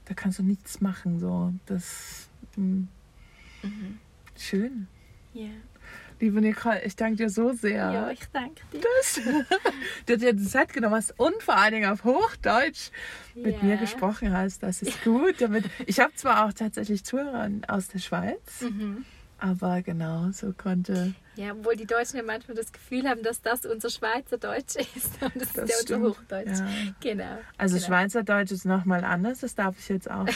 Da 0.05 0.13
kannst 0.13 0.39
du 0.39 0.43
nichts 0.43 0.79
machen. 0.79 1.19
So. 1.19 1.53
Das 1.65 2.29
mh. 2.55 2.87
schön. 4.37 4.87
Ja. 5.33 5.49
Liebe 6.19 6.41
Nicole, 6.41 6.83
ich 6.83 6.95
danke 6.95 7.17
dir 7.17 7.29
so 7.29 7.51
sehr. 7.53 7.91
ja, 7.91 8.09
ich 8.09 8.21
danke 8.33 8.61
dir. 8.73 8.79
dass 8.81 9.19
du 10.07 10.17
dir 10.17 10.33
die 10.33 10.43
Zeit 10.45 10.73
genommen 10.73 10.95
hast 10.95 11.19
und 11.19 11.43
vor 11.43 11.55
allen 11.57 11.73
Dingen 11.73 11.91
auf 11.91 12.05
Hochdeutsch 12.05 12.89
mit 13.35 13.57
Ja. 13.57 13.63
mir 13.63 13.77
gesprochen 13.77 14.31
hast. 14.31 14.63
Das 14.63 14.81
ist 14.81 15.03
gut. 15.03 15.35
Damit 15.41 15.65
ich 15.85 15.99
habe 15.99 16.13
zwar 16.15 16.45
auch 16.45 16.53
tatsächlich 16.53 17.03
Zuhörer 17.03 17.49
aus 17.67 17.89
der 17.89 17.99
Schweiz, 17.99 18.61
Mhm. 18.61 19.05
Aber 19.39 19.81
genau 19.81 20.29
so 20.31 20.53
konnte. 20.53 21.13
Ja, 21.35 21.51
obwohl 21.51 21.75
die 21.75 21.85
Deutschen 21.85 22.17
ja 22.17 22.23
manchmal 22.23 22.57
das 22.57 22.71
Gefühl 22.71 23.07
haben, 23.07 23.21
dass 23.21 23.43
das 23.43 23.63
unser 23.65 23.91
Schweizer 23.91 24.38
Deutsch 24.39 24.75
ist. 24.95 25.21
Und 25.21 25.35
das, 25.35 25.53
Das 25.53 25.69
ist 25.69 25.89
ja 25.89 25.97
unser. 25.97 26.09
Hochdeutsch. 26.09 26.47
Ja. 26.59 26.67
Genau. 26.99 27.38
Also 27.59 27.75
genau. 27.75 27.88
Schweizerdeutsch 27.88 28.51
ist 28.51 28.65
nochmal 28.65 29.03
anders, 29.03 29.41
das 29.41 29.53
darf 29.53 29.77
ich 29.77 29.89
jetzt 29.89 30.09
auch. 30.09 30.25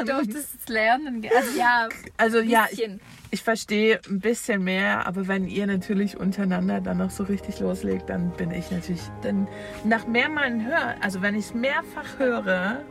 Du 0.00 0.04
durftest 0.04 0.54
es 0.60 0.68
lernen. 0.68 1.24
Also 1.34 1.58
ja, 1.58 1.88
Also 2.18 2.40
ja, 2.40 2.66
ich, 2.70 2.86
ich 3.30 3.42
verstehe 3.42 4.00
ein 4.08 4.20
bisschen 4.20 4.62
mehr, 4.62 5.06
aber 5.06 5.26
wenn 5.26 5.46
ihr 5.48 5.66
natürlich 5.66 6.16
untereinander 6.18 6.80
dann 6.80 6.98
noch 6.98 7.10
so 7.10 7.24
richtig 7.24 7.60
loslegt, 7.60 8.10
dann 8.10 8.30
bin 8.32 8.50
ich 8.50 8.70
natürlich 8.70 9.00
dann 9.22 9.48
nach 9.84 10.06
mehrmalen 10.06 10.66
hören, 10.66 10.96
also 11.00 11.22
wenn 11.22 11.34
ich 11.34 11.46
es 11.46 11.54
mehrfach 11.54 12.18
höre, 12.18 12.82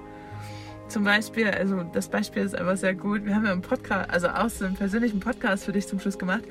zum 0.87 1.03
Beispiel, 1.03 1.47
also 1.49 1.83
das 1.93 2.07
Beispiel 2.09 2.43
ist 2.43 2.55
einfach 2.55 2.77
sehr 2.77 2.95
gut. 2.95 3.25
Wir 3.25 3.35
haben 3.35 3.45
ja 3.45 3.51
einen 3.51 3.61
Podcast, 3.61 4.09
also 4.11 4.27
auch 4.29 4.49
so 4.49 4.65
einen 4.65 4.75
persönlichen 4.75 5.19
Podcast 5.19 5.65
für 5.65 5.71
dich 5.71 5.87
zum 5.87 5.99
Schluss 5.99 6.17
gemacht 6.19 6.43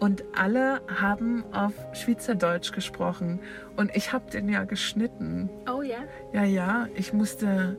und 0.00 0.24
alle 0.36 0.80
haben 1.00 1.44
auf 1.52 1.72
Schweizerdeutsch 1.92 2.72
gesprochen 2.72 3.40
und 3.76 3.94
ich 3.94 4.12
habe 4.12 4.30
den 4.30 4.48
ja 4.48 4.64
geschnitten. 4.64 5.50
Oh 5.70 5.82
ja. 5.82 5.98
Ja, 6.32 6.44
ja, 6.44 6.88
ich 6.94 7.12
musste 7.12 7.76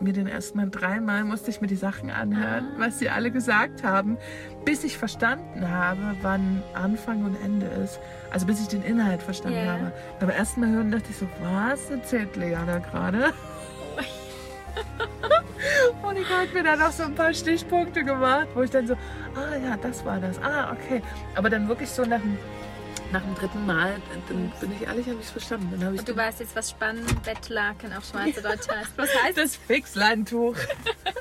mir 0.00 0.12
den 0.12 0.26
erstmal 0.26 0.68
dreimal 0.68 1.24
musste 1.24 1.50
ich 1.50 1.60
mir 1.60 1.68
die 1.68 1.76
Sachen 1.76 2.10
anhören, 2.10 2.64
Ah. 2.76 2.80
was 2.80 2.98
sie 2.98 3.08
alle 3.08 3.30
gesagt 3.30 3.84
haben, 3.84 4.18
bis 4.64 4.84
ich 4.84 4.98
verstanden 4.98 5.70
habe, 5.70 6.16
wann 6.20 6.62
Anfang 6.74 7.24
und 7.24 7.36
Ende 7.42 7.66
ist. 7.66 8.00
Also 8.30 8.44
bis 8.44 8.60
ich 8.60 8.68
den 8.68 8.82
Inhalt 8.82 9.22
verstanden 9.22 9.58
Ja. 9.64 9.72
habe. 9.74 9.92
Beim 10.20 10.30
ersten 10.30 10.60
Mal 10.60 10.70
hören 10.70 10.90
dachte 10.90 11.06
ich 11.10 11.16
so, 11.16 11.28
was 11.40 11.88
erzählt 11.90 12.36
Lea 12.36 12.56
da 12.66 12.80
gerade? 12.80 13.32
und 16.02 16.16
ich 16.16 16.28
habe 16.28 16.48
mir 16.52 16.62
dann 16.62 16.78
noch 16.78 16.92
so 16.92 17.04
ein 17.04 17.14
paar 17.14 17.32
Stichpunkte 17.32 18.04
gemacht, 18.04 18.48
wo 18.54 18.62
ich 18.62 18.70
dann 18.70 18.86
so, 18.86 18.94
ah 18.94 19.56
ja, 19.56 19.76
das 19.76 20.04
war 20.04 20.18
das. 20.20 20.38
Ah, 20.38 20.72
okay. 20.72 21.02
Aber 21.34 21.50
dann 21.50 21.68
wirklich 21.68 21.90
so 21.90 22.04
nach 22.04 22.20
dem, 22.20 22.38
nach 23.12 23.22
dem 23.22 23.34
dritten 23.34 23.66
Mal, 23.66 23.94
dann 24.28 24.52
bin 24.60 24.72
ich 24.72 24.86
ehrlich, 24.86 25.06
habe 25.06 25.18
ich 25.18 25.26
es 25.26 25.30
verstanden. 25.30 25.68
Dann 25.78 25.94
ich 25.94 26.00
Und 26.00 26.08
du 26.08 26.16
weißt 26.16 26.40
jetzt, 26.40 26.56
was 26.56 26.70
Spannbettlaken 26.70 27.92
auf 27.92 28.04
Schweizerdeutsch 28.04 28.68
heißt. 28.68 28.92
Was 28.96 29.10
heißt 29.22 29.38
Das 29.38 29.56
Fixleintuch. 29.56 30.56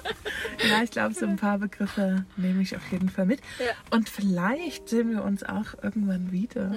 ja, 0.69 0.83
ich 0.83 0.91
glaube, 0.91 1.13
so 1.13 1.25
ein 1.25 1.37
paar 1.37 1.59
Begriffe 1.59 2.25
nehme 2.35 2.61
ich 2.61 2.75
auf 2.75 2.91
jeden 2.91 3.09
Fall 3.09 3.25
mit. 3.25 3.41
Ja. 3.59 3.73
Und 3.91 4.09
vielleicht 4.09 4.89
sehen 4.89 5.11
wir 5.11 5.23
uns 5.23 5.43
auch 5.43 5.75
irgendwann 5.81 6.31
wieder. 6.31 6.75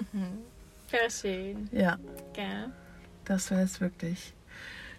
Sehr 0.90 1.10
schön. 1.10 1.68
Ja, 1.72 1.98
Gell? 2.32 2.70
das 3.24 3.50
wäre 3.50 3.62
es 3.62 3.80
wirklich. 3.80 4.35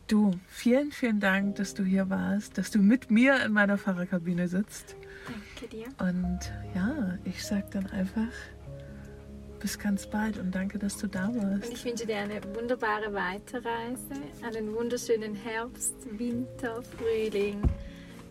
Du, 0.08 0.32
vielen, 0.48 0.92
vielen 0.92 1.20
Dank, 1.20 1.56
dass 1.58 1.74
du 1.74 1.84
hier 1.84 2.10
warst, 2.10 2.58
dass 2.58 2.72
du 2.72 2.80
mit 2.80 3.12
mir 3.12 3.44
in 3.46 3.52
meiner 3.52 3.78
Fahrerkabine 3.78 4.48
sitzt. 4.48 4.96
Danke 5.28 5.76
dir. 5.76 5.86
Und 6.00 6.40
ja, 6.74 7.18
ich 7.26 7.46
sag 7.46 7.72
dann 7.72 7.88
einfach 7.88 8.30
bis 9.60 9.78
ganz 9.78 10.08
bald 10.10 10.38
und 10.38 10.54
danke, 10.56 10.80
dass 10.80 10.98
du 10.98 11.08
da 11.08 11.28
Und 11.28 11.42
warst. 11.62 11.74
ich 11.74 11.84
wünsche 11.84 12.06
dir 12.06 12.18
eine 12.20 12.42
wunderbare 12.56 13.12
Weiterreise, 13.14 14.14
einen 14.44 14.74
wunderschönen 14.74 15.36
Herbst, 15.36 15.96
Winter, 16.18 16.82
Frühling, 16.84 17.62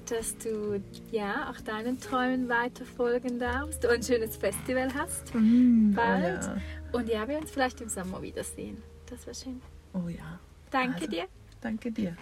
dass 0.08 0.38
du 0.38 0.80
ja 1.10 1.50
auch 1.50 1.60
deinen 1.60 2.00
Träumen 2.00 2.48
weiterfolgen 2.48 3.38
darfst, 3.38 3.82
du 3.84 3.90
ein 3.90 4.02
schönes 4.02 4.36
Festival 4.36 4.94
hast 4.94 5.34
Mm, 5.34 5.92
bald 5.94 6.38
Oh 6.44 6.46
ja. 6.46 6.56
und 6.92 7.08
ja, 7.08 7.28
wir 7.28 7.38
uns 7.38 7.50
vielleicht 7.50 7.80
im 7.82 7.88
Sommer 7.88 8.22
wiedersehen. 8.22 8.80
Das 9.10 9.26
wäre 9.26 9.34
schön. 9.36 9.60
Oh 9.92 10.08
ja. 10.08 10.38
Danke 10.70 10.94
Also, 10.94 11.06
dir. 11.10 11.24
Danke 11.62 11.90
dir. 11.92 12.16